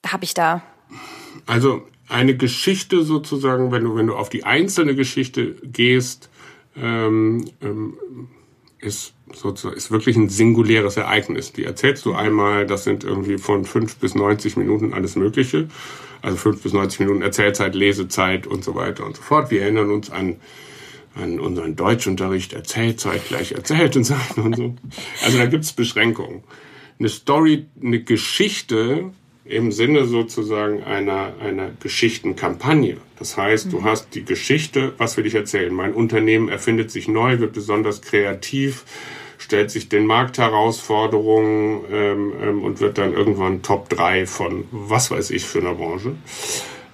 habe 0.06 0.24
ich 0.24 0.34
da? 0.34 0.62
Also 1.46 1.82
eine 2.08 2.36
Geschichte 2.36 3.02
sozusagen, 3.02 3.70
wenn 3.72 3.84
du, 3.84 3.96
wenn 3.96 4.06
du 4.06 4.16
auf 4.16 4.30
die 4.30 4.44
einzelne 4.44 4.94
Geschichte 4.94 5.54
gehst, 5.62 6.30
ähm, 6.76 7.44
ähm, 7.60 7.98
ist 8.80 9.14
sozusagen 9.34 9.76
ist 9.76 9.90
wirklich 9.90 10.16
ein 10.16 10.28
singuläres 10.28 10.96
Ereignis. 10.96 11.52
Die 11.52 11.64
erzählst 11.64 12.04
du 12.06 12.14
einmal, 12.14 12.66
das 12.66 12.84
sind 12.84 13.04
irgendwie 13.04 13.38
von 13.38 13.64
fünf 13.64 13.96
bis 13.96 14.14
90 14.14 14.56
Minuten 14.56 14.94
alles 14.94 15.16
Mögliche. 15.16 15.68
Also 16.22 16.36
fünf 16.36 16.62
bis 16.62 16.72
90 16.72 17.00
Minuten 17.00 17.22
Erzählzeit, 17.22 17.74
Lesezeit 17.74 18.46
und 18.46 18.64
so 18.64 18.74
weiter 18.74 19.04
und 19.04 19.16
so 19.16 19.22
fort. 19.22 19.50
Wir 19.50 19.62
erinnern 19.62 19.90
uns 19.90 20.10
an 20.10 20.36
an 21.18 21.40
unseren 21.40 21.76
Deutschunterricht 21.76 22.52
erzählt, 22.52 23.00
zeitgleich 23.00 23.52
erzählt 23.52 23.96
und 23.96 24.04
so. 24.04 24.74
Also 25.24 25.38
da 25.38 25.46
gibt's 25.46 25.72
Beschränkungen. 25.72 26.42
Eine 26.98 27.08
Story, 27.08 27.66
eine 27.82 28.02
Geschichte 28.02 29.12
im 29.48 29.72
Sinne 29.72 30.04
sozusagen 30.04 30.82
einer, 30.82 31.32
einer 31.40 31.70
Geschichtenkampagne. 31.80 32.98
Das 33.18 33.36
heißt, 33.36 33.66
mhm. 33.66 33.70
du 33.70 33.84
hast 33.84 34.14
die 34.14 34.24
Geschichte, 34.24 34.92
was 34.98 35.16
will 35.16 35.26
ich 35.26 35.34
erzählen? 35.34 35.72
Mein 35.72 35.94
Unternehmen 35.94 36.48
erfindet 36.48 36.90
sich 36.90 37.08
neu, 37.08 37.38
wird 37.38 37.54
besonders 37.54 38.02
kreativ, 38.02 38.84
stellt 39.38 39.70
sich 39.70 39.88
den 39.88 40.04
Marktherausforderungen 40.04 41.80
ähm, 41.90 42.32
ähm, 42.42 42.62
und 42.62 42.80
wird 42.80 42.98
dann 42.98 43.14
irgendwann 43.14 43.62
Top 43.62 43.88
3 43.88 44.26
von 44.26 44.64
was 44.70 45.10
weiß 45.10 45.30
ich 45.30 45.44
für 45.44 45.60
einer 45.60 45.74
Branche. 45.74 46.16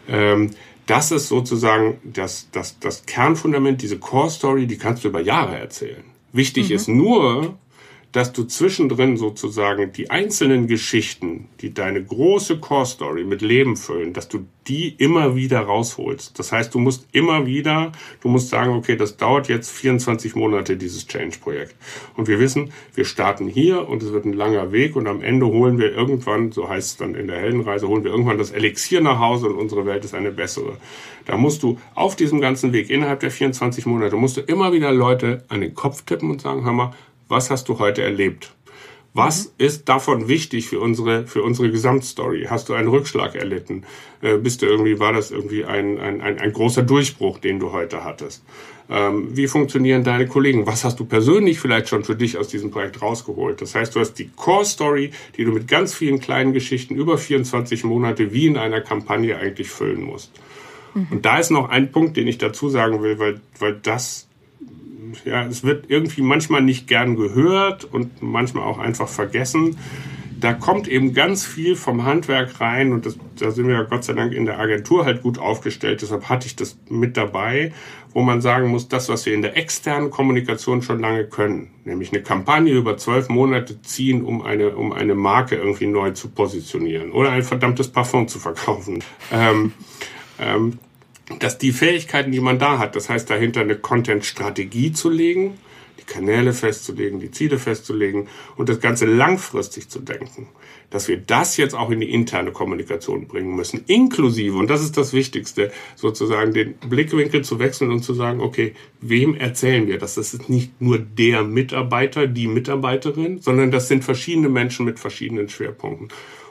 Ähm, 0.08 0.50
das 0.86 1.10
ist 1.10 1.28
sozusagen 1.28 1.98
das, 2.04 2.48
das, 2.52 2.78
das 2.78 3.06
Kernfundament, 3.06 3.82
diese 3.82 3.98
Core 3.98 4.30
Story, 4.30 4.66
die 4.66 4.78
kannst 4.78 5.04
du 5.04 5.08
über 5.08 5.20
Jahre 5.20 5.56
erzählen. 5.56 6.04
Wichtig 6.32 6.68
mhm. 6.68 6.74
ist 6.74 6.88
nur, 6.88 7.58
dass 8.14 8.32
du 8.32 8.44
zwischendrin 8.44 9.16
sozusagen 9.16 9.90
die 9.90 10.08
einzelnen 10.08 10.68
Geschichten, 10.68 11.48
die 11.60 11.74
deine 11.74 12.00
große 12.00 12.60
Core 12.60 12.86
Story 12.86 13.24
mit 13.24 13.42
Leben 13.42 13.76
füllen, 13.76 14.12
dass 14.12 14.28
du 14.28 14.46
die 14.68 14.94
immer 14.98 15.34
wieder 15.34 15.58
rausholst. 15.62 16.38
Das 16.38 16.52
heißt, 16.52 16.72
du 16.72 16.78
musst 16.78 17.08
immer 17.10 17.44
wieder, 17.44 17.90
du 18.20 18.28
musst 18.28 18.50
sagen, 18.50 18.72
okay, 18.72 18.94
das 18.94 19.16
dauert 19.16 19.48
jetzt 19.48 19.68
24 19.68 20.36
Monate, 20.36 20.76
dieses 20.76 21.08
Change-Projekt. 21.08 21.74
Und 22.16 22.28
wir 22.28 22.38
wissen, 22.38 22.70
wir 22.94 23.04
starten 23.04 23.48
hier 23.48 23.88
und 23.88 24.00
es 24.04 24.12
wird 24.12 24.26
ein 24.26 24.32
langer 24.32 24.70
Weg 24.70 24.94
und 24.94 25.08
am 25.08 25.20
Ende 25.20 25.46
holen 25.46 25.78
wir 25.80 25.92
irgendwann, 25.92 26.52
so 26.52 26.68
heißt 26.68 26.90
es 26.92 26.96
dann 26.96 27.16
in 27.16 27.26
der 27.26 27.38
Heldenreise, 27.38 27.88
holen 27.88 28.04
wir 28.04 28.12
irgendwann 28.12 28.38
das 28.38 28.52
Elixier 28.52 29.00
nach 29.00 29.18
Hause 29.18 29.48
und 29.48 29.56
unsere 29.56 29.86
Welt 29.86 30.04
ist 30.04 30.14
eine 30.14 30.30
bessere. 30.30 30.76
Da 31.26 31.36
musst 31.36 31.64
du 31.64 31.80
auf 31.96 32.14
diesem 32.14 32.40
ganzen 32.40 32.72
Weg, 32.72 32.90
innerhalb 32.90 33.20
der 33.20 33.32
24 33.32 33.86
Monate, 33.86 34.14
musst 34.14 34.36
du 34.36 34.40
immer 34.40 34.72
wieder 34.72 34.92
Leute 34.92 35.42
an 35.48 35.62
den 35.62 35.74
Kopf 35.74 36.02
tippen 36.02 36.30
und 36.30 36.42
sagen, 36.42 36.64
hör 36.64 36.72
mal, 36.72 36.92
was 37.28 37.50
hast 37.50 37.68
du 37.68 37.78
heute 37.78 38.02
erlebt? 38.02 38.54
Was 39.14 39.46
mhm. 39.46 39.50
ist 39.58 39.88
davon 39.88 40.28
wichtig 40.28 40.68
für 40.68 40.80
unsere, 40.80 41.26
für 41.26 41.42
unsere 41.42 41.70
Gesamtstory? 41.70 42.46
Hast 42.50 42.68
du 42.68 42.74
einen 42.74 42.88
Rückschlag 42.88 43.36
erlitten? 43.36 43.84
Äh, 44.20 44.38
bist 44.38 44.60
du 44.60 44.66
irgendwie, 44.66 44.98
war 44.98 45.12
das 45.12 45.30
irgendwie 45.30 45.64
ein, 45.64 45.98
ein, 45.98 46.20
ein, 46.20 46.38
ein 46.40 46.52
großer 46.52 46.82
Durchbruch, 46.82 47.38
den 47.38 47.60
du 47.60 47.72
heute 47.72 48.04
hattest? 48.04 48.44
Ähm, 48.90 49.28
wie 49.34 49.46
funktionieren 49.46 50.02
deine 50.02 50.26
Kollegen? 50.26 50.66
Was 50.66 50.84
hast 50.84 50.98
du 50.98 51.04
persönlich 51.04 51.60
vielleicht 51.60 51.88
schon 51.88 52.04
für 52.04 52.16
dich 52.16 52.36
aus 52.36 52.48
diesem 52.48 52.72
Projekt 52.72 53.00
rausgeholt? 53.00 53.62
Das 53.62 53.76
heißt, 53.76 53.94
du 53.94 54.00
hast 54.00 54.14
die 54.14 54.28
Core 54.34 54.64
Story, 54.64 55.12
die 55.36 55.44
du 55.44 55.52
mit 55.52 55.68
ganz 55.68 55.94
vielen 55.94 56.20
kleinen 56.20 56.52
Geschichten 56.52 56.96
über 56.96 57.16
24 57.16 57.84
Monate 57.84 58.32
wie 58.32 58.48
in 58.48 58.58
einer 58.58 58.80
Kampagne 58.80 59.38
eigentlich 59.38 59.70
füllen 59.70 60.02
musst. 60.02 60.32
Mhm. 60.92 61.06
Und 61.10 61.24
da 61.24 61.38
ist 61.38 61.50
noch 61.50 61.68
ein 61.68 61.92
Punkt, 61.92 62.16
den 62.16 62.26
ich 62.26 62.38
dazu 62.38 62.68
sagen 62.68 63.00
will, 63.00 63.18
weil, 63.20 63.40
weil 63.60 63.74
das 63.74 64.23
ja, 65.24 65.44
es 65.46 65.64
wird 65.64 65.86
irgendwie 65.88 66.22
manchmal 66.22 66.62
nicht 66.62 66.86
gern 66.86 67.16
gehört 67.16 67.84
und 67.84 68.22
manchmal 68.22 68.64
auch 68.64 68.78
einfach 68.78 69.08
vergessen. 69.08 69.76
Da 70.40 70.52
kommt 70.52 70.88
eben 70.88 71.14
ganz 71.14 71.46
viel 71.46 71.74
vom 71.74 72.04
Handwerk 72.04 72.60
rein 72.60 72.92
und 72.92 73.06
das, 73.06 73.16
da 73.38 73.50
sind 73.50 73.66
wir 73.66 73.74
ja 73.74 73.82
Gott 73.84 74.04
sei 74.04 74.12
Dank 74.12 74.32
in 74.32 74.44
der 74.44 74.58
Agentur 74.58 75.06
halt 75.06 75.22
gut 75.22 75.38
aufgestellt. 75.38 76.02
Deshalb 76.02 76.28
hatte 76.28 76.46
ich 76.46 76.56
das 76.56 76.76
mit 76.90 77.16
dabei, 77.16 77.72
wo 78.12 78.20
man 78.20 78.40
sagen 78.40 78.68
muss, 78.68 78.88
das, 78.88 79.08
was 79.08 79.26
wir 79.26 79.34
in 79.34 79.42
der 79.42 79.56
externen 79.56 80.10
Kommunikation 80.10 80.82
schon 80.82 81.00
lange 81.00 81.24
können, 81.24 81.70
nämlich 81.84 82.12
eine 82.12 82.22
Kampagne 82.22 82.72
über 82.72 82.96
zwölf 82.96 83.28
Monate 83.28 83.80
ziehen, 83.82 84.22
um 84.22 84.42
eine, 84.42 84.76
um 84.76 84.92
eine 84.92 85.14
Marke 85.14 85.56
irgendwie 85.56 85.86
neu 85.86 86.10
zu 86.10 86.28
positionieren 86.28 87.10
oder 87.12 87.30
ein 87.30 87.42
verdammtes 87.42 87.88
Parfum 87.88 88.28
zu 88.28 88.38
verkaufen. 88.38 89.02
Ähm, 89.32 89.72
ähm, 90.38 90.78
dass 91.40 91.58
die 91.58 91.72
Fähigkeiten, 91.72 92.32
die 92.32 92.40
man 92.40 92.58
da 92.58 92.78
hat, 92.78 92.96
das 92.96 93.08
heißt 93.08 93.28
dahinter 93.30 93.60
eine 93.60 93.76
Content-Strategie 93.76 94.92
zu 94.92 95.10
legen, 95.10 95.58
die 95.98 96.12
Kanäle 96.12 96.52
festzulegen, 96.52 97.20
die 97.20 97.30
Ziele 97.30 97.58
festzulegen 97.58 98.28
und 98.56 98.68
das 98.68 98.80
Ganze 98.80 99.06
langfristig 99.06 99.88
zu 99.88 100.00
denken, 100.00 100.48
dass 100.90 101.08
wir 101.08 101.16
das 101.16 101.56
jetzt 101.56 101.74
auch 101.74 101.90
in 101.90 102.00
die 102.00 102.10
interne 102.10 102.52
Kommunikation 102.52 103.26
bringen 103.26 103.54
müssen, 103.54 103.84
inklusive, 103.86 104.56
und 104.56 104.68
das 104.68 104.82
ist 104.82 104.96
das 104.96 105.12
Wichtigste, 105.12 105.72
sozusagen 105.96 106.52
den 106.52 106.74
Blickwinkel 106.74 107.42
zu 107.42 107.58
wechseln 107.58 107.90
und 107.90 108.02
zu 108.02 108.12
sagen, 108.14 108.40
okay, 108.40 108.74
wem 109.00 109.34
erzählen 109.34 109.86
wir 109.86 109.98
das? 109.98 110.14
Das 110.14 110.34
ist 110.34 110.48
nicht 110.48 110.80
nur 110.80 110.98
der 110.98 111.42
Mitarbeiter, 111.42 112.26
die 112.26 112.48
Mitarbeiterin, 112.48 113.40
sondern 113.40 113.70
das 113.70 113.88
sind 113.88 114.04
verschiedene 114.04 114.48
Menschen 114.48 114.84
mit 114.84 114.98
verschiedenen 114.98 115.48
Schwerpunkten. 115.48 116.08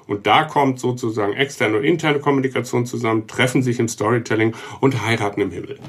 Und 0.08 0.28
da 0.28 0.43
kommt 0.43 0.80
sozusagen 0.80 1.34
externe 1.34 1.78
und 1.78 1.84
interne 1.84 2.20
Kommunikation 2.20 2.86
zusammen, 2.86 3.28
treffen 3.28 3.64
sich 3.64 3.80
im 3.80 3.88
Storytelling 3.88 4.56
und 4.82 5.06
heiraten 5.06 5.41
im 5.41 5.51
Himmel. 5.51 5.80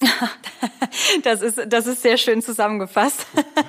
Das 1.22 1.42
ist, 1.42 1.60
das 1.66 1.86
ist 1.86 2.02
sehr 2.02 2.16
schön 2.16 2.42
zusammengefasst. 2.42 3.26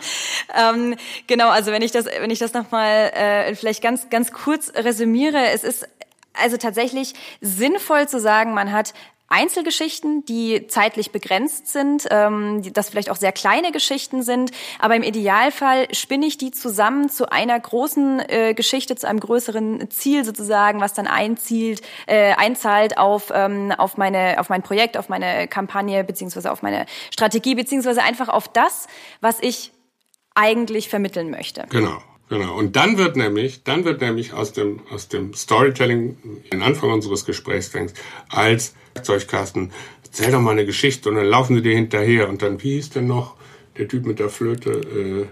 ähm, 0.55 0.95
genau, 1.27 1.49
also 1.49 1.71
wenn 1.71 1.81
ich 1.81 1.91
das, 1.91 2.05
wenn 2.05 2.29
ich 2.29 2.39
das 2.39 2.53
nochmal 2.53 3.11
äh, 3.13 3.55
vielleicht 3.55 3.81
ganz, 3.81 4.09
ganz 4.09 4.31
kurz 4.31 4.71
resümiere, 4.75 5.49
es 5.51 5.63
ist 5.63 5.87
also 6.33 6.57
tatsächlich 6.57 7.13
sinnvoll 7.41 8.07
zu 8.07 8.19
sagen, 8.19 8.53
man 8.53 8.71
hat 8.71 8.93
Einzelgeschichten, 9.33 10.23
die 10.25 10.67
zeitlich 10.67 11.11
begrenzt 11.11 11.67
sind, 11.67 12.07
ähm, 12.11 12.61
das 12.73 12.89
vielleicht 12.89 13.09
auch 13.09 13.15
sehr 13.15 13.31
kleine 13.31 13.71
Geschichten 13.71 14.21
sind, 14.21 14.51
aber 14.79 14.95
im 14.95 15.01
Idealfall 15.01 15.87
spinne 15.93 16.27
ich 16.27 16.37
die 16.37 16.51
zusammen 16.51 17.09
zu 17.09 17.31
einer 17.31 17.59
großen 17.59 18.19
äh, 18.29 18.53
Geschichte, 18.53 18.95
zu 18.95 19.07
einem 19.07 19.19
größeren 19.19 19.89
Ziel 19.89 20.23
sozusagen, 20.23 20.81
was 20.81 20.93
dann 20.93 21.07
einzielt, 21.07 21.81
äh, 22.05 22.33
einzahlt 22.33 22.97
auf, 22.99 23.31
ähm, 23.33 23.71
auf, 23.75 23.97
meine, 23.97 24.39
auf 24.39 24.49
mein 24.49 24.61
Projekt, 24.61 24.97
auf 24.97 25.09
meine 25.09 25.47
Kampagne 25.47 26.03
beziehungsweise 26.03 26.51
auf 26.51 26.61
meine 26.61 26.85
Strategie 27.11 27.55
beziehungsweise 27.55 28.03
einfach 28.03 28.29
auf 28.29 28.47
das, 28.47 28.87
was 29.19 29.37
ich 29.41 29.71
eigentlich 30.35 30.89
vermitteln 30.89 31.31
möchte. 31.31 31.65
Genau. 31.69 31.97
Genau. 32.29 32.55
Und 32.57 32.75
dann 32.75 32.97
wird 32.97 33.15
nämlich, 33.15 33.63
dann 33.63 33.85
wird 33.85 34.01
nämlich 34.01 34.33
aus 34.33 34.53
dem, 34.53 34.81
aus 34.89 35.07
dem 35.07 35.33
Storytelling, 35.33 36.17
den 36.51 36.61
Anfang 36.61 36.91
unseres 36.91 37.25
Gesprächs 37.25 37.71
denkst, 37.71 37.93
als 38.29 38.73
Werkzeugkasten, 38.95 39.71
erzähl 40.03 40.31
doch 40.31 40.41
mal 40.41 40.51
eine 40.51 40.65
Geschichte 40.65 41.09
und 41.09 41.15
dann 41.15 41.25
laufen 41.25 41.55
sie 41.55 41.61
dir 41.61 41.75
hinterher 41.75 42.29
und 42.29 42.41
dann, 42.41 42.61
wie 42.63 42.75
hieß 42.75 42.91
denn 42.91 43.07
noch 43.07 43.35
der 43.77 43.87
Typ 43.87 44.05
mit 44.05 44.19
der 44.19 44.29
Flöte, 44.29 44.71
äh, 44.71 45.27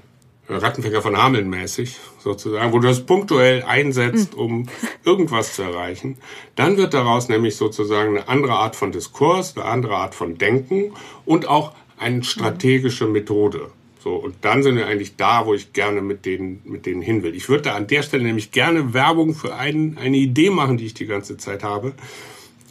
Rattenfänger 0.50 1.02
von 1.02 1.18
Hameln 1.18 1.50
mäßig, 1.50 1.98
sozusagen, 2.20 2.74
wo 2.74 2.80
du 2.80 2.88
das 2.88 3.06
punktuell 3.06 3.64
einsetzt, 3.64 4.36
um 4.36 4.68
irgendwas 5.06 5.56
zu 5.56 5.62
erreichen. 5.62 6.18
Dann 6.56 6.78
wird 6.78 6.94
daraus 6.94 7.30
nämlich 7.30 7.56
sozusagen 7.56 8.18
eine 8.18 8.28
andere 8.28 8.54
Art 8.54 8.76
von 8.76 8.92
Diskurs, 8.92 9.56
eine 9.56 9.66
andere 9.66 9.96
Art 9.96 10.16
von 10.16 10.38
Denken 10.38 10.94
und 11.26 11.48
auch 11.48 11.74
eine 11.98 12.24
strategische 12.24 13.08
Methode. 13.08 13.70
So, 14.04 14.16
und 14.16 14.36
dann 14.42 14.64
sind 14.64 14.78
wir 14.78 14.88
eigentlich 14.88 15.16
da, 15.16 15.46
wo 15.46 15.54
ich 15.54 15.74
gerne 15.74 16.02
mit 16.02 16.26
denen, 16.26 16.62
mit 16.66 16.88
denen 16.88 17.04
hin 17.04 17.22
will. 17.22 17.36
Ich 17.36 17.50
würde 17.50 17.64
da 17.66 17.76
an 17.76 17.86
der 17.86 18.02
Stelle 18.02 18.24
nämlich 18.24 18.52
gerne 18.52 18.96
Werbung 18.96 19.36
für 19.36 19.56
ein, 19.56 19.98
eine 20.00 20.18
Idee 20.18 20.50
machen, 20.50 20.78
die 20.78 20.88
ich 20.88 20.96
die 20.96 21.06
ganze 21.06 21.38
Zeit 21.38 21.64
habe, 21.64 21.94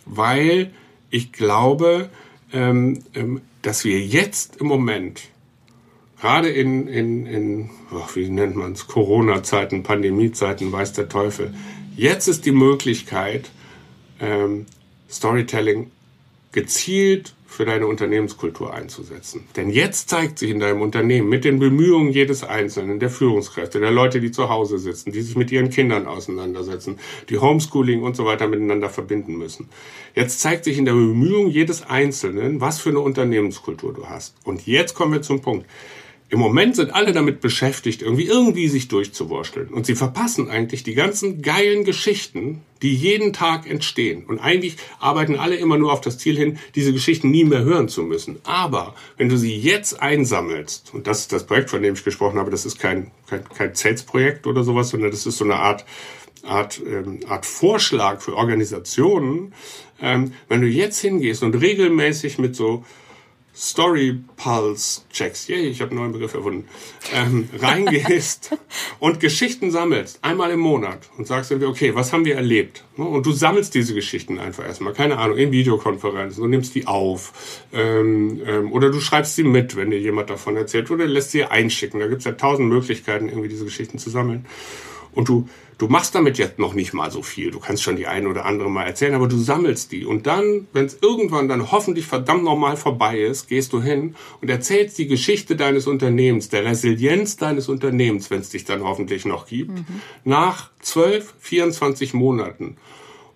weil 0.06 0.72
ich 1.10 1.32
glaube, 1.32 2.10
ähm, 2.52 2.98
ähm, 3.14 3.42
dass 3.62 3.84
wir 3.84 4.00
jetzt 4.00 4.56
im 4.56 4.66
Moment, 4.66 5.28
gerade 6.20 6.48
in, 6.48 6.88
in, 6.88 7.26
in 7.26 7.70
oh, 7.92 8.02
wie 8.14 8.28
nennt 8.28 8.56
man 8.56 8.72
es, 8.72 8.88
Corona-Zeiten, 8.88 9.84
Pandemie-Zeiten, 9.84 10.72
weiß 10.72 10.94
der 10.94 11.08
Teufel, 11.08 11.54
jetzt 11.94 12.26
ist 12.26 12.44
die 12.44 12.52
Möglichkeit, 12.52 13.50
ähm, 14.20 14.66
Storytelling 15.08 15.92
gezielt 16.50 17.34
für 17.60 17.66
deine 17.66 17.86
Unternehmenskultur 17.86 18.72
einzusetzen. 18.72 19.44
Denn 19.54 19.68
jetzt 19.68 20.08
zeigt 20.08 20.38
sich 20.38 20.48
in 20.48 20.60
deinem 20.60 20.80
Unternehmen 20.80 21.28
mit 21.28 21.44
den 21.44 21.58
Bemühungen 21.58 22.10
jedes 22.10 22.42
Einzelnen, 22.42 23.00
der 23.00 23.10
Führungskräfte, 23.10 23.80
der 23.80 23.90
Leute, 23.90 24.22
die 24.22 24.30
zu 24.30 24.48
Hause 24.48 24.78
sitzen, 24.78 25.12
die 25.12 25.20
sich 25.20 25.36
mit 25.36 25.52
ihren 25.52 25.68
Kindern 25.68 26.06
auseinandersetzen, 26.06 26.98
die 27.28 27.36
Homeschooling 27.36 28.02
und 28.02 28.16
so 28.16 28.24
weiter 28.24 28.48
miteinander 28.48 28.88
verbinden 28.88 29.36
müssen. 29.36 29.68
Jetzt 30.14 30.40
zeigt 30.40 30.64
sich 30.64 30.78
in 30.78 30.86
der 30.86 30.94
Bemühung 30.94 31.48
jedes 31.48 31.82
Einzelnen, 31.82 32.62
was 32.62 32.80
für 32.80 32.88
eine 32.88 33.00
Unternehmenskultur 33.00 33.92
du 33.92 34.06
hast. 34.06 34.36
Und 34.44 34.66
jetzt 34.66 34.94
kommen 34.94 35.12
wir 35.12 35.20
zum 35.20 35.42
Punkt. 35.42 35.66
Im 36.32 36.38
Moment 36.38 36.76
sind 36.76 36.94
alle 36.94 37.12
damit 37.12 37.40
beschäftigt, 37.40 38.02
irgendwie 38.02 38.26
irgendwie 38.26 38.68
sich 38.68 38.86
durchzuwurschteln. 38.86 39.66
Und 39.68 39.84
sie 39.84 39.96
verpassen 39.96 40.48
eigentlich 40.48 40.84
die 40.84 40.94
ganzen 40.94 41.42
geilen 41.42 41.82
Geschichten, 41.82 42.62
die 42.82 42.94
jeden 42.94 43.32
Tag 43.32 43.68
entstehen. 43.68 44.24
Und 44.26 44.38
eigentlich 44.38 44.76
arbeiten 45.00 45.34
alle 45.34 45.56
immer 45.56 45.76
nur 45.76 45.92
auf 45.92 46.00
das 46.00 46.18
Ziel 46.18 46.36
hin, 46.36 46.58
diese 46.76 46.92
Geschichten 46.92 47.32
nie 47.32 47.42
mehr 47.42 47.64
hören 47.64 47.88
zu 47.88 48.04
müssen. 48.04 48.38
Aber 48.44 48.94
wenn 49.16 49.28
du 49.28 49.36
sie 49.36 49.56
jetzt 49.56 50.00
einsammelst, 50.00 50.94
und 50.94 51.08
das 51.08 51.22
ist 51.22 51.32
das 51.32 51.46
Projekt, 51.46 51.68
von 51.68 51.82
dem 51.82 51.94
ich 51.94 52.04
gesprochen 52.04 52.38
habe, 52.38 52.52
das 52.52 52.64
ist 52.64 52.78
kein, 52.78 53.10
kein, 53.28 53.42
kein 53.48 53.74
Sales-Projekt 53.74 54.46
oder 54.46 54.62
sowas, 54.62 54.90
sondern 54.90 55.10
das 55.10 55.26
ist 55.26 55.36
so 55.36 55.44
eine 55.44 55.56
Art, 55.56 55.84
Art, 56.44 56.80
ähm, 56.86 57.20
Art 57.28 57.44
Vorschlag 57.44 58.20
für 58.20 58.36
Organisationen. 58.36 59.52
Ähm, 60.00 60.32
wenn 60.48 60.60
du 60.60 60.68
jetzt 60.68 61.00
hingehst 61.00 61.42
und 61.42 61.56
regelmäßig 61.56 62.38
mit 62.38 62.54
so 62.54 62.84
Story 63.54 64.20
Pulse 64.36 65.02
Checks, 65.12 65.48
yay, 65.48 65.66
ich 65.66 65.80
habe 65.80 65.90
einen 65.90 66.00
neuen 66.00 66.12
Begriff 66.12 66.34
erfunden, 66.34 66.68
ähm, 67.12 67.48
reingehst 67.58 68.56
und 69.00 69.20
Geschichten 69.20 69.70
sammelst, 69.70 70.20
einmal 70.22 70.50
im 70.50 70.60
Monat 70.60 71.10
und 71.18 71.26
sagst 71.26 71.50
irgendwie, 71.50 71.68
okay, 71.68 71.94
was 71.94 72.12
haben 72.12 72.24
wir 72.24 72.36
erlebt? 72.36 72.84
Ne, 72.96 73.04
und 73.04 73.26
du 73.26 73.32
sammelst 73.32 73.74
diese 73.74 73.94
Geschichten 73.94 74.38
einfach 74.38 74.64
erstmal, 74.64 74.92
keine 74.92 75.18
Ahnung, 75.18 75.36
in 75.36 75.52
Videokonferenzen 75.52 76.42
und 76.42 76.50
nimmst 76.50 76.74
die 76.74 76.86
auf. 76.86 77.66
Ähm, 77.72 78.40
ähm, 78.46 78.72
oder 78.72 78.90
du 78.90 79.00
schreibst 79.00 79.36
sie 79.36 79.44
mit, 79.44 79.76
wenn 79.76 79.90
dir 79.90 80.00
jemand 80.00 80.30
davon 80.30 80.56
erzählt, 80.56 80.90
oder 80.90 81.06
lässt 81.06 81.32
sie 81.32 81.44
einschicken. 81.44 82.00
Da 82.00 82.06
gibt's 82.06 82.24
ja 82.24 82.32
tausend 82.32 82.68
Möglichkeiten, 82.68 83.28
irgendwie 83.28 83.48
diese 83.48 83.64
Geschichten 83.64 83.98
zu 83.98 84.10
sammeln. 84.10 84.46
Und 85.12 85.28
du, 85.28 85.48
du 85.78 85.88
machst 85.88 86.14
damit 86.14 86.38
jetzt 86.38 86.58
noch 86.58 86.74
nicht 86.74 86.92
mal 86.92 87.10
so 87.10 87.22
viel. 87.22 87.50
Du 87.50 87.58
kannst 87.58 87.82
schon 87.82 87.96
die 87.96 88.06
eine 88.06 88.28
oder 88.28 88.44
andere 88.44 88.70
mal 88.70 88.84
erzählen, 88.84 89.14
aber 89.14 89.28
du 89.28 89.38
sammelst 89.38 89.92
die. 89.92 90.04
Und 90.04 90.26
dann, 90.26 90.68
wenn 90.72 90.86
es 90.86 90.98
irgendwann 91.00 91.48
dann 91.48 91.72
hoffentlich 91.72 92.06
verdammt 92.06 92.44
nochmal 92.44 92.76
vorbei 92.76 93.18
ist, 93.20 93.48
gehst 93.48 93.72
du 93.72 93.82
hin 93.82 94.14
und 94.40 94.50
erzählst 94.50 94.98
die 94.98 95.06
Geschichte 95.06 95.56
deines 95.56 95.86
Unternehmens, 95.86 96.48
der 96.48 96.64
Resilienz 96.64 97.36
deines 97.36 97.68
Unternehmens, 97.68 98.30
wenn 98.30 98.40
es 98.40 98.50
dich 98.50 98.64
dann 98.64 98.82
hoffentlich 98.82 99.24
noch 99.24 99.46
gibt, 99.46 99.70
mhm. 99.70 99.86
nach 100.24 100.70
12, 100.80 101.34
24 101.40 102.14
Monaten 102.14 102.76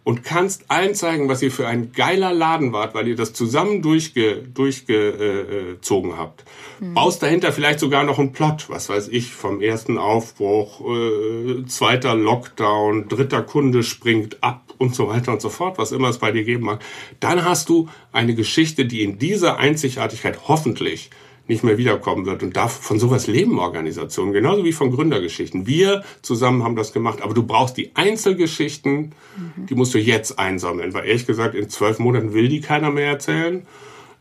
und 0.05 0.23
kannst 0.23 0.71
allen 0.71 0.95
zeigen, 0.95 1.29
was 1.29 1.43
ihr 1.43 1.51
für 1.51 1.67
ein 1.67 1.93
geiler 1.93 2.33
Laden 2.33 2.73
wart, 2.73 2.95
weil 2.95 3.09
ihr 3.09 3.17
das 3.17 3.33
zusammen 3.33 3.81
durchge, 3.81 4.43
durchgezogen 4.43 6.11
äh, 6.11 6.15
habt. 6.15 6.45
Mhm. 6.79 6.95
Baust 6.95 7.23
dahinter 7.23 7.53
vielleicht 7.53 7.81
sogar 7.81 8.05
noch 8.05 8.19
einen 8.19 8.33
Plot, 8.33 8.67
was 8.69 8.91
weiß 8.91 9.09
ich, 9.09 9.33
vom 9.33 9.63
ersten 9.63 9.97
Aufbruch, 9.97 10.83
äh, 10.83 11.65
zweiter 11.67 12.15
Lockdown, 12.15 13.09
dritter 13.09 13.43
Kunde 13.43 13.83
springt 13.83 14.43
ab 14.43 14.75
und 14.77 14.95
so 14.95 15.09
weiter 15.09 15.33
und 15.33 15.41
so 15.41 15.49
fort, 15.49 15.79
was 15.79 15.91
immer 15.93 16.11
es 16.11 16.19
bei 16.19 16.33
dir 16.33 16.45
geben 16.45 16.65
mag. 16.65 16.81
Dann 17.21 17.45
hast 17.45 17.71
du 17.71 17.89
eine 18.13 18.35
Geschichte, 18.35 18.85
die 18.85 19.03
in 19.03 19.19
dieser 19.19 19.57
Einzigartigkeit 19.57 20.49
hoffentlich 20.49 21.11
nicht 21.47 21.65
mehr 21.65 21.79
wiederkommen 21.79 22.27
wird. 22.27 22.43
Und 22.43 22.57
darf 22.57 22.73
von 22.73 22.99
sowas 22.99 23.27
leben 23.27 23.59
Organisationen, 23.59 24.33
genauso 24.33 24.65
wie 24.65 24.73
von 24.73 24.91
Gründergeschichten. 24.91 25.67
Wir 25.67 26.05
zusammen 26.23 26.63
haben 26.63 26.77
das 26.77 26.93
gemacht, 26.93 27.21
aber 27.23 27.35
du 27.35 27.43
brauchst 27.43 27.77
die 27.77 27.91
Einzelgeschichten, 27.95 29.13
mhm. 29.37 29.67
die 29.67 29.75
musst 29.75 29.95
du 29.95 29.99
jetzt 29.99 30.39
einsammeln, 30.39 30.95
weil 30.95 31.07
ehrlich 31.07 31.27
gesagt, 31.27 31.55
in 31.55 31.69
zwölf 31.69 31.99
Monaten 31.99 32.33
will 32.33 32.49
die 32.49 32.61
keiner 32.61 32.91
mehr 32.91 33.09
erzählen. 33.09 33.67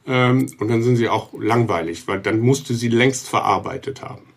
Ähm, 0.05 0.47
und 0.59 0.67
dann 0.67 0.83
sind 0.83 0.97
sie 0.97 1.07
auch 1.07 1.29
langweilig, 1.33 2.07
weil 2.07 2.19
dann 2.19 2.39
musst 2.39 2.69
du 2.69 2.73
sie 2.73 2.89
längst 2.89 3.29
verarbeitet 3.29 4.01
haben. 4.01 4.32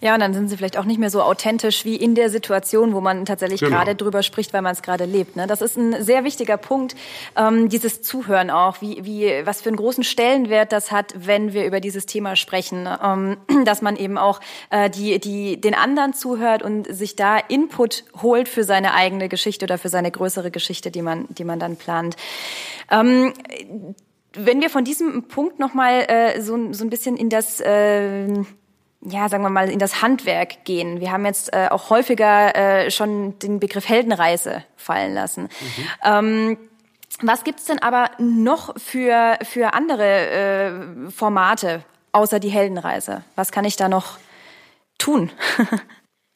Ja, 0.00 0.14
und 0.14 0.20
dann 0.20 0.34
sind 0.34 0.48
sie 0.48 0.56
vielleicht 0.56 0.76
auch 0.76 0.84
nicht 0.84 0.98
mehr 0.98 1.10
so 1.10 1.22
authentisch 1.22 1.84
wie 1.84 1.96
in 1.96 2.14
der 2.14 2.30
Situation, 2.30 2.94
wo 2.94 3.00
man 3.00 3.24
tatsächlich 3.24 3.60
genau. 3.60 3.76
gerade 3.76 3.94
drüber 3.94 4.22
spricht, 4.22 4.52
weil 4.52 4.62
man 4.62 4.72
es 4.72 4.82
gerade 4.82 5.04
lebt. 5.04 5.36
Ne? 5.36 5.46
Das 5.46 5.62
ist 5.62 5.76
ein 5.76 6.02
sehr 6.02 6.24
wichtiger 6.24 6.56
Punkt, 6.56 6.94
ähm, 7.36 7.68
dieses 7.68 8.02
Zuhören 8.02 8.50
auch, 8.50 8.80
wie, 8.80 9.04
wie, 9.04 9.32
was 9.44 9.62
für 9.62 9.68
einen 9.68 9.76
großen 9.76 10.04
Stellenwert 10.04 10.72
das 10.72 10.92
hat, 10.92 11.14
wenn 11.16 11.52
wir 11.52 11.66
über 11.66 11.80
dieses 11.80 12.06
Thema 12.06 12.36
sprechen, 12.36 12.88
ähm, 13.02 13.36
dass 13.64 13.82
man 13.82 13.96
eben 13.96 14.18
auch 14.18 14.40
äh, 14.70 14.90
die, 14.90 15.18
die, 15.18 15.60
den 15.60 15.74
anderen 15.74 16.14
zuhört 16.14 16.62
und 16.62 16.86
sich 16.94 17.16
da 17.16 17.38
Input 17.38 18.04
holt 18.22 18.48
für 18.48 18.64
seine 18.64 18.94
eigene 18.94 19.28
Geschichte 19.28 19.64
oder 19.64 19.78
für 19.78 19.88
seine 19.88 20.10
größere 20.10 20.50
Geschichte, 20.50 20.90
die 20.90 21.02
man, 21.02 21.26
die 21.30 21.44
man 21.44 21.58
dann 21.58 21.76
plant. 21.76 22.16
Ähm, 22.90 23.32
wenn 24.36 24.60
wir 24.60 24.70
von 24.70 24.84
diesem 24.84 25.24
Punkt 25.28 25.58
nochmal 25.58 26.04
äh, 26.08 26.40
so, 26.40 26.72
so 26.72 26.84
ein 26.84 26.90
bisschen 26.90 27.16
in 27.16 27.28
das 27.28 27.60
äh, 27.60 28.26
ja, 29.04 29.28
sagen 29.28 29.42
wir 29.42 29.50
mal, 29.50 29.70
in 29.70 29.78
das 29.78 30.02
Handwerk 30.02 30.64
gehen. 30.64 31.00
Wir 31.00 31.12
haben 31.12 31.26
jetzt 31.26 31.52
äh, 31.52 31.68
auch 31.70 31.90
häufiger 31.90 32.54
äh, 32.56 32.90
schon 32.90 33.38
den 33.38 33.60
Begriff 33.60 33.88
Heldenreise 33.88 34.64
fallen 34.76 35.14
lassen. 35.14 35.42
Mhm. 35.42 35.88
Ähm, 36.04 36.58
was 37.22 37.44
gibt's 37.44 37.66
denn 37.66 37.80
aber 37.80 38.10
noch 38.18 38.74
für, 38.78 39.38
für 39.42 39.74
andere 39.74 41.06
äh, 41.06 41.10
Formate 41.10 41.84
außer 42.12 42.40
die 42.40 42.48
Heldenreise? 42.48 43.22
Was 43.36 43.52
kann 43.52 43.64
ich 43.64 43.76
da 43.76 43.88
noch 43.88 44.18
tun? 44.98 45.30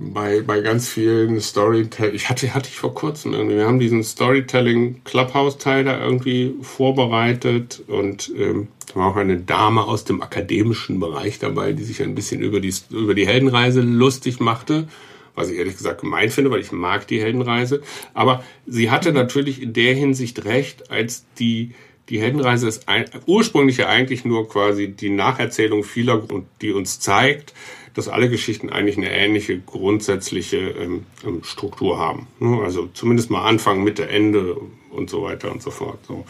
bei, 0.03 0.43
bei 0.43 0.61
ganz 0.61 0.89
vielen 0.89 1.41
Storytelling, 1.41 2.15
ich 2.15 2.29
hatte, 2.29 2.55
hatte 2.55 2.69
ich 2.69 2.77
vor 2.77 2.95
kurzem 2.95 3.35
irgendwie, 3.35 3.57
wir 3.57 3.67
haben 3.67 3.81
diesen 3.81 4.05
Storytelling 4.05 5.03
Clubhouse 5.05 5.59
Teil 5.59 5.85
da 5.85 6.01
irgendwie 6.01 6.55
vorbereitet 6.63 7.83
und 7.89 8.33
ähm, 8.37 8.69
da 8.87 9.01
war 9.01 9.09
auch 9.09 9.17
eine 9.17 9.39
Dame 9.39 9.83
aus 9.83 10.05
dem 10.05 10.23
akademischen 10.23 11.01
Bereich 11.01 11.41
dabei, 11.41 11.73
die 11.73 11.83
sich 11.83 12.01
ein 12.03 12.15
bisschen 12.15 12.41
über 12.41 12.61
die, 12.61 12.73
über 12.91 13.15
die 13.15 13.27
Heldenreise 13.27 13.81
lustig 13.81 14.39
machte, 14.39 14.87
was 15.35 15.51
ich 15.51 15.59
ehrlich 15.59 15.77
gesagt 15.77 16.01
gemein 16.01 16.31
finde, 16.31 16.53
weil 16.53 16.61
ich 16.61 16.71
mag 16.71 17.07
die 17.09 17.21
Heldenreise. 17.21 17.83
Aber 18.15 18.45
sie 18.67 18.91
hatte 18.91 19.13
natürlich 19.13 19.61
in 19.61 19.73
der 19.73 19.95
Hinsicht 19.95 20.45
recht, 20.45 20.93
als 20.93 21.27
die, 21.41 21.73
die 22.09 22.21
Heldenreise 22.21 22.69
ist 22.69 22.89
ein, 22.89 23.05
ursprünglich 23.27 23.79
ja 23.79 23.89
eigentlich 23.89 24.25
nur 24.25 24.49
quasi 24.49 24.89
die 24.89 25.11
Nacherzählung 25.11 25.83
vieler, 25.83 26.23
die 26.63 26.73
uns 26.73 27.01
zeigt, 27.01 27.53
dass 27.99 28.07
alle 28.07 28.31
Geschichten 28.31 28.71
eigentlich 28.71 28.97
eine 28.97 29.11
ähnliche 29.11 29.59
grundsätzliche 29.59 30.57
ähm, 30.57 31.05
ähm, 31.27 31.43
Struktur 31.43 31.99
haben. 31.99 32.29
Ne? 32.39 32.61
Also 32.63 32.89
zumindest 32.95 33.29
mal 33.29 33.45
Anfang, 33.45 33.83
Mitte, 33.83 34.09
Ende 34.09 34.57
und 34.91 35.11
so 35.11 35.25
weiter 35.25 35.51
und 35.51 35.63
so 35.63 35.73
fort. 35.73 35.99
So. 36.07 36.25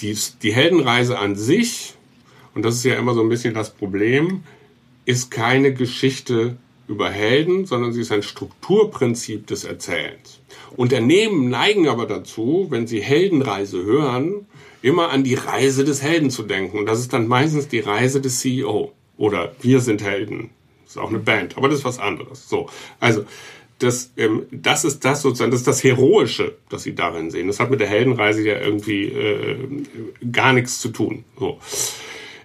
Die, 0.00 0.16
die 0.42 0.54
Heldenreise 0.54 1.18
an 1.18 1.36
sich, 1.36 1.92
und 2.54 2.64
das 2.64 2.76
ist 2.76 2.84
ja 2.84 2.94
immer 2.94 3.12
so 3.12 3.20
ein 3.20 3.28
bisschen 3.28 3.52
das 3.52 3.74
Problem, 3.74 4.42
ist 5.04 5.30
keine 5.30 5.74
Geschichte 5.74 6.56
über 6.88 7.10
Helden, 7.10 7.66
sondern 7.66 7.92
sie 7.92 8.00
ist 8.00 8.10
ein 8.10 8.22
Strukturprinzip 8.22 9.46
des 9.46 9.64
Erzählens. 9.64 10.40
Unternehmen 10.78 11.50
neigen 11.50 11.88
aber 11.88 12.06
dazu, 12.06 12.68
wenn 12.70 12.86
sie 12.86 13.02
Heldenreise 13.02 13.84
hören, 13.84 14.46
immer 14.80 15.10
an 15.10 15.24
die 15.24 15.34
Reise 15.34 15.84
des 15.84 16.02
Helden 16.02 16.30
zu 16.30 16.42
denken. 16.42 16.78
Und 16.78 16.86
das 16.86 17.00
ist 17.00 17.12
dann 17.12 17.28
meistens 17.28 17.68
die 17.68 17.80
Reise 17.80 18.22
des 18.22 18.40
CEO. 18.40 18.92
Oder 19.18 19.54
wir 19.60 19.80
sind 19.80 20.02
Helden. 20.02 20.48
Das 20.90 20.96
ist 20.96 21.02
auch 21.02 21.10
eine 21.10 21.20
Band, 21.20 21.56
aber 21.56 21.68
das 21.68 21.78
ist 21.78 21.84
was 21.84 22.00
anderes. 22.00 22.48
So, 22.48 22.68
also 22.98 23.24
das, 23.78 24.10
ähm, 24.16 24.46
das 24.50 24.84
ist 24.84 25.04
das 25.04 25.22
sozusagen, 25.22 25.52
das 25.52 25.60
ist 25.60 25.68
das 25.68 25.84
Heroische, 25.84 26.56
das 26.68 26.82
sie 26.82 26.96
darin 26.96 27.30
sehen. 27.30 27.46
Das 27.46 27.60
hat 27.60 27.70
mit 27.70 27.78
der 27.78 27.86
Heldenreise 27.86 28.42
ja 28.42 28.58
irgendwie 28.58 29.04
äh, 29.04 29.56
gar 30.32 30.52
nichts 30.52 30.80
zu 30.80 30.88
tun. 30.88 31.24
So. 31.38 31.60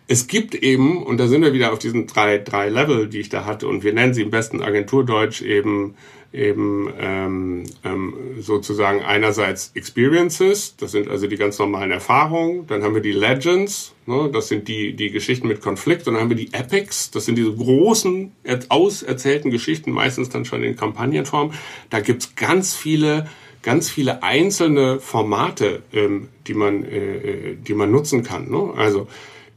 Es 0.08 0.28
gibt 0.28 0.54
eben, 0.54 1.02
und 1.02 1.18
da 1.18 1.28
sind 1.28 1.42
wir 1.42 1.54
wieder 1.54 1.74
auf 1.74 1.80
diesen 1.80 2.06
drei, 2.06 2.38
drei 2.38 2.70
Level, 2.70 3.08
die 3.08 3.20
ich 3.20 3.30
da 3.30 3.46
hatte, 3.46 3.68
und 3.68 3.84
wir 3.84 3.94
nennen 3.94 4.14
sie 4.14 4.22
im 4.22 4.30
besten 4.30 4.62
Agenturdeutsch 4.62 5.42
eben 5.42 5.96
eben 6.36 6.94
ähm, 7.00 7.64
ähm, 7.84 8.14
sozusagen 8.40 9.02
einerseits 9.02 9.72
Experiences, 9.74 10.76
das 10.78 10.92
sind 10.92 11.10
also 11.10 11.28
die 11.28 11.38
ganz 11.38 11.58
normalen 11.58 11.92
Erfahrungen, 11.92 12.68
dann 12.68 12.84
haben 12.84 12.94
wir 12.94 13.02
die 13.02 13.14
Legends, 13.14 13.96
ne, 14.06 14.30
das 14.32 14.50
sind 14.50 14.68
die, 14.68 14.94
die 14.94 15.12
Geschichten 15.12 15.48
mit 15.48 15.62
Konflikt, 15.62 16.08
und 16.08 16.16
dann 16.16 16.24
haben 16.24 16.30
wir 16.30 16.38
die 16.38 16.54
Epics, 16.54 17.12
das 17.12 17.26
sind 17.26 17.38
diese 17.38 17.54
großen, 17.54 18.32
auserzählten 18.70 19.50
Geschichten, 19.50 19.92
meistens 19.92 20.30
dann 20.30 20.46
schon 20.46 20.64
in 20.64 20.76
Kampagnenform. 20.76 21.54
Da 21.90 22.00
gibt's 22.02 22.36
ganz 22.36 22.76
viele 22.76 23.28
ganz 23.62 23.90
viele 23.90 24.22
einzelne 24.22 25.00
Formate, 25.00 25.82
ähm, 25.92 26.30
die 26.46 26.54
man, 26.54 26.84
äh, 26.84 26.98
äh 26.98 27.56
die 27.56 27.74
man 27.74 27.92
nutzen 27.92 28.22
kann. 28.22 28.48
Ne? 28.52 28.72
Also 28.78 29.08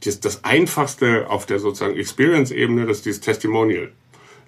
das, 0.03 0.19
das 0.19 0.43
einfachste 0.43 1.29
auf 1.29 1.45
der 1.45 1.59
sozusagen 1.59 1.95
Experience-Ebene, 1.95 2.85
das 2.85 2.97
ist 2.97 3.05
dieses 3.05 3.21
Testimonial. 3.21 3.91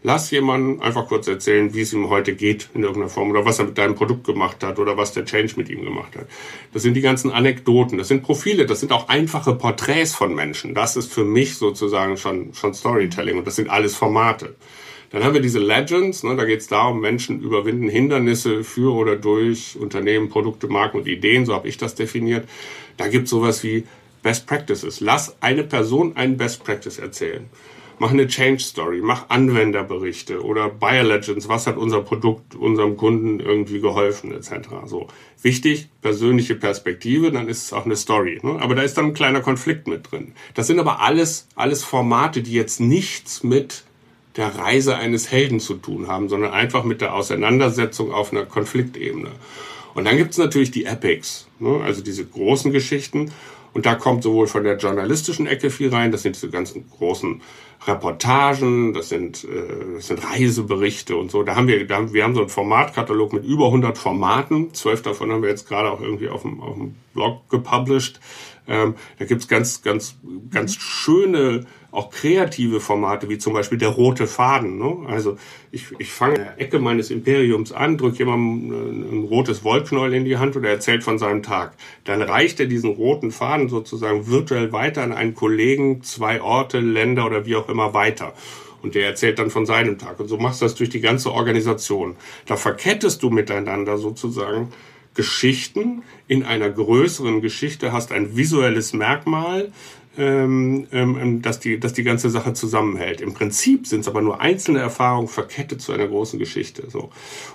Lass 0.04 0.32
jemanden 0.32 0.82
einfach 0.82 1.08
kurz 1.08 1.28
erzählen, 1.28 1.76
wie 1.76 1.82
es 1.82 1.93
ihm 1.93 2.10
heute 2.10 2.34
geht 2.34 2.70
in 2.74 2.82
irgendeiner 2.82 3.10
Form 3.10 3.30
oder 3.30 3.45
was 3.45 3.60
er 3.60 3.66
mit 3.66 3.78
deinem 3.78 3.93
Produkt 3.93 4.24
gemacht 4.24 4.64
hat 4.64 4.80
oder 4.80 4.97
was 4.97 5.14
der 5.14 5.26
Change 5.26 5.54
mit 5.58 5.70
ihm 5.70 5.84
gemacht 5.84 6.16
hat. 6.16 6.26
Das 6.74 6.82
sind 6.82 6.95
die 6.95 7.02
ganzen 7.02 7.30
Anekdoten, 7.30 7.99
das 7.99 8.08
sind 8.08 8.24
Profile, 8.24 8.66
das 8.66 8.80
sind 8.80 8.91
auch 8.91 9.10
einfache 9.10 9.54
Porträts 9.54 10.16
von 10.16 10.34
Menschen. 10.34 10.74
Das 10.74 10.95
ist 10.95 11.14
für 11.14 11.24
mich 11.24 11.56
sozusagen 11.56 12.18
schon, 12.18 12.56
schon 12.56 12.74
Storytelling 12.74 13.38
und 13.38 13.45
das 13.45 13.58
sind 13.58 13.70
alles 13.70 13.95
Formate. 13.95 14.56
Dann 15.12 15.24
haben 15.24 15.36
wir 15.36 15.41
diese 15.41 15.60
Legends, 15.60 16.24
ne, 16.24 16.36
da 16.36 16.45
geht 16.45 16.62
es 16.62 16.68
darum, 16.68 16.99
Menschen 16.99 17.39
überwinden 17.39 17.89
Hindernisse 17.89 18.64
für 18.64 18.95
oder 18.95 19.18
durch 19.18 19.78
Unternehmen, 19.80 20.30
Produkte, 20.30 20.68
Marken 20.68 20.97
und 20.97 21.08
Ideen, 21.08 21.45
so 21.45 21.54
habe 21.54 21.68
ich 21.68 21.78
das 21.78 21.93
definiert. 21.93 22.47
Da 22.97 23.08
gibt 23.08 23.26
es 23.26 23.30
sowas 23.30 23.64
wie 23.64 23.84
Best 24.24 24.47
Practices. 24.47 24.99
Lass 24.99 25.36
eine 25.41 25.64
Person 25.64 26.16
einen 26.16 26.38
Best 26.38 26.64
Practice 26.64 26.97
erzählen 26.97 27.45
mach 28.02 28.10
eine 28.10 28.26
Change 28.26 28.64
Story, 28.64 28.99
mach 29.04 29.30
Anwenderberichte 29.30 30.43
oder 30.43 30.70
Buyer 30.70 31.04
Legends, 31.04 31.47
was 31.47 31.68
hat 31.68 31.78
unser 31.78 32.02
Produkt 32.02 32.56
unserem 32.56 32.97
Kunden 32.97 33.39
irgendwie 33.39 33.80
geholfen, 33.80 34.32
etc. 34.32 34.70
So 34.88 35.06
wichtig, 35.43 35.88
persönliche 36.02 36.56
Perspektive, 36.56 37.32
dann 37.32 37.47
ist 37.47 37.66
es 37.66 37.74
auch 37.74 37.86
eine 37.86 37.95
Story. 37.95 38.39
Ne? 38.41 38.58
Aber 38.60 38.74
da 38.74 38.82
ist 38.82 38.97
dann 38.97 39.06
ein 39.06 39.14
kleiner 39.14 39.41
Konflikt 39.41 39.88
mit 39.88 40.12
drin. 40.12 40.34
Das 40.56 40.66
sind 40.66 40.80
aber 40.80 41.02
alles, 41.02 41.47
alles 41.54 41.84
Formate, 41.84 42.41
die 42.41 42.54
jetzt 42.54 42.80
nichts 42.80 43.43
mit 43.43 43.84
der 44.36 44.47
Reise 44.47 44.95
eines 44.95 45.32
Helden 45.32 45.60
zu 45.60 45.76
tun 45.76 46.08
haben, 46.08 46.28
sondern 46.28 46.54
einfach 46.54 46.84
mit 46.84 47.02
der 47.02 47.14
Auseinandersetzung 47.14 48.12
auf 48.12 48.32
einer 48.32 48.47
Konfliktebene. 48.47 49.30
Und 49.93 50.06
dann 50.06 50.18
gibt 50.18 50.32
es 50.32 50.39
natürlich 50.39 50.72
die 50.72 50.86
Epics, 50.86 51.47
ne? 51.60 51.80
also 51.84 52.02
diese 52.02 52.26
großen 52.26 52.72
Geschichten. 52.72 53.32
Und 53.74 53.86
da 53.86 53.95
kommt 53.95 54.24
sowohl 54.24 54.47
von 54.47 54.63
der 54.63 54.78
journalistischen 54.78 55.47
Ecke 55.47 55.69
viel 55.69 55.89
rein, 55.89 56.11
das 56.11 56.24
sind 56.24 56.36
diese 56.36 56.49
ganzen 56.49 56.89
großen 56.89 57.41
Reportagen, 57.88 58.93
das 58.93 59.09
sind, 59.09 59.43
äh, 59.45 59.95
das 59.95 60.07
sind 60.07 60.24
Reiseberichte 60.24 61.15
und 61.15 61.32
so. 61.32 61.43
Da 61.43 61.55
haben 61.55 61.67
wir, 61.67 61.88
da 61.88 61.95
haben, 61.95 62.13
wir 62.13 62.24
haben 62.24 62.36
so 62.36 62.41
einen 62.41 62.49
Formatkatalog 62.49 63.34
mit 63.34 63.45
über 63.45 63.65
100 63.67 63.97
Formaten. 63.97 64.74
Zwölf 64.74 65.01
davon 65.01 65.32
haben 65.32 65.41
wir 65.41 65.49
jetzt 65.49 65.67
gerade 65.67 65.89
auch 65.89 66.01
irgendwie 66.01 66.30
auf 66.30 66.43
dem, 66.43 66.61
auf 66.61 66.76
dem 66.76 66.95
Blog 67.13 67.49
gepublished. 67.49 68.19
Ähm, 68.67 68.95
da 69.17 69.26
gibt's 69.26 69.47
ganz, 69.47 69.82
ganz, 69.82 70.15
ganz 70.51 70.76
schöne 70.76 71.65
auch 71.92 72.10
kreative 72.10 72.80
Formate, 72.80 73.28
wie 73.30 73.38
zum 73.38 73.54
Beispiel 73.54 73.78
der 73.78 73.89
rote 73.89 74.26
Faden. 74.26 74.78
Ne? 74.78 75.08
Also 75.08 75.38
ich, 75.72 75.88
ich 76.00 76.12
fange 76.12 76.36
in 76.36 76.44
der 76.44 76.62
Ecke 76.62 76.80
meines 76.80 77.12
Imperiums 77.12 77.74
an, 77.74 77.98
drücke 77.98 78.20
jemandem 78.20 78.72
ein, 78.72 79.20
ein 79.20 79.24
rotes 79.26 79.64
Wollknäuel 79.66 80.14
in 80.14 80.24
die 80.24 80.38
Hand 80.38 80.56
und 80.56 80.64
er 80.64 80.72
erzählt 80.72 81.04
von 81.04 81.20
seinem 81.20 81.44
Tag. 81.44 81.74
Dann 82.06 82.22
reicht 82.22 82.62
er 82.62 82.68
diesen 82.68 82.92
roten 82.92 83.32
Faden 83.32 83.68
sozusagen 83.68 84.28
virtuell 84.28 84.72
weiter 84.72 85.04
an 85.04 85.12
einen 85.12 85.36
Kollegen, 85.36 86.02
zwei 86.04 86.42
Orte, 86.42 86.80
Länder 86.80 87.26
oder 87.26 87.46
wie 87.46 87.58
auch 87.58 87.68
immer 87.68 87.94
weiter. 87.94 88.34
Und 88.82 88.96
der 88.96 89.06
erzählt 89.06 89.38
dann 89.38 89.52
von 89.52 89.66
seinem 89.66 90.00
Tag. 90.00 90.20
Und 90.20 90.28
so 90.28 90.38
machst 90.38 90.62
du 90.62 90.66
das 90.66 90.76
durch 90.76 90.89
die 90.89 91.02
ganze 91.02 91.32
Organisation. 91.32 92.16
Da 92.48 92.56
verkettest 92.56 93.22
du 93.22 93.30
miteinander 93.30 93.98
sozusagen 93.98 94.70
Geschichten 95.14 96.04
in 96.28 96.44
einer 96.44 96.70
größeren 96.70 97.42
Geschichte, 97.42 97.92
hast 97.92 98.12
ein 98.12 98.38
visuelles 98.38 98.94
Merkmal, 98.94 99.72
ähm, 100.18 100.88
ähm, 100.91 101.41
dass, 101.41 101.59
die, 101.59 101.80
dass 101.80 101.93
die 101.93 102.03
ganze 102.03 102.30
Sache 102.30 102.53
zusammenhält. 102.53 103.22
Im 103.22 103.34
Prinzip 103.34 103.88
sind 103.88 104.01
es 104.01 104.07
aber 104.09 104.22
nur 104.22 104.41
einzelne 104.41 104.80
Erfahrungen 104.80 105.30
verkettet 105.30 105.82
zu 105.82 105.93
einer 105.93 106.07
großen 106.07 106.38
Geschichte. 106.38 106.89
So. 106.89 107.12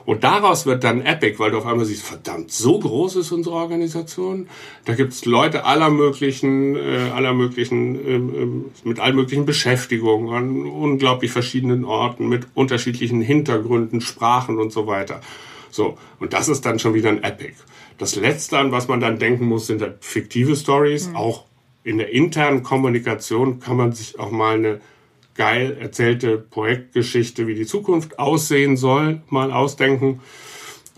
Und 0.06 0.24
daraus 0.24 0.64
wird 0.64 0.82
dann 0.82 1.02
Epic, 1.02 1.38
weil 1.38 1.50
du 1.50 1.58
auf 1.58 1.66
einmal 1.66 1.84
siehst, 1.84 2.02
verdammt, 2.02 2.50
so 2.50 2.78
groß 2.78 3.16
ist 3.16 3.32
unsere 3.32 3.56
Organisation. 3.56 4.48
Da 4.86 4.94
gibt's 4.94 5.26
Leute 5.26 5.64
aller 5.64 5.90
möglichen, 5.90 6.76
äh, 6.76 7.10
aller 7.14 7.34
möglichen, 7.34 7.94
ähm, 7.96 8.34
ähm, 8.34 8.64
mit 8.84 9.00
allen 9.00 9.16
möglichen 9.16 9.44
Beschäftigungen 9.44 10.34
an 10.34 10.66
unglaublich 10.66 11.32
verschiedenen 11.32 11.84
Orten, 11.84 12.28
mit 12.28 12.46
unterschiedlichen 12.54 13.20
Hintergründen, 13.20 14.00
Sprachen 14.00 14.58
und 14.58 14.72
so 14.72 14.86
weiter. 14.86 15.20
So, 15.70 15.98
und 16.20 16.32
das 16.32 16.48
ist 16.48 16.64
dann 16.64 16.78
schon 16.78 16.94
wieder 16.94 17.10
ein 17.10 17.22
Epic. 17.22 17.54
Das 17.98 18.16
Letzte, 18.16 18.58
an 18.58 18.72
was 18.72 18.88
man 18.88 19.00
dann 19.00 19.18
denken 19.18 19.46
muss, 19.46 19.66
sind 19.66 19.82
halt 19.82 19.96
fiktive 20.00 20.56
Stories, 20.56 21.08
mhm. 21.08 21.16
auch 21.16 21.44
in 21.86 21.98
der 21.98 22.12
internen 22.12 22.64
Kommunikation 22.64 23.60
kann 23.60 23.76
man 23.76 23.92
sich 23.92 24.18
auch 24.18 24.32
mal 24.32 24.56
eine 24.56 24.80
geil 25.36 25.76
erzählte 25.80 26.36
Projektgeschichte, 26.36 27.46
wie 27.46 27.54
die 27.54 27.64
Zukunft 27.64 28.18
aussehen 28.18 28.76
soll, 28.76 29.20
mal 29.28 29.52
ausdenken. 29.52 30.20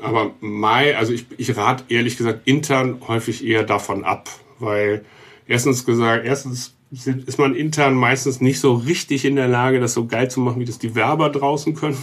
Aber 0.01 0.31
Mai, 0.41 0.97
also 0.97 1.13
ich, 1.13 1.27
ich 1.37 1.55
rate 1.59 1.85
ehrlich 1.89 2.17
gesagt 2.17 2.41
intern 2.47 3.03
häufig 3.07 3.45
eher 3.45 3.65
davon 3.65 4.05
ab, 4.05 4.31
weil 4.59 5.05
erstens 5.47 5.85
gesagt, 5.85 6.25
erstens 6.25 6.75
ist 6.91 7.39
man 7.39 7.55
intern 7.55 7.95
meistens 7.95 8.41
nicht 8.41 8.59
so 8.59 8.73
richtig 8.73 9.27
in 9.27 9.37
der 9.37 9.49
Lage, 9.49 9.81
das 9.81 9.93
so 9.93 10.07
geil 10.07 10.31
zu 10.31 10.41
machen, 10.41 10.59
wie 10.59 10.65
das 10.65 10.79
die 10.79 10.95
Werber 10.95 11.29
draußen 11.29 11.75
können. 11.75 12.03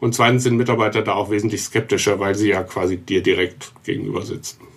Und 0.00 0.14
zweitens 0.14 0.44
sind 0.44 0.56
Mitarbeiter 0.56 1.02
da 1.02 1.12
auch 1.12 1.28
wesentlich 1.30 1.60
skeptischer, 1.60 2.18
weil 2.20 2.34
sie 2.34 2.48
ja 2.48 2.62
quasi 2.62 2.96
dir 2.96 3.22
direkt 3.22 3.72
gegenüber 3.84 4.22
sitzen. 4.22 4.67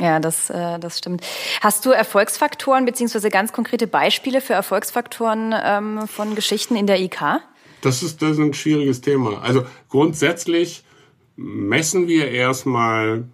Ja, 0.00 0.18
das, 0.18 0.50
äh, 0.50 0.78
das 0.78 0.98
stimmt. 0.98 1.22
Hast 1.60 1.86
du 1.86 1.90
Erfolgsfaktoren 1.90 2.84
beziehungsweise 2.84 3.30
ganz 3.30 3.52
konkrete 3.52 3.86
Beispiele 3.86 4.40
für 4.40 4.54
Erfolgsfaktoren 4.54 5.54
ähm, 5.64 6.08
von 6.08 6.34
Geschichten 6.34 6.76
in 6.76 6.86
der 6.86 7.00
IK? 7.00 7.40
Das 7.80 8.02
ist, 8.02 8.22
das 8.22 8.32
ist 8.32 8.38
ein 8.38 8.54
schwieriges 8.54 9.00
Thema. 9.00 9.42
Also 9.42 9.64
grundsätzlich 9.88 10.84
messen 11.36 12.08
wir 12.08 12.30
erstmal 12.30 13.24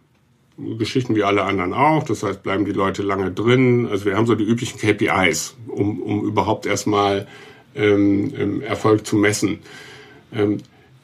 Geschichten 0.79 1.15
wie 1.15 1.25
alle 1.25 1.45
anderen 1.45 1.73
auch. 1.73 2.03
Das 2.03 2.23
heißt, 2.23 2.43
bleiben 2.43 2.65
die 2.65 2.73
Leute 2.73 3.03
lange 3.03 3.31
drin. 3.31 3.89
Also 3.91 4.05
wir 4.05 4.17
haben 4.17 4.27
so 4.27 4.35
die 4.35 4.45
üblichen 4.45 4.79
KPIs, 4.79 5.57
um, 5.69 6.03
um 6.03 6.25
überhaupt 6.25 6.67
erstmal 6.67 7.27
ähm, 7.75 8.35
ähm 8.37 8.61
Erfolg 8.61 9.07
zu 9.07 9.17
messen. 9.17 9.61
Ähm, 10.35 10.59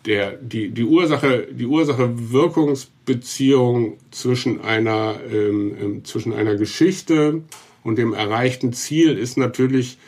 der, 0.07 0.33
die, 0.33 0.71
die 0.71 0.85
Ursache, 0.85 1.49
die 1.51 1.67
Ursache-Wirkungsbeziehung 1.67 3.99
zwischen 4.11 4.63
einer, 4.63 5.21
ähm, 5.31 5.77
ähm, 5.81 6.03
zwischen 6.05 6.33
einer 6.33 6.55
Geschichte 6.55 7.43
und 7.83 7.99
dem 7.99 8.15
erreichten 8.15 8.73
Ziel 8.73 9.19
ist 9.19 9.37
natürlich 9.37 9.99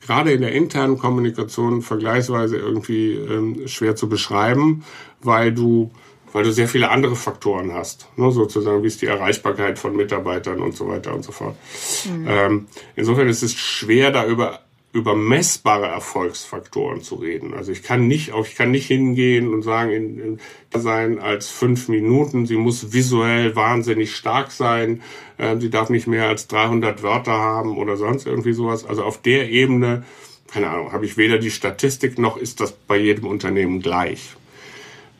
gerade 0.00 0.32
in 0.32 0.42
der 0.42 0.52
internen 0.52 0.98
Kommunikation 0.98 1.80
vergleichsweise 1.82 2.56
irgendwie 2.56 3.14
ähm, 3.14 3.66
schwer 3.66 3.96
zu 3.96 4.08
beschreiben, 4.08 4.84
weil 5.20 5.52
du, 5.52 5.90
weil 6.32 6.44
du 6.44 6.52
sehr 6.52 6.68
viele 6.68 6.90
andere 6.90 7.16
Faktoren 7.16 7.72
hast, 7.72 8.06
ne, 8.16 8.30
sozusagen 8.30 8.82
wie 8.82 8.88
ist 8.88 9.02
die 9.02 9.06
Erreichbarkeit 9.06 9.78
von 9.78 9.96
Mitarbeitern 9.96 10.60
und 10.60 10.76
so 10.76 10.88
weiter 10.88 11.14
und 11.14 11.24
so 11.24 11.32
fort. 11.32 11.56
Mhm. 12.04 12.26
Ähm, 12.28 12.66
insofern 12.94 13.28
ist 13.28 13.42
es 13.42 13.54
schwer, 13.54 14.12
da 14.12 14.26
über 14.26 14.65
über 14.96 15.14
messbare 15.14 15.88
Erfolgsfaktoren 15.88 17.02
zu 17.02 17.16
reden. 17.16 17.52
Also 17.52 17.70
ich 17.70 17.82
kann 17.82 18.08
nicht, 18.08 18.32
auch 18.32 18.46
ich 18.46 18.54
kann 18.54 18.70
nicht 18.70 18.86
hingehen 18.86 19.52
und 19.52 19.60
sagen, 19.60 19.90
in, 19.90 20.18
in 20.18 20.40
sein 20.74 21.18
als 21.18 21.50
fünf 21.50 21.88
Minuten. 21.88 22.46
Sie 22.46 22.56
muss 22.56 22.94
visuell 22.94 23.54
wahnsinnig 23.54 24.16
stark 24.16 24.50
sein. 24.52 25.02
Äh, 25.36 25.58
sie 25.58 25.68
darf 25.68 25.90
nicht 25.90 26.06
mehr 26.06 26.28
als 26.28 26.48
300 26.48 27.02
Wörter 27.02 27.32
haben 27.32 27.76
oder 27.76 27.98
sonst 27.98 28.26
irgendwie 28.26 28.54
sowas. 28.54 28.86
Also 28.86 29.04
auf 29.04 29.20
der 29.20 29.50
Ebene, 29.50 30.04
keine 30.46 30.70
Ahnung, 30.70 30.92
habe 30.92 31.04
ich 31.04 31.18
weder 31.18 31.36
die 31.36 31.50
Statistik 31.50 32.18
noch 32.18 32.38
ist 32.38 32.60
das 32.60 32.72
bei 32.72 32.96
jedem 32.96 33.26
Unternehmen 33.26 33.82
gleich. 33.82 34.34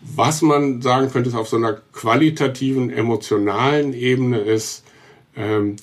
Was 0.01 0.41
man 0.41 0.81
sagen 0.81 1.11
könnte, 1.11 1.29
ist 1.29 1.35
auf 1.35 1.49
so 1.49 1.59
einer 1.59 1.75
qualitativen, 1.93 2.89
emotionalen 2.89 3.93
Ebene 3.93 4.39
ist, 4.39 4.85
ähm, 5.37 5.77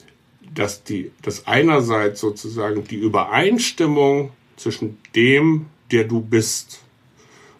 dass 0.53 0.83
die, 0.83 1.11
dass 1.21 1.47
einerseits 1.47 2.21
sozusagen 2.21 2.83
die 2.83 2.95
Übereinstimmung 2.95 4.31
zwischen 4.55 4.97
dem, 5.15 5.67
der 5.91 6.03
du 6.05 6.21
bist 6.21 6.81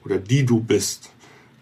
oder 0.06 0.18
die 0.18 0.46
du 0.46 0.60
bist, 0.60 1.10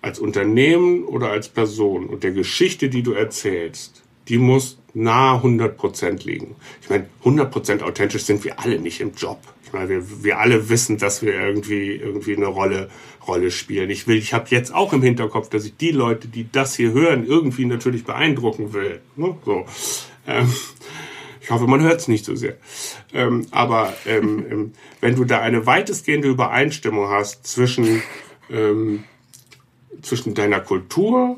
als 0.02 0.20
Unternehmen 0.20 1.04
oder 1.04 1.30
als 1.30 1.48
Person 1.48 2.08
und 2.08 2.24
der 2.24 2.32
Geschichte, 2.32 2.90
die 2.90 3.04
du 3.04 3.14
erzählst, 3.14 4.02
die 4.28 4.38
muss 4.38 4.80
nahe 4.94 5.38
100 5.38 5.78
Prozent 5.78 6.26
liegen. 6.26 6.56
Ich 6.82 6.90
meine, 6.90 7.06
100 7.20 7.52
Prozent 7.52 7.84
authentisch 7.84 8.24
sind 8.24 8.44
wir 8.44 8.60
alle 8.60 8.80
nicht 8.80 9.00
im 9.00 9.14
Job. 9.16 9.40
Ich 9.64 9.74
meine, 9.74 9.90
wir, 9.90 10.24
wir 10.24 10.40
alle 10.40 10.70
wissen, 10.70 10.98
dass 10.98 11.22
wir 11.22 11.34
irgendwie 11.34 11.92
irgendwie 11.92 12.36
eine 12.36 12.48
Rolle 12.48 12.90
Rolle 13.28 13.52
spielen. 13.52 13.90
Ich 13.90 14.08
will, 14.08 14.18
ich 14.18 14.34
habe 14.34 14.48
jetzt 14.50 14.74
auch 14.74 14.94
im 14.94 15.04
Hinterkopf, 15.04 15.50
dass 15.50 15.66
ich 15.66 15.78
die 15.78 15.92
Leute, 15.92 16.28
die 16.28 16.52
das 16.52 16.76
hier 16.76 16.92
hören, 16.92 17.26
irgendwie 17.26 17.66
natürlich 17.66 18.04
beeindrucken 18.04 18.74
will. 18.74 19.02
Ne? 19.16 19.38
So. 19.46 19.66
Ähm, 20.28 20.52
ich 21.42 21.50
hoffe, 21.50 21.66
man 21.66 21.82
hört 21.82 22.00
es 22.00 22.08
nicht 22.08 22.24
so 22.24 22.36
sehr. 22.36 22.56
Ähm, 23.14 23.48
aber 23.52 23.94
ähm, 24.06 24.46
ähm, 24.50 24.74
wenn 25.00 25.16
du 25.16 25.26
da 25.26 25.42
eine 25.42 25.66
weitestgehende 25.66 26.30
Übereinstimmung 26.30 27.10
hast 27.10 27.48
zwischen, 27.48 28.04
ähm, 28.50 29.04
zwischen 30.04 30.36
deiner 30.36 30.60
Kultur 30.60 31.38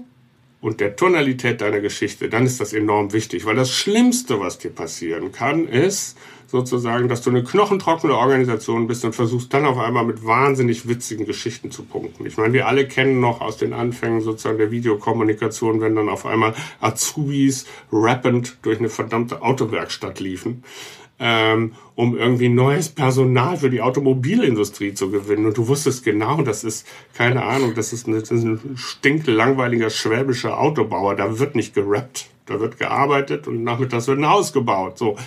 und 0.59 0.81
der 0.81 0.97
Tonalität 0.97 1.61
deiner 1.61 1.79
Geschichte, 1.79 2.27
dann 2.27 2.45
ist 2.45 2.59
das 2.59 2.73
enorm 2.73 3.13
wichtig. 3.13 3.45
Weil 3.45 3.55
das 3.55 3.71
Schlimmste, 3.71 4.41
was 4.41 4.57
dir 4.57 4.71
passieren 4.71 5.31
kann, 5.31 5.67
ist, 5.67 6.17
sozusagen, 6.53 7.09
dass 7.09 7.23
du 7.23 7.31
eine 7.31 7.43
knochentrockene 7.43 8.15
Organisation 8.15 8.85
bist 8.85 9.03
und 9.03 9.15
versuchst 9.15 9.51
dann 9.55 9.65
auf 9.65 9.79
einmal 9.79 10.05
mit 10.05 10.23
wahnsinnig 10.23 10.87
witzigen 10.87 11.25
Geschichten 11.25 11.71
zu 11.71 11.81
punkten. 11.81 12.27
Ich 12.27 12.37
meine, 12.37 12.53
wir 12.53 12.67
alle 12.67 12.87
kennen 12.87 13.19
noch 13.19 13.41
aus 13.41 13.57
den 13.57 13.73
Anfängen 13.73 14.21
sozusagen 14.21 14.59
der 14.59 14.69
Videokommunikation, 14.69 15.81
wenn 15.81 15.95
dann 15.95 16.09
auf 16.09 16.27
einmal 16.27 16.53
Azubis 16.79 17.65
rappend 17.91 18.57
durch 18.61 18.77
eine 18.77 18.89
verdammte 18.89 19.41
Autowerkstatt 19.41 20.19
liefen. 20.19 20.63
Ähm, 21.19 21.73
um 21.95 22.17
irgendwie 22.17 22.49
neues 22.49 22.89
Personal 22.89 23.57
für 23.57 23.69
die 23.69 23.81
Automobilindustrie 23.81 24.93
zu 24.93 25.09
gewinnen. 25.09 25.45
Und 25.45 25.57
du 25.57 25.67
wusstest 25.67 26.03
genau, 26.03 26.41
das 26.41 26.63
ist, 26.63 26.87
keine 27.13 27.43
Ahnung, 27.43 27.73
das 27.75 27.93
ist, 27.93 28.07
eine, 28.07 28.19
das 28.19 28.31
ist 28.31 28.43
ein 28.43 28.75
stinklangweiliger 28.75 29.89
schwäbischer 29.89 30.59
Autobauer, 30.59 31.15
da 31.15 31.39
wird 31.39 31.55
nicht 31.55 31.73
gerappt. 31.73 32.32
Da 32.45 32.59
wird 32.59 32.77
gearbeitet 32.77 33.47
und 33.47 33.63
nachmittags 33.63 34.07
wird 34.07 34.19
ein 34.19 34.29
Haus 34.29 34.51
gebaut. 34.53 34.97
So, 34.97 35.17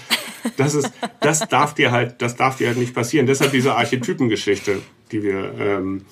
das 0.57 0.75
ist, 0.75 0.93
das 1.21 1.49
darf 1.49 1.75
dir 1.75 1.91
halt, 1.91 2.21
das 2.23 2.37
darf 2.37 2.57
dir 2.57 2.69
halt 2.69 2.79
nicht 2.79 2.95
passieren. 2.95 3.27
Deshalb 3.27 3.53
diese 3.53 3.75
Archetypengeschichte, 3.75 4.83
die 5.12 5.23
wir, 5.23 5.55
ähm, 5.59 6.05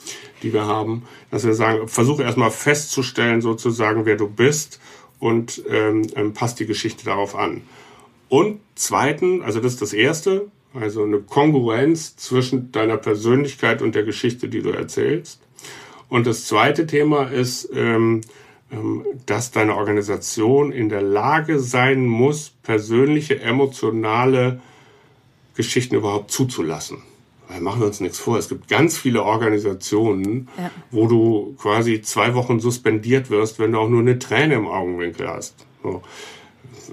die 0.43 0.53
wir 0.53 0.67
haben, 0.67 1.03
dass 1.31 1.45
wir 1.45 1.55
sagen, 1.55 1.89
versuche 1.89 2.23
erstmal 2.23 2.51
festzustellen, 2.51 3.41
sozusagen, 3.41 4.07
wer 4.07 4.17
du 4.17 4.29
bist 4.29 4.81
und 5.19 5.63
ähm, 5.69 6.03
ähm, 6.17 6.33
passt 6.33 6.61
die 6.61 6.67
Geschichte 6.67 7.05
darauf 7.05 7.35
an. 7.35 7.63
Und 8.29 8.61
zweiten, 8.75 9.43
also 9.43 9.61
das 9.61 9.75
ist 9.75 9.83
das 9.83 9.93
erste, 9.93 10.51
also 10.75 11.05
eine 11.05 11.21
Kongruenz 11.21 12.17
zwischen 12.17 12.73
deiner 12.73 12.97
Persönlichkeit 12.97 13.81
und 13.81 13.95
der 13.95 14.03
Geschichte, 14.03 14.49
die 14.49 14.63
du 14.63 14.71
erzählst. 14.71 15.41
Und 16.09 16.27
das 16.27 16.47
zweite 16.47 16.87
Thema 16.87 17.31
ist, 17.31 17.71
ähm, 17.75 18.23
dass 19.27 19.51
deine 19.51 19.77
Organisation 19.77 20.73
in 20.73 20.89
der 20.89 21.03
Lage 21.03 21.59
sein 21.59 22.07
muss, 22.07 22.53
persönliche, 22.63 23.41
emotionale 23.41 24.61
Geschichten 25.55 25.95
überhaupt 25.95 26.31
zuzulassen. 26.31 27.03
Weil 27.49 27.61
machen 27.61 27.81
wir 27.81 27.87
uns 27.87 28.01
nichts 28.01 28.19
vor. 28.19 28.39
Es 28.39 28.49
gibt 28.49 28.69
ganz 28.69 28.97
viele 28.97 29.23
Organisationen, 29.23 30.49
ja. 30.57 30.71
wo 30.91 31.07
du 31.07 31.55
quasi 31.59 32.01
zwei 32.01 32.35
Wochen 32.35 32.59
suspendiert 32.59 33.31
wirst, 33.31 33.59
wenn 33.59 33.73
du 33.73 33.79
auch 33.79 33.89
nur 33.89 34.01
eine 34.01 34.19
Träne 34.19 34.55
im 34.55 34.67
Augenwinkel 34.67 35.29
hast. 35.29 35.55
So 35.83 36.03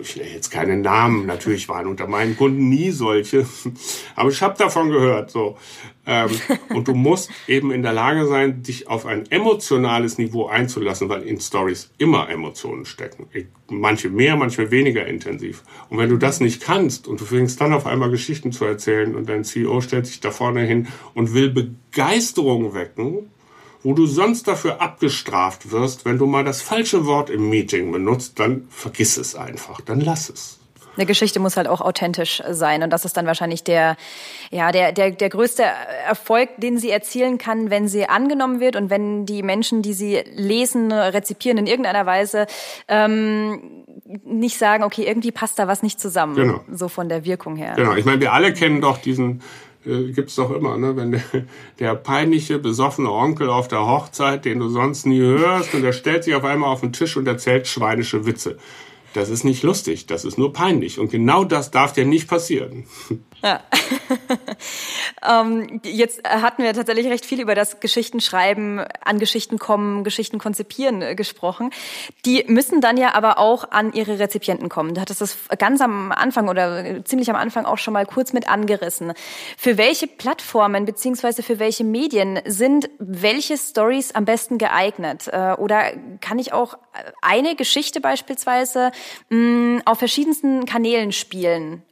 ich 0.01 0.15
nenne 0.15 0.29
jetzt 0.29 0.49
keine 0.49 0.77
Namen, 0.77 1.25
natürlich 1.25 1.67
waren 1.69 1.87
unter 1.87 2.07
meinen 2.07 2.37
Kunden 2.37 2.69
nie 2.69 2.91
solche, 2.91 3.45
aber 4.15 4.29
ich 4.29 4.41
habe 4.41 4.57
davon 4.57 4.89
gehört. 4.89 5.31
So. 5.31 5.57
Ähm, 6.05 6.29
und 6.69 6.87
du 6.87 6.93
musst 6.93 7.29
eben 7.47 7.71
in 7.71 7.83
der 7.83 7.93
Lage 7.93 8.25
sein, 8.27 8.63
dich 8.63 8.87
auf 8.87 9.05
ein 9.05 9.29
emotionales 9.31 10.17
Niveau 10.17 10.47
einzulassen, 10.47 11.09
weil 11.09 11.23
in 11.23 11.39
Stories 11.39 11.91
immer 11.97 12.29
Emotionen 12.29 12.85
stecken. 12.85 13.27
Manche 13.69 14.09
mehr, 14.09 14.35
manche 14.35 14.71
weniger 14.71 15.05
intensiv. 15.05 15.63
Und 15.89 15.97
wenn 15.97 16.09
du 16.09 16.17
das 16.17 16.39
nicht 16.39 16.61
kannst 16.61 17.07
und 17.07 17.21
du 17.21 17.25
fängst 17.25 17.59
dann 17.61 17.73
auf 17.73 17.85
einmal 17.85 18.09
Geschichten 18.09 18.51
zu 18.51 18.65
erzählen 18.65 19.15
und 19.15 19.29
dein 19.29 19.43
CEO 19.43 19.81
stellt 19.81 20.07
sich 20.07 20.19
da 20.19 20.31
vorne 20.31 20.61
hin 20.61 20.87
und 21.13 21.33
will 21.33 21.49
Begeisterung 21.49 22.73
wecken, 22.73 23.29
wo 23.83 23.93
du 23.93 24.05
sonst 24.05 24.47
dafür 24.47 24.81
abgestraft 24.81 25.71
wirst, 25.71 26.05
wenn 26.05 26.17
du 26.17 26.25
mal 26.25 26.43
das 26.43 26.61
falsche 26.61 27.05
Wort 27.05 27.29
im 27.29 27.49
Meeting 27.49 27.91
benutzt, 27.91 28.39
dann 28.39 28.67
vergiss 28.69 29.17
es 29.17 29.35
einfach, 29.35 29.81
dann 29.81 29.99
lass 29.99 30.29
es. 30.29 30.61
Eine 30.97 31.05
Geschichte 31.05 31.39
muss 31.39 31.55
halt 31.55 31.67
auch 31.67 31.79
authentisch 31.79 32.43
sein 32.49 32.83
und 32.83 32.89
das 32.91 33.05
ist 33.05 33.15
dann 33.15 33.25
wahrscheinlich 33.25 33.63
der, 33.63 33.95
ja, 34.51 34.73
der, 34.73 34.91
der, 34.91 35.11
der 35.11 35.29
größte 35.29 35.63
Erfolg, 36.05 36.49
den 36.57 36.77
sie 36.77 36.89
erzielen 36.89 37.37
kann, 37.37 37.69
wenn 37.69 37.87
sie 37.87 38.09
angenommen 38.09 38.59
wird 38.59 38.75
und 38.75 38.89
wenn 38.89 39.25
die 39.25 39.41
Menschen, 39.41 39.81
die 39.81 39.93
sie 39.93 40.21
lesen, 40.35 40.91
rezipieren 40.91 41.57
in 41.57 41.65
irgendeiner 41.65 42.05
Weise, 42.05 42.45
ähm, 42.89 43.85
nicht 44.25 44.57
sagen, 44.57 44.83
okay, 44.83 45.03
irgendwie 45.07 45.31
passt 45.31 45.59
da 45.59 45.67
was 45.67 45.81
nicht 45.81 45.99
zusammen, 45.99 46.35
genau. 46.35 46.59
so 46.69 46.89
von 46.89 47.07
der 47.07 47.23
Wirkung 47.23 47.55
her. 47.55 47.73
Genau, 47.77 47.93
ich 47.93 48.03
meine, 48.03 48.19
wir 48.19 48.33
alle 48.33 48.53
kennen 48.53 48.81
doch 48.81 48.97
diesen 48.97 49.41
äh, 49.85 50.11
gibt's 50.11 50.35
doch 50.35 50.51
immer, 50.51 50.77
ne? 50.77 50.95
Wenn 50.95 51.11
der, 51.11 51.23
der 51.79 51.95
peinliche, 51.95 52.59
besoffene 52.59 53.11
Onkel 53.11 53.49
auf 53.49 53.67
der 53.67 53.85
Hochzeit, 53.85 54.45
den 54.45 54.59
du 54.59 54.69
sonst 54.69 55.05
nie 55.05 55.21
hörst, 55.21 55.73
und 55.73 55.81
der 55.81 55.93
stellt 55.93 56.23
sich 56.23 56.35
auf 56.35 56.43
einmal 56.43 56.69
auf 56.69 56.81
den 56.81 56.93
Tisch 56.93 57.17
und 57.17 57.27
erzählt 57.27 57.67
schweinische 57.67 58.25
Witze. 58.25 58.57
Das 59.13 59.29
ist 59.29 59.43
nicht 59.43 59.63
lustig, 59.63 60.05
das 60.05 60.23
ist 60.23 60.37
nur 60.37 60.53
peinlich. 60.53 60.99
Und 60.99 61.11
genau 61.11 61.43
das 61.43 61.71
darf 61.71 61.93
dir 61.93 62.05
nicht 62.05 62.27
passieren. 62.27 62.85
Ja. 63.43 63.59
ähm, 65.41 65.81
jetzt 65.83 66.21
hatten 66.27 66.61
wir 66.61 66.73
tatsächlich 66.73 67.07
recht 67.07 67.25
viel 67.25 67.41
über 67.41 67.55
das 67.55 67.79
Geschichtenschreiben, 67.79 68.85
an 69.03 69.17
Geschichten 69.17 69.57
kommen, 69.57 70.03
Geschichten 70.03 70.37
konzipieren 70.37 71.01
äh, 71.01 71.15
gesprochen. 71.15 71.71
Die 72.25 72.43
müssen 72.47 72.81
dann 72.81 72.97
ja 72.97 73.15
aber 73.15 73.39
auch 73.39 73.71
an 73.71 73.93
ihre 73.93 74.19
Rezipienten 74.19 74.69
kommen. 74.69 74.93
Du 74.93 75.01
hattest 75.01 75.21
das 75.21 75.37
ganz 75.57 75.81
am 75.81 76.11
Anfang 76.11 76.49
oder 76.49 77.03
ziemlich 77.03 77.31
am 77.31 77.35
Anfang 77.35 77.65
auch 77.65 77.79
schon 77.79 77.95
mal 77.95 78.05
kurz 78.05 78.31
mit 78.31 78.47
angerissen. 78.47 79.13
Für 79.57 79.75
welche 79.75 80.05
Plattformen 80.05 80.85
beziehungsweise 80.85 81.41
für 81.41 81.57
welche 81.57 81.83
Medien 81.83 82.41
sind 82.45 82.91
welche 82.99 83.57
Stories 83.57 84.11
am 84.13 84.25
besten 84.25 84.59
geeignet? 84.59 85.27
Äh, 85.31 85.53
oder 85.53 85.93
kann 86.19 86.37
ich 86.37 86.53
auch 86.53 86.77
eine 87.21 87.55
Geschichte 87.55 88.01
beispielsweise 88.01 88.91
mh, 89.29 89.37
mm, 89.37 89.81
auf 89.85 89.99
verschiedensten 89.99 90.65
Kanälen 90.65 91.11
spielen? 91.11 91.83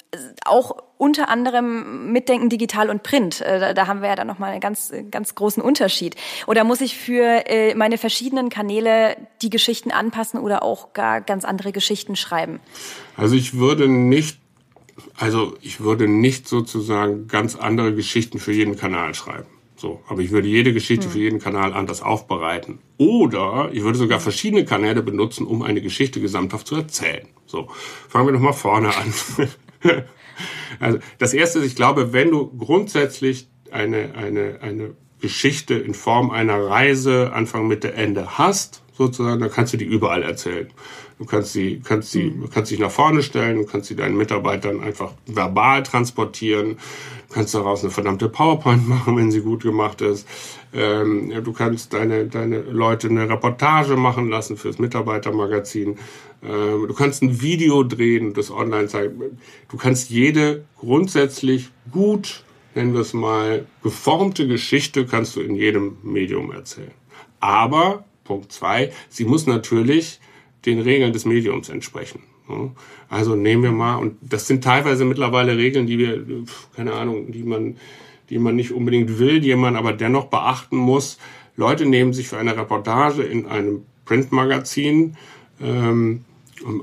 Auch 0.46 0.76
unter 0.98 1.30
anderem 1.30 2.12
Mitdenken 2.12 2.50
digital 2.50 2.90
und 2.90 3.04
Print. 3.04 3.42
Äh, 3.42 3.74
da 3.74 3.88
haben 3.88 4.02
wir 4.02 4.10
ja 4.10 4.16
dann 4.16 4.28
nochmal 4.28 4.52
einen 4.52 4.60
ganz, 4.60 4.92
ganz 5.12 5.34
großen 5.34 5.64
Unterschied. 5.64 6.16
Oder 6.46 6.64
muss 6.64 6.82
ich 6.82 6.98
für 6.98 7.48
äh, 7.48 7.74
meine 7.76 7.98
verschiedenen 7.98 8.50
Kanäle 8.50 9.16
die 9.42 9.50
Geschichten 9.50 9.92
anpassen 9.92 10.40
oder 10.40 10.62
auch 10.62 10.94
gar 10.94 11.22
ganz 11.22 11.46
andere 11.46 11.72
Geschichten 11.72 12.16
schreiben? 12.16 12.60
Also 13.16 13.36
ich 13.36 13.58
würde 13.58 13.88
nicht, 13.88 14.40
also 15.16 15.56
ich 15.62 15.80
würde 15.80 16.08
nicht 16.08 16.48
sozusagen 16.48 17.28
ganz 17.28 17.56
andere 17.56 17.94
Geschichten 17.94 18.40
für 18.40 18.52
jeden 18.52 18.76
Kanal 18.76 19.14
schreiben. 19.14 19.48
So, 19.80 20.02
aber 20.10 20.22
ich 20.22 20.32
würde 20.32 20.50
jede 20.50 20.74
Geschichte 20.74 21.06
hm. 21.06 21.12
für 21.12 21.20
jeden 21.20 21.40
Kanal 21.40 21.74
anders 21.74 22.02
aufbereiten. 22.02 22.80
Oder 22.98 23.70
ich 23.72 23.82
würde 23.82 23.98
sogar 23.98 24.20
verschiedene 24.20 24.66
Kanäle 24.66 25.02
benutzen, 25.02 25.48
um 25.48 25.62
eine 25.62 25.82
Geschichte 25.82 26.20
gesamthaft 26.20 26.68
zu 26.68 26.76
erzählen. 26.76 27.28
So, 27.46 27.70
fangen 28.10 28.28
wir 28.28 28.34
noch 28.34 28.42
mal 28.42 28.54
vorne 28.54 28.90
an. 28.90 29.14
Also 30.80 31.00
das 31.18 31.34
Erste 31.34 31.60
ist, 31.60 31.66
ich 31.66 31.76
glaube, 31.76 32.14
wenn 32.14 32.32
du 32.32 32.48
grundsätzlich 32.58 33.50
eine, 33.72 34.14
eine, 34.16 34.60
eine 34.62 34.92
Geschichte 35.20 35.74
in 35.74 35.94
Form 35.94 36.32
einer 36.32 36.64
Reise 36.66 37.34
Anfang, 37.34 37.68
Mitte, 37.68 37.94
Ende 37.94 38.38
hast, 38.38 38.82
sozusagen, 38.94 39.42
dann 39.42 39.52
kannst 39.52 39.74
du 39.74 39.78
die 39.78 39.86
überall 39.86 40.24
erzählen. 40.24 40.70
Du 41.20 41.26
kannst 41.26 41.52
sie, 41.52 41.82
kannst 41.84 42.12
sie, 42.12 42.32
mhm. 42.32 42.50
kannst 42.50 42.72
dich 42.72 42.80
nach 42.80 42.90
vorne 42.90 43.22
stellen, 43.22 43.58
du 43.58 43.66
kannst 43.66 43.90
sie 43.90 43.96
deinen 43.96 44.16
Mitarbeitern 44.16 44.80
einfach 44.80 45.12
verbal 45.26 45.84
transportieren, 45.84 46.78
du 47.28 47.34
kannst 47.34 47.54
daraus 47.54 47.84
eine 47.84 47.92
verdammte 47.92 48.30
PowerPoint 48.30 48.88
machen, 48.88 49.18
wenn 49.18 49.30
sie 49.30 49.42
gut 49.42 49.64
gemacht 49.64 50.00
ist. 50.00 50.26
Ähm, 50.74 51.34
du 51.44 51.52
kannst 51.52 51.94
deine, 51.94 52.26
deine 52.26 52.62
Leute 52.62 53.10
eine 53.10 53.30
Reportage 53.30 53.98
machen 53.98 54.30
lassen 54.30 54.56
fürs 54.56 54.80
Mitarbeitermagazin. 54.80 55.98
Ähm, 56.42 56.88
du 56.88 56.94
kannst 56.94 57.22
ein 57.22 57.42
Video 57.42 57.84
drehen, 57.84 58.34
das 58.34 58.50
online 58.50 58.88
zeigen. 58.88 59.40
Du 59.68 59.76
kannst 59.76 60.10
jede 60.10 60.64
grundsätzlich 60.78 61.70
gut, 61.92 62.46
nennen 62.76 62.94
wir 62.94 63.02
es 63.02 63.14
mal, 63.14 63.66
geformte 63.84 64.48
Geschichte 64.48 65.06
kannst 65.06 65.36
du 65.36 65.42
in 65.42 65.56
jedem 65.56 65.98
Medium 66.02 66.54
erzählen. 66.54 66.92
Aber, 67.42 68.06
Punkt 68.24 68.54
zwei, 68.54 68.94
sie 69.10 69.26
muss 69.26 69.48
natürlich 69.48 70.22
den 70.66 70.80
Regeln 70.80 71.14
des 71.14 71.26
Mediums 71.26 71.70
entsprechen. 71.70 72.22
Also 73.10 73.36
nehmen 73.36 73.64
wir 73.64 73.72
mal, 73.72 73.96
und 73.98 74.18
das 74.22 74.48
sind 74.48 74.64
teilweise 74.64 75.06
mittlerweile 75.06 75.58
Regeln, 75.58 75.88
die 75.88 75.98
wir, 75.98 76.26
keine 76.76 76.94
Ahnung, 76.94 77.32
die 77.32 77.44
man, 77.44 77.78
die 78.30 78.40
man 78.40 78.56
nicht 78.56 78.72
unbedingt 78.72 79.20
will, 79.20 79.40
die 79.40 79.56
man 79.56 79.76
aber 79.76 79.94
dennoch 79.94 80.26
beachten 80.26 80.78
muss. 80.78 81.18
Leute 81.56 81.86
nehmen 81.86 82.14
sich 82.14 82.28
für 82.28 82.38
eine 82.38 82.56
Reportage 82.58 83.24
in 83.24 83.46
einem 83.46 83.84
Printmagazin 84.06 85.16
ähm, 85.62 86.26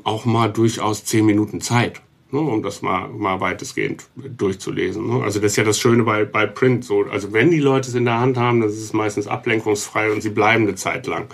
auch 0.05 0.25
mal 0.25 0.49
durchaus 0.49 1.05
zehn 1.05 1.27
Minuten 1.27 1.61
Zeit, 1.61 2.01
ne, 2.31 2.41
um 2.41 2.63
das 2.63 2.83
mal, 2.83 3.09
mal 3.09 3.41
weitestgehend 3.41 4.07
durchzulesen. 4.15 5.07
Ne? 5.07 5.25
Also 5.25 5.41
das 5.41 5.53
ist 5.53 5.57
ja 5.57 5.65
das 5.65 5.79
Schöne 5.79 6.03
bei, 6.03 6.25
bei 6.25 6.47
Print. 6.47 6.85
So, 6.85 7.05
also 7.05 7.33
wenn 7.33 7.51
die 7.51 7.61
Leute 7.61 7.89
es 7.89 7.95
in 7.95 8.05
der 8.05 8.21
Hand 8.21 8.37
haben, 8.37 8.61
dann 8.61 8.71
ist 8.71 8.81
es 8.81 8.93
meistens 8.93 9.27
ablenkungsfrei 9.27 10.13
und 10.13 10.23
sie 10.23 10.31
bleiben 10.31 10.65
eine 10.65 10.75
Zeit 10.77 11.07
lang 11.07 11.27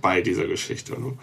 bei 0.00 0.20
dieser 0.20 0.46
Geschichte. 0.46 1.00
Ne? 1.00 1.14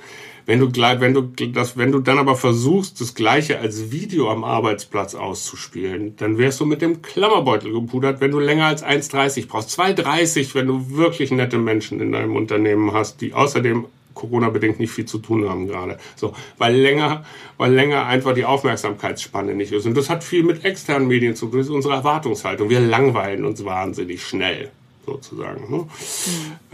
Wenn 0.49 0.59
du, 0.61 0.71
wenn 0.73 1.13
du 1.13 1.21
das, 1.21 1.77
wenn 1.77 1.91
du 1.91 1.99
dann 1.99 2.17
aber 2.17 2.35
versuchst, 2.35 2.99
das 3.01 3.13
Gleiche 3.13 3.59
als 3.59 3.91
Video 3.91 4.31
am 4.31 4.43
Arbeitsplatz 4.43 5.13
auszuspielen, 5.13 6.15
dann 6.17 6.39
wärst 6.39 6.59
du 6.59 6.65
mit 6.65 6.81
dem 6.81 7.03
Klammerbeutel 7.03 7.71
gepudert, 7.71 8.19
wenn 8.19 8.31
du 8.31 8.39
länger 8.39 8.65
als 8.65 8.83
1,30 8.83 9.47
brauchst. 9.47 9.79
2,30, 9.79 10.55
wenn 10.55 10.65
du 10.65 10.89
wirklich 10.89 11.29
nette 11.29 11.59
Menschen 11.59 12.01
in 12.01 12.11
deinem 12.11 12.35
Unternehmen 12.35 12.93
hast, 12.93 13.21
die 13.21 13.35
außerdem 13.35 13.85
Corona-bedingt 14.15 14.79
nicht 14.79 14.91
viel 14.91 15.05
zu 15.05 15.19
tun 15.19 15.47
haben 15.47 15.67
gerade. 15.67 15.99
So, 16.15 16.33
weil 16.57 16.75
länger, 16.75 17.25
weil 17.57 17.71
länger 17.71 18.07
einfach 18.07 18.33
die 18.33 18.45
Aufmerksamkeitsspanne 18.45 19.53
nicht 19.53 19.71
ist. 19.71 19.85
Und 19.85 19.95
das 19.95 20.09
hat 20.09 20.23
viel 20.23 20.41
mit 20.41 20.65
externen 20.65 21.07
Medien 21.07 21.35
zu 21.35 21.45
tun. 21.45 21.59
Das 21.59 21.67
ist 21.67 21.73
unsere 21.73 21.93
Erwartungshaltung. 21.93 22.71
Wir 22.71 22.79
langweilen 22.79 23.45
uns 23.45 23.63
wahnsinnig 23.63 24.23
schnell, 24.23 24.71
sozusagen. 25.05 25.69
Ne? 25.69 25.77
Mhm. 25.77 25.87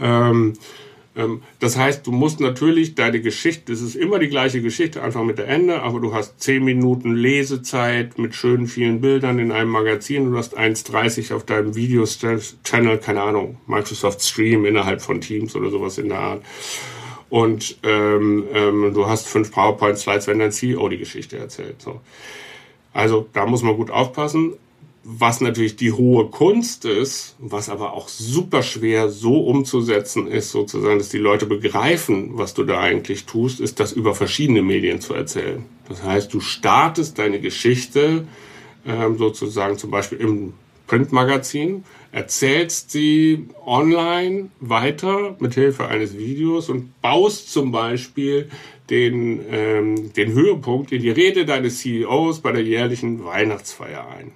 ähm, 0.00 0.52
das 1.60 1.78
heißt, 1.78 2.06
du 2.06 2.12
musst 2.12 2.40
natürlich 2.40 2.94
deine 2.94 3.20
Geschichte, 3.20 3.72
es 3.72 3.80
ist 3.80 3.96
immer 3.96 4.18
die 4.18 4.28
gleiche 4.28 4.60
Geschichte, 4.60 5.02
einfach 5.02 5.24
mit 5.24 5.38
der 5.38 5.48
Ende, 5.48 5.82
aber 5.82 6.00
du 6.00 6.12
hast 6.14 6.40
zehn 6.40 6.62
Minuten 6.62 7.14
Lesezeit 7.14 8.18
mit 8.18 8.34
schönen 8.34 8.66
vielen 8.66 9.00
Bildern 9.00 9.38
in 9.38 9.50
einem 9.50 9.70
Magazin, 9.70 10.30
du 10.30 10.36
hast 10.36 10.58
1,30 10.58 11.34
auf 11.34 11.44
deinem 11.44 11.74
Video-Channel, 11.74 12.98
keine 12.98 13.22
Ahnung, 13.22 13.56
Microsoft 13.66 14.22
Stream 14.22 14.66
innerhalb 14.66 15.00
von 15.00 15.20
Teams 15.20 15.56
oder 15.56 15.70
sowas 15.70 15.96
in 15.98 16.10
der 16.10 16.18
Art 16.18 16.42
und 17.28 17.78
ähm, 17.82 18.44
ähm, 18.52 18.92
du 18.94 19.06
hast 19.06 19.26
fünf 19.26 19.50
PowerPoint-Slides, 19.52 20.26
wenn 20.26 20.38
dein 20.38 20.52
CEO 20.52 20.88
die 20.88 20.98
Geschichte 20.98 21.38
erzählt. 21.38 21.82
So. 21.82 22.00
Also 22.92 23.28
da 23.32 23.46
muss 23.46 23.62
man 23.62 23.76
gut 23.76 23.90
aufpassen. 23.90 24.54
Was 25.08 25.40
natürlich 25.40 25.76
die 25.76 25.92
hohe 25.92 26.26
Kunst 26.30 26.84
ist, 26.84 27.36
was 27.38 27.68
aber 27.68 27.92
auch 27.92 28.08
super 28.08 28.64
schwer 28.64 29.08
so 29.08 29.38
umzusetzen 29.38 30.26
ist, 30.26 30.50
sozusagen, 30.50 30.98
dass 30.98 31.10
die 31.10 31.18
Leute 31.18 31.46
begreifen, 31.46 32.30
was 32.32 32.54
du 32.54 32.64
da 32.64 32.80
eigentlich 32.80 33.24
tust, 33.24 33.60
ist 33.60 33.78
das 33.78 33.92
über 33.92 34.16
verschiedene 34.16 34.62
Medien 34.62 35.00
zu 35.00 35.14
erzählen. 35.14 35.64
Das 35.88 36.02
heißt, 36.02 36.34
du 36.34 36.40
startest 36.40 37.20
deine 37.20 37.38
Geschichte 37.38 38.26
ähm, 38.84 39.16
sozusagen 39.16 39.78
zum 39.78 39.92
Beispiel 39.92 40.18
im 40.18 40.54
Printmagazin, 40.88 41.84
erzählst 42.10 42.90
sie 42.90 43.46
online 43.64 44.50
weiter 44.58 45.36
mit 45.38 45.54
Hilfe 45.54 45.86
eines 45.86 46.18
Videos 46.18 46.68
und 46.68 47.00
baust 47.00 47.52
zum 47.52 47.70
Beispiel 47.70 48.48
den, 48.90 49.40
ähm, 49.52 50.12
den 50.14 50.32
Höhepunkt 50.32 50.90
in 50.90 51.02
die 51.02 51.10
Rede 51.10 51.44
deines 51.44 51.78
CEOs 51.78 52.40
bei 52.40 52.50
der 52.50 52.64
jährlichen 52.64 53.24
Weihnachtsfeier 53.24 54.04
ein. 54.08 54.32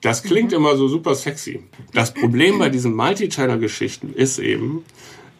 Das 0.00 0.22
klingt 0.22 0.50
mhm. 0.50 0.58
immer 0.58 0.76
so 0.76 0.88
super 0.88 1.14
sexy. 1.14 1.62
Das 1.92 2.12
Problem 2.12 2.58
bei 2.58 2.68
diesen 2.68 2.94
Multi-Channel-Geschichten 2.94 4.12
ist 4.12 4.38
eben, 4.38 4.84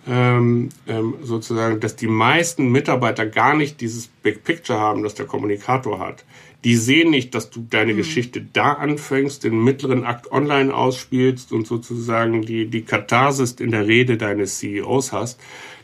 ähm, 0.07 0.69
ähm, 0.87 1.15
sozusagen, 1.23 1.81
dass 1.81 1.97
die 1.97 2.07
meisten 2.07 2.71
Mitarbeiter 2.71 3.27
gar 3.27 3.55
nicht 3.55 3.81
dieses 3.81 4.07
Big 4.07 4.45
Picture 4.45 4.79
haben, 4.79 5.03
das 5.03 5.15
der 5.15 5.27
Kommunikator 5.27 5.99
hat. 5.99 6.25
Die 6.65 6.77
sehen 6.77 7.11
nicht, 7.11 7.35
dass 7.35 7.51
du 7.51 7.67
deine 7.69 7.93
mhm. 7.93 7.99
Geschichte 7.99 8.47
da 8.53 8.73
anfängst, 8.73 9.45
den 9.45 9.63
mittleren 9.63 10.05
Akt 10.05 10.33
online 10.33 10.75
ausspielst 10.75 11.53
und 11.53 11.67
sozusagen 11.67 12.43
die, 12.43 12.67
die 12.67 12.83
Katharsis 12.83 13.53
in 13.53 13.71
der 13.71 13.87
Rede 13.87 14.17
deines 14.17 14.59
CEOs 14.59 15.13
hast, 15.13 15.39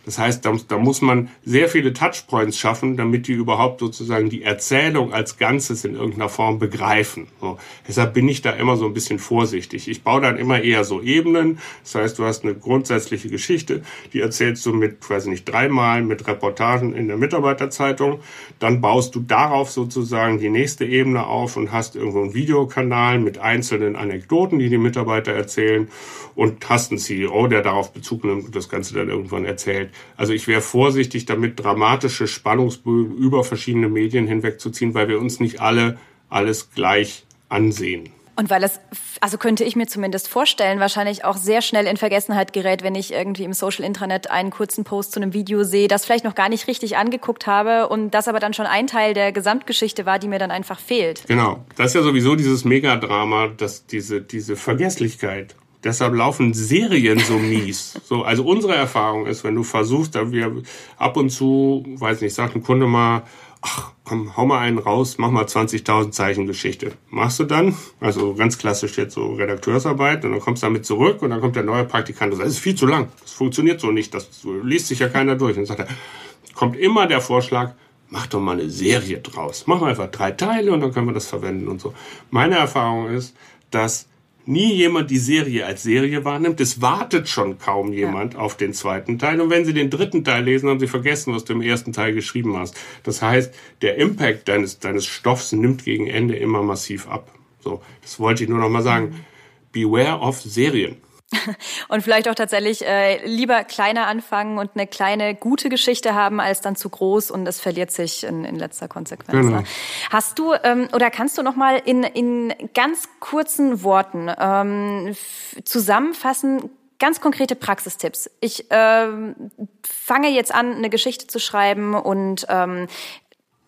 das 0.06 0.18
heißt, 0.18 0.44
da, 0.44 0.56
da, 0.66 0.78
muss 0.78 1.02
man 1.02 1.28
sehr 1.44 1.68
viele 1.68 1.92
Touchpoints 1.92 2.58
schaffen, 2.58 2.96
damit 2.96 3.28
die 3.28 3.32
überhaupt 3.32 3.80
sozusagen 3.80 4.30
die 4.30 4.42
Erzählung 4.42 5.12
als 5.12 5.36
Ganzes 5.36 5.84
in 5.84 5.94
irgendeiner 5.94 6.30
Form 6.30 6.58
begreifen. 6.58 7.28
So. 7.40 7.58
Deshalb 7.86 8.14
bin 8.14 8.28
ich 8.28 8.40
da 8.40 8.50
immer 8.50 8.76
so 8.76 8.86
ein 8.86 8.94
bisschen 8.94 9.18
vorsichtig. 9.18 9.88
Ich 9.88 10.02
baue 10.02 10.22
dann 10.22 10.38
immer 10.38 10.62
eher 10.62 10.84
so 10.84 11.02
Ebenen. 11.02 11.58
Das 11.82 11.94
heißt, 11.94 12.18
du 12.18 12.24
hast 12.24 12.44
eine 12.44 12.54
grundsätzliche 12.54 13.28
Geschichte, 13.28 13.82
die 14.12 14.20
erzählst 14.20 14.64
du 14.64 14.72
mit, 14.72 15.08
weiß 15.08 15.26
nicht, 15.26 15.44
dreimal 15.44 16.02
mit 16.02 16.26
Reportagen 16.26 16.94
in 16.94 17.06
der 17.06 17.18
Mitarbeiterzeitung. 17.18 18.20
Dann 18.58 18.80
baust 18.80 19.14
du 19.14 19.20
darauf 19.20 19.70
sozusagen 19.70 20.38
die 20.38 20.50
nächste 20.50 20.86
Ebene 20.86 21.26
auf 21.26 21.56
und 21.56 21.72
hast 21.72 21.94
irgendwo 21.94 22.22
einen 22.22 22.34
Videokanal 22.34 23.18
mit 23.18 23.38
einzelnen 23.38 23.96
Anekdoten, 23.96 24.58
die 24.58 24.70
die 24.70 24.78
Mitarbeiter 24.78 25.32
erzählen 25.32 25.88
und 26.34 26.68
hast 26.68 26.90
einen 26.90 26.98
CEO, 26.98 27.48
der 27.48 27.62
darauf 27.62 27.92
Bezug 27.92 28.24
nimmt 28.24 28.46
und 28.46 28.56
das 28.56 28.68
Ganze 28.68 28.94
dann 28.94 29.08
irgendwann 29.08 29.44
erzählt. 29.44 29.89
Also 30.16 30.32
ich 30.32 30.48
wäre 30.48 30.60
vorsichtig 30.60 31.26
damit, 31.26 31.62
dramatische 31.62 32.26
Spannungsbögen 32.26 33.16
über 33.16 33.44
verschiedene 33.44 33.88
Medien 33.88 34.26
hinwegzuziehen, 34.26 34.94
weil 34.94 35.08
wir 35.08 35.20
uns 35.20 35.40
nicht 35.40 35.60
alle 35.60 35.98
alles 36.30 36.70
gleich 36.74 37.24
ansehen. 37.48 38.10
Und 38.36 38.48
weil 38.48 38.64
es, 38.64 38.80
also 39.20 39.36
könnte 39.36 39.64
ich 39.64 39.76
mir 39.76 39.86
zumindest 39.86 40.26
vorstellen, 40.26 40.80
wahrscheinlich 40.80 41.26
auch 41.26 41.36
sehr 41.36 41.60
schnell 41.60 41.86
in 41.86 41.98
Vergessenheit 41.98 42.54
gerät, 42.54 42.82
wenn 42.82 42.94
ich 42.94 43.12
irgendwie 43.12 43.44
im 43.44 43.52
Social 43.52 43.84
Intranet 43.84 44.30
einen 44.30 44.50
kurzen 44.50 44.82
Post 44.82 45.12
zu 45.12 45.20
einem 45.20 45.34
Video 45.34 45.62
sehe, 45.62 45.88
das 45.88 46.06
vielleicht 46.06 46.24
noch 46.24 46.34
gar 46.34 46.48
nicht 46.48 46.66
richtig 46.66 46.96
angeguckt 46.96 47.46
habe 47.46 47.88
und 47.88 48.12
das 48.12 48.28
aber 48.28 48.40
dann 48.40 48.54
schon 48.54 48.64
ein 48.64 48.86
Teil 48.86 49.12
der 49.12 49.32
Gesamtgeschichte 49.32 50.06
war, 50.06 50.18
die 50.18 50.28
mir 50.28 50.38
dann 50.38 50.50
einfach 50.50 50.78
fehlt. 50.78 51.24
Genau. 51.26 51.62
Das 51.76 51.88
ist 51.88 51.96
ja 51.96 52.02
sowieso 52.02 52.34
dieses 52.34 52.64
Megadrama, 52.64 53.48
dass 53.48 53.84
diese, 53.84 54.22
diese 54.22 54.56
Vergesslichkeit. 54.56 55.54
Deshalb 55.82 56.14
laufen 56.14 56.52
Serien 56.52 57.18
so 57.18 57.38
mies. 57.38 57.94
So, 58.10 58.24
also 58.24 58.44
unsere 58.44 58.74
Erfahrung 58.74 59.26
ist, 59.26 59.44
wenn 59.44 59.54
du 59.54 59.62
versuchst, 59.62 60.16
da 60.16 60.32
wir 60.32 60.62
ab 60.96 61.16
und 61.16 61.30
zu, 61.30 61.84
weiß 61.86 62.22
nicht, 62.22 62.34
sagt 62.34 62.56
ein 62.56 62.62
Kunde 62.62 62.88
mal, 62.88 63.22
ach, 63.62 63.92
komm, 64.04 64.36
hau 64.36 64.46
mal 64.46 64.58
einen 64.58 64.78
raus, 64.78 65.16
mach 65.18 65.30
mal 65.30 65.44
20.000 65.44 66.10
Zeichen 66.10 66.46
Geschichte. 66.48 66.92
Machst 67.08 67.38
du 67.38 67.44
dann, 67.44 67.76
also 68.00 68.34
ganz 68.34 68.58
klassisch 68.58 68.98
jetzt 68.98 69.14
so 69.14 69.34
Redakteursarbeit, 69.34 70.24
und 70.24 70.32
dann 70.32 70.40
kommst 70.40 70.62
du 70.62 70.66
damit 70.66 70.86
zurück 70.86 71.22
und 71.22 71.30
dann 71.30 71.40
kommt 71.40 71.54
der 71.54 71.62
neue 71.62 71.84
Praktikant 71.84 72.32
und 72.32 72.38
sagt, 72.38 72.48
das 72.48 72.56
ist 72.56 72.62
viel 72.62 72.74
zu 72.74 72.86
lang, 72.86 73.08
das 73.22 73.32
funktioniert 73.32 73.80
so 73.80 73.92
nicht, 73.92 74.12
das 74.12 74.28
liest 74.64 74.88
sich 74.88 74.98
ja 74.98 75.08
keiner 75.08 75.36
durch. 75.36 75.56
Und 75.56 75.68
dann 75.68 75.76
sagt 75.76 75.88
er, 75.88 76.54
kommt 76.54 76.76
immer 76.76 77.06
der 77.06 77.20
Vorschlag, 77.20 77.74
mach 78.08 78.26
doch 78.26 78.40
mal 78.40 78.58
eine 78.58 78.68
Serie 78.68 79.18
draus. 79.18 79.64
Mach 79.66 79.80
mal 79.80 79.90
einfach 79.90 80.10
drei 80.10 80.32
Teile 80.32 80.72
und 80.72 80.80
dann 80.80 80.92
können 80.92 81.06
wir 81.06 81.14
das 81.14 81.28
verwenden 81.28 81.68
und 81.68 81.80
so. 81.80 81.94
Meine 82.30 82.56
Erfahrung 82.56 83.08
ist, 83.08 83.36
dass 83.70 84.08
nie 84.46 84.74
jemand 84.74 85.10
die 85.10 85.18
Serie 85.18 85.66
als 85.66 85.82
Serie 85.82 86.24
wahrnimmt. 86.24 86.60
Es 86.60 86.80
wartet 86.80 87.28
schon 87.28 87.58
kaum 87.58 87.92
jemand 87.92 88.34
ja. 88.34 88.40
auf 88.40 88.56
den 88.56 88.72
zweiten 88.72 89.18
Teil. 89.18 89.40
Und 89.40 89.50
wenn 89.50 89.64
Sie 89.64 89.74
den 89.74 89.90
dritten 89.90 90.24
Teil 90.24 90.44
lesen, 90.44 90.68
haben 90.68 90.80
Sie 90.80 90.86
vergessen, 90.86 91.34
was 91.34 91.44
du 91.44 91.52
im 91.52 91.62
ersten 91.62 91.92
Teil 91.92 92.14
geschrieben 92.14 92.56
hast. 92.56 92.76
Das 93.02 93.22
heißt, 93.22 93.54
der 93.82 93.96
Impact 93.96 94.48
deines, 94.48 94.78
deines 94.78 95.06
Stoffs 95.06 95.52
nimmt 95.52 95.84
gegen 95.84 96.06
Ende 96.06 96.36
immer 96.36 96.62
massiv 96.62 97.08
ab. 97.08 97.32
So, 97.60 97.82
das 98.02 98.18
wollte 98.18 98.44
ich 98.44 98.50
nur 98.50 98.58
noch 98.58 98.70
mal 98.70 98.82
sagen. 98.82 99.24
Beware 99.72 100.20
of 100.20 100.40
Serien. 100.40 100.96
Und 101.88 102.02
vielleicht 102.02 102.28
auch 102.28 102.34
tatsächlich 102.34 102.84
äh, 102.84 103.24
lieber 103.24 103.64
kleiner 103.64 104.06
anfangen 104.06 104.58
und 104.58 104.70
eine 104.74 104.86
kleine 104.86 105.34
gute 105.34 105.68
Geschichte 105.68 106.14
haben, 106.14 106.40
als 106.40 106.60
dann 106.60 106.76
zu 106.76 106.88
groß 106.88 107.30
und 107.30 107.46
es 107.46 107.60
verliert 107.60 107.92
sich 107.92 108.24
in, 108.24 108.44
in 108.44 108.56
letzter 108.56 108.88
Konsequenz. 108.88 109.46
Genau. 109.46 109.60
Ne? 109.60 109.64
Hast 110.10 110.38
du 110.38 110.54
ähm, 110.64 110.88
oder 110.92 111.10
kannst 111.10 111.38
du 111.38 111.42
noch 111.42 111.54
mal 111.54 111.80
in, 111.84 112.02
in 112.02 112.52
ganz 112.74 113.08
kurzen 113.20 113.82
Worten 113.82 114.30
ähm, 114.38 115.16
zusammenfassen, 115.64 116.68
ganz 116.98 117.20
konkrete 117.20 117.56
Praxistipps. 117.56 118.30
Ich 118.40 118.66
ähm, 118.70 119.34
fange 119.82 120.30
jetzt 120.30 120.54
an, 120.54 120.74
eine 120.74 120.90
Geschichte 120.90 121.26
zu 121.26 121.38
schreiben 121.38 121.94
und 121.94 122.46
ähm, 122.48 122.88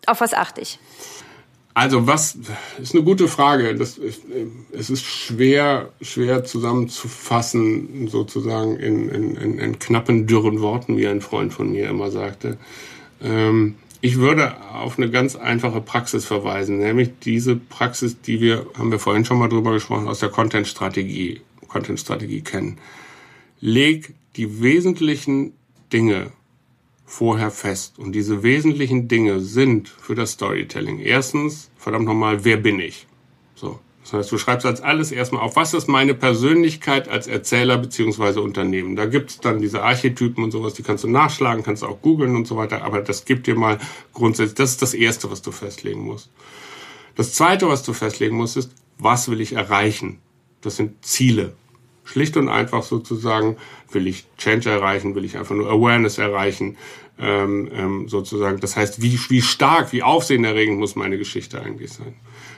auf 0.05 0.21
was 0.21 0.33
achte 0.33 0.61
ich? 0.61 0.79
Also 1.73 2.05
was 2.05 2.37
ist 2.79 2.93
eine 2.93 3.03
gute 3.03 3.27
Frage. 3.27 3.75
Das, 3.75 3.99
es 4.71 4.89
ist 4.89 5.03
schwer, 5.03 5.91
schwer 6.01 6.43
zusammenzufassen, 6.43 8.07
sozusagen 8.07 8.77
in, 8.77 9.09
in, 9.09 9.57
in, 9.57 9.79
knappen, 9.79 10.27
dürren 10.27 10.61
Worten, 10.61 10.97
wie 10.97 11.07
ein 11.07 11.21
Freund 11.21 11.51
von 11.51 11.71
mir 11.71 11.89
immer 11.89 12.11
sagte. 12.11 12.57
Ähm, 13.23 13.75
ich 14.01 14.17
würde 14.17 14.61
auf 14.71 14.97
eine 14.97 15.09
ganz 15.09 15.35
einfache 15.35 15.81
Praxis 15.81 16.25
verweisen, 16.25 16.77
nämlich 16.79 17.11
diese 17.23 17.55
Praxis, 17.55 18.19
die 18.21 18.41
wir, 18.41 18.67
haben 18.77 18.91
wir 18.91 18.99
vorhin 18.99 19.25
schon 19.25 19.39
mal 19.39 19.47
drüber 19.47 19.71
gesprochen, 19.71 20.07
aus 20.07 20.19
der 20.19 20.29
Content-Strategie, 20.29 21.41
Content-Strategie 21.69 22.41
kennen. 22.41 22.77
Leg 23.61 24.13
die 24.35 24.61
wesentlichen 24.61 25.53
Dinge 25.91 26.31
vorher 27.13 27.51
fest. 27.51 27.99
Und 27.99 28.13
diese 28.13 28.41
wesentlichen 28.41 29.07
Dinge 29.07 29.39
sind 29.39 29.87
für 29.87 30.15
das 30.15 30.31
Storytelling. 30.31 30.97
Erstens, 30.99 31.69
verdammt 31.77 32.05
nochmal, 32.05 32.43
wer 32.43 32.57
bin 32.57 32.79
ich? 32.79 33.05
So. 33.53 33.79
Das 34.01 34.13
heißt, 34.13 34.31
du 34.31 34.37
schreibst 34.39 34.65
als 34.65 34.81
alles 34.81 35.11
erstmal 35.11 35.43
auf, 35.43 35.55
was 35.55 35.75
ist 35.75 35.87
meine 35.87 36.15
Persönlichkeit 36.15 37.07
als 37.07 37.27
Erzähler 37.27 37.77
beziehungsweise 37.77 38.41
Unternehmen. 38.41 38.95
Da 38.95 39.05
gibt's 39.05 39.39
dann 39.39 39.61
diese 39.61 39.83
Archetypen 39.83 40.43
und 40.43 40.49
sowas, 40.49 40.73
die 40.73 40.81
kannst 40.81 41.03
du 41.03 41.07
nachschlagen, 41.07 41.63
kannst 41.63 41.83
du 41.83 41.87
auch 41.87 42.01
googeln 42.01 42.35
und 42.35 42.47
so 42.47 42.57
weiter, 42.57 42.83
aber 42.83 43.01
das 43.01 43.25
gibt 43.25 43.45
dir 43.45 43.55
mal 43.55 43.77
grundsätzlich, 44.13 44.55
das 44.55 44.71
ist 44.71 44.81
das 44.81 44.93
Erste, 44.95 45.31
was 45.31 45.41
du 45.41 45.51
festlegen 45.51 46.01
musst. 46.01 46.31
Das 47.15 47.33
Zweite, 47.33 47.69
was 47.69 47.83
du 47.83 47.93
festlegen 47.93 48.35
musst, 48.35 48.57
ist, 48.57 48.71
was 48.97 49.29
will 49.29 49.39
ich 49.39 49.53
erreichen? 49.53 50.19
Das 50.61 50.75
sind 50.77 51.05
Ziele. 51.05 51.53
Schlicht 52.03 52.35
und 52.37 52.49
einfach 52.49 52.83
sozusagen, 52.83 53.57
will 53.91 54.07
ich 54.07 54.25
Change 54.37 54.69
erreichen, 54.69 55.15
will 55.15 55.25
ich 55.25 55.37
einfach 55.37 55.55
nur 55.55 55.69
Awareness 55.69 56.17
erreichen, 56.17 56.77
ähm, 57.19 57.69
ähm, 57.73 58.09
sozusagen. 58.09 58.59
Das 58.59 58.75
heißt, 58.75 59.01
wie, 59.01 59.19
wie 59.29 59.41
stark, 59.41 59.93
wie 59.93 60.03
aufsehenerregend 60.03 60.79
muss 60.79 60.95
meine 60.95 61.17
Geschichte 61.17 61.61
eigentlich 61.61 61.91
sein. 61.91 62.15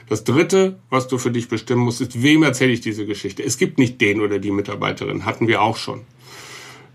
Das 0.08 0.24
Dritte, 0.24 0.78
was 0.88 1.08
du 1.08 1.18
für 1.18 1.30
dich 1.30 1.48
bestimmen 1.48 1.82
musst, 1.82 2.00
ist, 2.00 2.22
wem 2.22 2.42
erzähle 2.42 2.72
ich 2.72 2.80
diese 2.80 3.06
Geschichte? 3.06 3.42
Es 3.42 3.58
gibt 3.58 3.78
nicht 3.78 4.00
den 4.00 4.20
oder 4.20 4.38
die 4.38 4.50
Mitarbeiterin, 4.50 5.24
hatten 5.24 5.48
wir 5.48 5.62
auch 5.62 5.76
schon. 5.76 6.02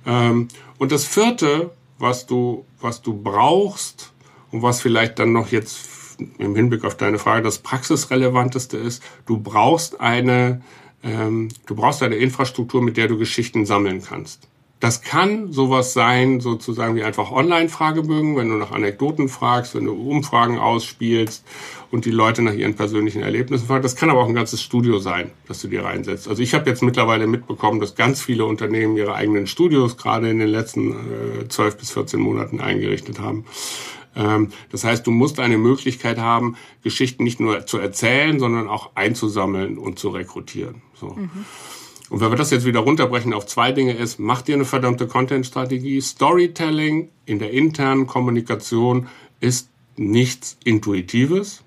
Ähm, 0.06 0.48
und 0.78 0.92
das 0.92 1.06
Vierte, 1.06 1.72
was 2.00 2.26
du, 2.26 2.66
was 2.80 3.02
du 3.02 3.14
brauchst 3.14 4.14
und 4.52 4.62
was 4.62 4.82
vielleicht 4.82 5.20
dann 5.20 5.34
noch 5.34 5.52
jetzt 5.52 6.18
im 6.38 6.56
Hinblick 6.56 6.84
auf 6.84 6.96
deine 6.96 7.20
Frage 7.20 7.44
das 7.44 7.60
praxisrelevanteste 7.60 8.78
ist, 8.78 9.04
du 9.26 9.38
brauchst 9.38 10.00
eine, 10.00 10.62
ähm, 11.04 11.50
du 11.66 11.76
brauchst 11.76 12.04
eine 12.04 12.16
Infrastruktur, 12.16 12.82
mit 12.82 12.98
der 12.98 13.08
du 13.08 13.18
Geschichten 13.18 13.66
sammeln 13.66 14.02
kannst. 14.02 14.48
Das 14.82 15.04
kann 15.04 15.54
sowas 15.54 15.94
sein, 15.94 16.42
sozusagen 16.42 16.96
wie 16.96 17.04
einfach 17.04 17.32
Online-Fragebögen, 17.32 18.36
wenn 18.36 18.50
du 18.50 18.56
nach 18.56 18.72
Anekdoten 18.72 19.30
fragst, 19.30 19.76
wenn 19.76 19.86
du 19.86 19.94
Umfragen 19.94 20.58
ausspielst 20.58 21.46
und 21.92 22.06
die 22.06 22.12
Leute 22.12 22.42
nach 22.42 22.54
ihren 22.54 22.76
persönlichen 22.76 23.22
Erlebnissen 23.22 23.68
fragst. 23.68 23.86
Das 23.86 23.96
kann 23.96 24.10
aber 24.10 24.22
auch 24.22 24.28
ein 24.28 24.34
ganzes 24.34 24.60
Studio 24.60 24.98
sein, 24.98 25.30
das 25.48 25.62
du 25.62 25.68
dir 25.68 25.86
reinsetzt. 25.86 26.28
Also 26.28 26.42
ich 26.42 26.56
habe 26.56 26.68
jetzt 26.68 26.82
mittlerweile 26.82 27.28
mitbekommen, 27.28 27.80
dass 27.80 27.94
ganz 27.94 28.24
viele 28.24 28.46
Unternehmen 28.46 28.98
ihre 28.98 29.14
eigenen 29.14 29.46
Studios 29.46 29.98
gerade 29.98 30.32
in 30.32 30.40
den 30.40 30.50
letzten 30.50 30.94
äh, 31.44 31.48
12 31.48 31.78
bis 31.78 31.92
14 31.92 32.20
Monaten 32.20 32.60
eingerichtet 32.60 33.20
haben. 33.20 33.46
Ähm, 34.16 34.50
das 34.72 34.84
heißt, 34.84 35.06
du 35.06 35.12
musst 35.12 35.40
eine 35.40 35.60
Möglichkeit 35.60 36.18
haben, 36.18 36.56
Geschichten 36.84 37.24
nicht 37.24 37.40
nur 37.40 37.68
zu 37.68 37.78
erzählen, 37.78 38.40
sondern 38.40 38.68
auch 38.68 38.96
einzusammeln 38.96 39.78
und 39.78 40.00
zu 40.00 40.10
rekrutieren. 40.10 40.82
So. 40.96 41.10
Mhm. 41.10 41.46
Und 42.12 42.20
wenn 42.20 42.30
wir 42.30 42.36
das 42.36 42.52
jetzt 42.52 42.66
wieder 42.66 42.82
runterbrechen 42.82 43.34
auf 43.34 43.46
zwei 43.46 43.72
Dinge 43.72 43.94
ist, 43.94 44.20
mach 44.20 44.42
dir 44.42 44.56
eine 44.56 44.66
verdammte 44.66 45.08
Content-Strategie. 45.08 46.02
Storytelling 46.02 47.08
in 47.26 47.40
der 47.40 47.52
internen 47.52 48.06
Kommunikation 48.06 49.08
ist 49.40 49.70
nichts 49.96 50.58
Intuitives. 50.66 51.64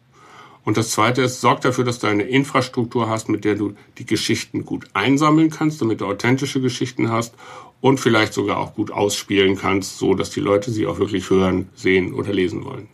Und 0.62 0.76
das 0.76 0.90
zweite 0.90 1.22
ist, 1.22 1.40
sorg 1.40 1.62
dafür, 1.62 1.84
dass 1.84 1.98
du 1.98 2.08
eine 2.08 2.24
Infrastruktur 2.24 3.08
hast, 3.08 3.30
mit 3.30 3.46
der 3.46 3.54
du 3.54 3.72
die 3.96 4.04
Geschichten 4.04 4.66
gut 4.66 4.86
einsammeln 4.92 5.48
kannst, 5.48 5.80
damit 5.80 6.02
du 6.02 6.04
authentische 6.04 6.60
Geschichten 6.60 7.10
hast 7.10 7.34
und 7.80 7.98
vielleicht 7.98 8.34
sogar 8.34 8.58
auch 8.58 8.74
gut 8.74 8.90
ausspielen 8.90 9.56
kannst, 9.56 9.96
so 9.96 10.12
dass 10.12 10.28
die 10.28 10.40
Leute 10.40 10.70
sie 10.70 10.86
auch 10.86 10.98
wirklich 10.98 11.30
hören, 11.30 11.70
sehen 11.74 12.12
oder 12.12 12.34
lesen 12.34 12.66
wollen. 12.66 12.88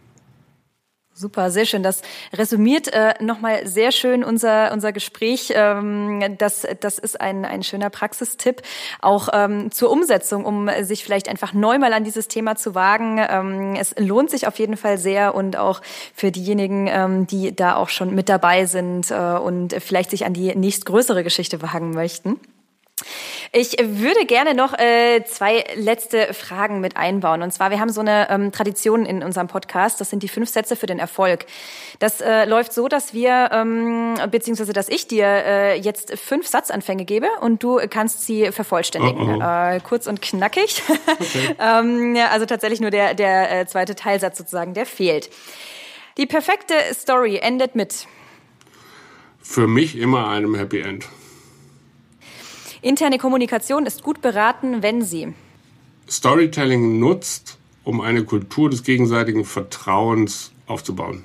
Super, 1.21 1.51
sehr 1.51 1.67
schön. 1.67 1.83
Das 1.83 2.01
resümiert 2.33 2.91
äh, 2.95 3.13
nochmal 3.21 3.67
sehr 3.67 3.93
schön 3.93 4.25
unser, 4.25 4.73
unser 4.73 4.91
Gespräch. 4.91 5.53
Ähm, 5.55 6.39
das, 6.39 6.67
das 6.81 6.99
ist 6.99 7.21
ein, 7.21 7.45
ein 7.45 7.63
schöner 7.63 7.91
Praxistipp, 7.91 8.63
auch 9.03 9.29
ähm, 9.35 9.71
zur 9.71 9.91
Umsetzung, 9.91 10.47
um 10.47 10.71
sich 10.81 11.05
vielleicht 11.05 11.29
einfach 11.29 11.53
neu 11.53 11.79
mal 11.79 11.93
an 11.93 12.05
dieses 12.05 12.27
Thema 12.27 12.57
zu 12.57 12.75
wagen. 12.75 13.21
Ähm, 13.29 13.77
es 13.79 13.95
lohnt 13.99 14.31
sich 14.31 14.47
auf 14.47 14.59
jeden 14.59 14.79
Fall 14.79 14.97
sehr 14.97 15.35
und 15.35 15.59
auch 15.59 15.83
für 16.15 16.31
diejenigen, 16.31 16.87
ähm, 16.87 17.27
die 17.27 17.55
da 17.55 17.77
auch 17.77 17.91
schon 17.91 18.15
mit 18.15 18.31
dabei 18.31 18.65
sind 18.65 19.11
äh, 19.11 19.15
und 19.15 19.75
vielleicht 19.75 20.09
sich 20.09 20.25
an 20.25 20.33
die 20.33 20.57
nächstgrößere 20.57 21.23
Geschichte 21.23 21.61
wagen 21.61 21.91
möchten. 21.91 22.41
Ich 23.53 23.77
würde 23.81 24.27
gerne 24.27 24.55
noch 24.55 24.79
äh, 24.79 25.25
zwei 25.25 25.65
letzte 25.75 26.33
Fragen 26.35 26.81
mit 26.81 26.97
einbauen. 26.97 27.43
Und 27.43 27.53
zwar, 27.53 27.73
wir 27.73 27.81
haben 27.81 27.91
so 27.91 28.01
eine 28.01 28.31
ähm, 28.31 28.53
Tradition 28.53 29.05
in 29.05 29.25
unserem 29.25 29.49
Podcast. 29.49 30.01
Das 30.01 30.09
sind 30.09 30.23
die 30.23 30.29
fünf 30.29 30.49
Sätze 30.49 30.77
für 30.77 30.87
den 30.87 31.01
Erfolg. 31.01 31.47
Das 31.99 32.21
äh, 32.21 32.45
läuft 32.45 32.73
so, 32.73 32.87
dass 32.87 33.13
wir, 33.13 33.51
ähm, 33.53 34.15
beziehungsweise 34.31 34.73
dass 34.73 34.89
ich 34.89 35.09
dir 35.09 35.27
äh, 35.27 35.81
jetzt 35.81 36.17
fünf 36.17 36.47
Satzanfänge 36.47 37.05
gebe 37.05 37.27
und 37.41 37.61
du 37.65 37.81
kannst 37.91 38.25
sie 38.25 38.53
vervollständigen. 38.53 39.43
Oh, 39.43 39.45
oh. 39.45 39.75
Äh, 39.75 39.81
kurz 39.81 40.07
und 40.07 40.23
knackig. 40.23 40.83
Okay. 41.21 41.55
ähm, 41.59 42.15
ja, 42.15 42.29
also 42.29 42.47
tatsächlich 42.47 42.81
nur 42.81 42.91
der, 42.91 43.15
der 43.15 43.61
äh, 43.61 43.67
zweite 43.67 43.95
Teilsatz 43.95 44.39
sozusagen, 44.39 44.75
der 44.75 44.87
fehlt. 44.87 45.29
Die 46.17 46.27
perfekte 46.27 46.75
Story 46.93 47.37
endet 47.37 47.75
mit. 47.75 48.07
Für 49.43 49.67
mich 49.67 49.99
immer 49.99 50.29
einem 50.29 50.55
Happy 50.55 50.81
End. 50.81 51.07
Interne 52.83 53.19
Kommunikation 53.19 53.85
ist 53.85 54.03
gut 54.03 54.23
beraten, 54.23 54.83
wenn 54.83 55.03
sie 55.03 55.35
Storytelling 56.09 56.99
nutzt, 56.99 57.59
um 57.85 58.01
eine 58.01 58.25
Kultur 58.25 58.71
des 58.71 58.85
gegenseitigen 58.85 59.45
Vertrauens 59.45 60.51
aufzubauen. 60.67 61.25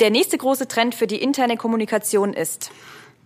Der 0.00 0.08
nächste 0.10 0.38
große 0.38 0.66
Trend 0.68 0.94
für 0.94 1.06
die 1.06 1.20
interne 1.20 1.58
Kommunikation 1.58 2.32
ist 2.32 2.70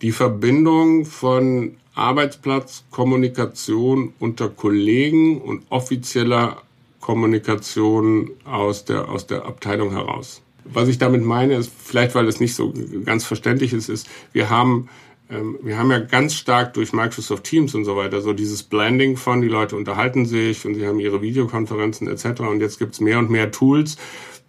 die 0.00 0.10
Verbindung 0.10 1.04
von 1.04 1.76
Arbeitsplatzkommunikation 1.94 4.14
unter 4.18 4.48
Kollegen 4.48 5.40
und 5.40 5.62
offizieller 5.68 6.62
Kommunikation 7.00 8.32
aus 8.44 8.84
der, 8.84 9.08
aus 9.08 9.28
der 9.28 9.44
Abteilung 9.44 9.92
heraus. 9.92 10.42
Was 10.64 10.88
ich 10.88 10.98
damit 10.98 11.22
meine, 11.22 11.54
ist 11.54 11.70
vielleicht, 11.76 12.14
weil 12.14 12.26
es 12.26 12.40
nicht 12.40 12.54
so 12.54 12.72
ganz 13.04 13.24
verständlich 13.24 13.72
ist, 13.72 13.88
ist, 13.88 14.08
wir 14.32 14.50
haben 14.50 14.88
ähm, 15.32 15.58
wir 15.62 15.78
haben 15.78 15.90
ja 15.90 15.98
ganz 15.98 16.34
stark 16.34 16.74
durch 16.74 16.92
Microsoft 16.92 17.44
Teams 17.44 17.74
und 17.74 17.84
so 17.84 17.96
weiter 17.96 18.20
so 18.20 18.32
dieses 18.32 18.62
Blending 18.62 19.16
von, 19.16 19.40
die 19.40 19.48
Leute 19.48 19.76
unterhalten 19.76 20.26
sich 20.26 20.66
und 20.66 20.74
sie 20.74 20.86
haben 20.86 21.00
ihre 21.00 21.22
Videokonferenzen 21.22 22.08
etc. 22.08 22.42
Und 22.42 22.60
jetzt 22.60 22.78
gibt's 22.78 23.00
mehr 23.00 23.18
und 23.18 23.30
mehr 23.30 23.50
Tools, 23.50 23.96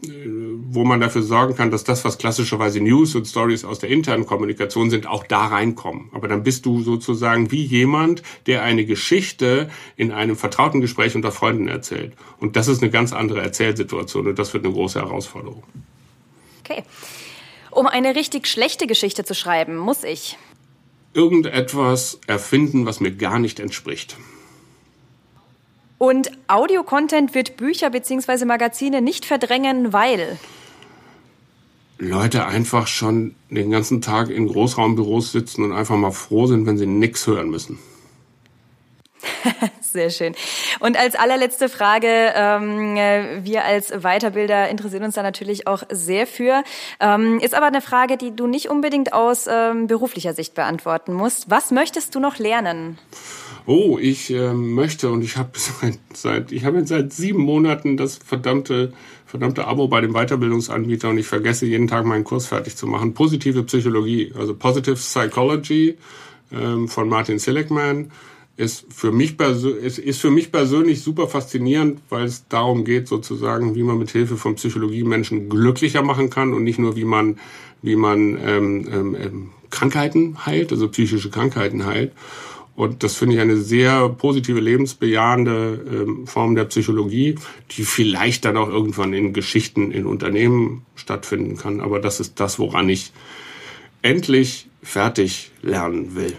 äh, 0.03 0.09
wo 0.69 0.83
man 0.83 0.99
dafür 0.99 1.21
sorgen 1.21 1.55
kann, 1.55 1.71
dass 1.71 1.83
das, 1.83 2.03
was 2.03 2.17
klassischerweise 2.17 2.81
News 2.81 3.15
und 3.15 3.25
Stories 3.25 3.63
aus 3.63 3.79
der 3.79 3.89
internen 3.89 4.25
Kommunikation 4.25 4.89
sind, 4.89 5.07
auch 5.07 5.23
da 5.23 5.47
reinkommen. 5.47 6.09
Aber 6.11 6.27
dann 6.27 6.43
bist 6.43 6.65
du 6.65 6.81
sozusagen 6.81 7.51
wie 7.51 7.63
jemand, 7.63 8.21
der 8.47 8.63
eine 8.63 8.85
Geschichte 8.85 9.69
in 9.95 10.11
einem 10.11 10.35
vertrauten 10.35 10.81
Gespräch 10.81 11.15
unter 11.15 11.31
Freunden 11.31 11.67
erzählt. 11.67 12.13
Und 12.39 12.55
das 12.57 12.67
ist 12.67 12.81
eine 12.81 12.91
ganz 12.91 13.13
andere 13.13 13.41
Erzählsituation 13.41 14.27
und 14.27 14.37
das 14.37 14.53
wird 14.53 14.65
eine 14.65 14.73
große 14.73 14.99
Herausforderung. 14.99 15.63
Okay. 16.63 16.83
Um 17.71 17.87
eine 17.87 18.15
richtig 18.15 18.47
schlechte 18.47 18.85
Geschichte 18.85 19.23
zu 19.23 19.33
schreiben, 19.33 19.77
muss 19.77 20.03
ich 20.03 20.37
irgendetwas 21.13 22.19
erfinden, 22.27 22.85
was 22.85 22.99
mir 22.99 23.11
gar 23.11 23.39
nicht 23.39 23.59
entspricht. 23.59 24.17
Und 25.97 26.31
Audio-Content 26.47 27.33
wird 27.33 27.55
Bücher 27.55 27.89
bzw. 27.89 28.45
Magazine 28.45 29.01
nicht 29.01 29.25
verdrängen, 29.25 29.93
weil 29.93 30.37
Leute 31.97 32.45
einfach 32.45 32.87
schon 32.87 33.35
den 33.49 33.71
ganzen 33.71 34.01
Tag 34.01 34.29
in 34.29 34.47
Großraumbüros 34.47 35.31
sitzen 35.31 35.63
und 35.63 35.71
einfach 35.71 35.95
mal 35.95 36.11
froh 36.11 36.47
sind, 36.47 36.65
wenn 36.65 36.77
sie 36.77 36.87
nichts 36.87 37.25
hören 37.27 37.49
müssen. 37.49 37.79
Sehr 39.93 40.09
schön. 40.09 40.33
Und 40.79 40.97
als 40.97 41.13
allerletzte 41.13 41.69
Frage, 41.69 42.07
ähm, 42.35 42.95
wir 43.43 43.63
als 43.63 43.93
Weiterbilder 44.03 44.67
interessieren 44.67 45.03
uns 45.03 45.13
da 45.13 45.21
natürlich 45.21 45.67
auch 45.67 45.83
sehr 45.91 46.25
für. 46.25 46.63
Ähm, 46.99 47.37
ist 47.39 47.53
aber 47.53 47.67
eine 47.67 47.79
Frage, 47.79 48.17
die 48.17 48.35
du 48.35 48.47
nicht 48.47 48.71
unbedingt 48.71 49.13
aus 49.13 49.45
ähm, 49.47 49.85
beruflicher 49.85 50.33
Sicht 50.33 50.55
beantworten 50.55 51.13
musst. 51.13 51.51
Was 51.51 51.69
möchtest 51.69 52.15
du 52.15 52.19
noch 52.19 52.39
lernen? 52.39 52.97
Oh, 53.67 53.99
ich 54.01 54.31
äh, 54.33 54.51
möchte 54.53 55.11
und 55.11 55.23
ich 55.23 55.37
habe 55.37 55.51
seit, 55.59 55.99
seit 56.11 56.51
ich 56.51 56.63
seit 56.85 57.13
sieben 57.13 57.43
Monaten 57.43 57.95
das 57.95 58.17
verdammte 58.17 58.93
verdammte 59.27 59.67
Abo 59.67 59.87
bei 59.87 60.01
dem 60.01 60.13
Weiterbildungsanbieter 60.13 61.09
und 61.09 61.19
ich 61.19 61.27
vergesse 61.27 61.67
jeden 61.67 61.87
Tag 61.87 62.05
meinen 62.05 62.23
Kurs 62.23 62.47
fertig 62.47 62.75
zu 62.75 62.87
machen. 62.87 63.13
Positive 63.13 63.61
Psychologie, 63.63 64.33
also 64.35 64.55
Positive 64.55 64.95
Psychology 64.95 65.99
ähm, 66.51 66.87
von 66.87 67.09
Martin 67.09 67.37
Seligman 67.37 68.11
ist 68.55 68.85
für 68.93 69.11
mich 69.11 69.39
ist, 69.39 69.97
ist 69.97 70.21
für 70.21 70.29
mich 70.29 70.51
persönlich 70.51 71.01
super 71.01 71.27
faszinierend, 71.27 72.01
weil 72.09 72.25
es 72.25 72.47
darum 72.47 72.85
geht, 72.85 73.07
sozusagen, 73.07 73.75
wie 73.75 73.83
man 73.83 73.97
mit 73.97 74.11
Hilfe 74.11 74.37
von 74.37 74.55
Psychologie 74.55 75.03
Menschen 75.03 75.49
glücklicher 75.49 76.03
machen 76.03 76.29
kann 76.29 76.53
und 76.53 76.63
nicht 76.63 76.79
nur 76.79 76.95
wie 76.95 77.05
man 77.05 77.39
wie 77.81 77.95
man 77.95 78.37
ähm, 78.39 78.87
ähm, 78.91 79.15
ähm 79.19 79.49
Krankheiten 79.69 80.45
heilt, 80.45 80.71
also 80.71 80.87
psychische 80.87 81.31
Krankheiten 81.31 81.85
heilt. 81.85 82.11
Und 82.75 83.03
das 83.03 83.15
finde 83.15 83.35
ich 83.35 83.41
eine 83.41 83.57
sehr 83.57 84.09
positive, 84.09 84.59
lebensbejahende 84.59 85.85
ähm, 85.91 86.27
Form 86.27 86.55
der 86.55 86.65
Psychologie, 86.65 87.35
die 87.71 87.83
vielleicht 87.83 88.45
dann 88.45 88.57
auch 88.57 88.69
irgendwann 88.69 89.13
in 89.13 89.33
Geschichten 89.33 89.91
in 89.91 90.05
Unternehmen 90.05 90.85
stattfinden 90.95 91.57
kann. 91.57 91.81
Aber 91.81 91.99
das 91.99 92.19
ist 92.19 92.39
das, 92.39 92.57
woran 92.59 92.89
ich 92.89 93.11
endlich 94.01 94.67
fertig 94.81 95.51
lernen 95.61 96.15
will. 96.15 96.35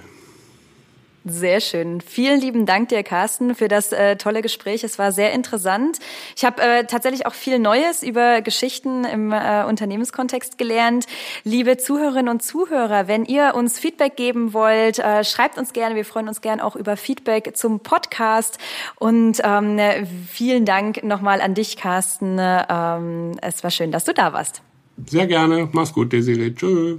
Sehr 1.26 1.60
schön. 1.60 2.02
Vielen 2.02 2.38
lieben 2.38 2.66
Dank 2.66 2.90
dir, 2.90 3.02
Carsten, 3.02 3.54
für 3.54 3.68
das 3.68 3.92
äh, 3.92 4.16
tolle 4.16 4.42
Gespräch. 4.42 4.84
Es 4.84 4.98
war 4.98 5.10
sehr 5.10 5.32
interessant. 5.32 5.98
Ich 6.36 6.44
habe 6.44 6.60
äh, 6.60 6.84
tatsächlich 6.84 7.24
auch 7.24 7.32
viel 7.32 7.58
Neues 7.58 8.02
über 8.02 8.42
Geschichten 8.42 9.04
im 9.04 9.32
äh, 9.32 9.64
Unternehmenskontext 9.64 10.58
gelernt. 10.58 11.06
Liebe 11.42 11.78
Zuhörerinnen 11.78 12.28
und 12.28 12.42
Zuhörer, 12.42 13.08
wenn 13.08 13.24
ihr 13.24 13.54
uns 13.54 13.78
Feedback 13.78 14.16
geben 14.16 14.52
wollt, 14.52 14.98
äh, 14.98 15.24
schreibt 15.24 15.56
uns 15.56 15.72
gerne. 15.72 15.94
Wir 15.94 16.04
freuen 16.04 16.28
uns 16.28 16.42
gerne 16.42 16.62
auch 16.62 16.76
über 16.76 16.94
Feedback 16.98 17.56
zum 17.56 17.80
Podcast. 17.80 18.58
Und 18.96 19.40
ähm, 19.44 19.80
vielen 20.30 20.66
Dank 20.66 21.04
nochmal 21.04 21.40
an 21.40 21.54
dich, 21.54 21.78
Carsten. 21.78 22.36
Ähm, 22.38 23.32
es 23.40 23.64
war 23.64 23.70
schön, 23.70 23.92
dass 23.92 24.04
du 24.04 24.12
da 24.12 24.34
warst. 24.34 24.60
Sehr 25.06 25.26
gerne. 25.26 25.70
Mach's 25.72 25.94
gut, 25.94 26.12
Desiree. 26.12 26.54
Tschüss. 26.54 26.98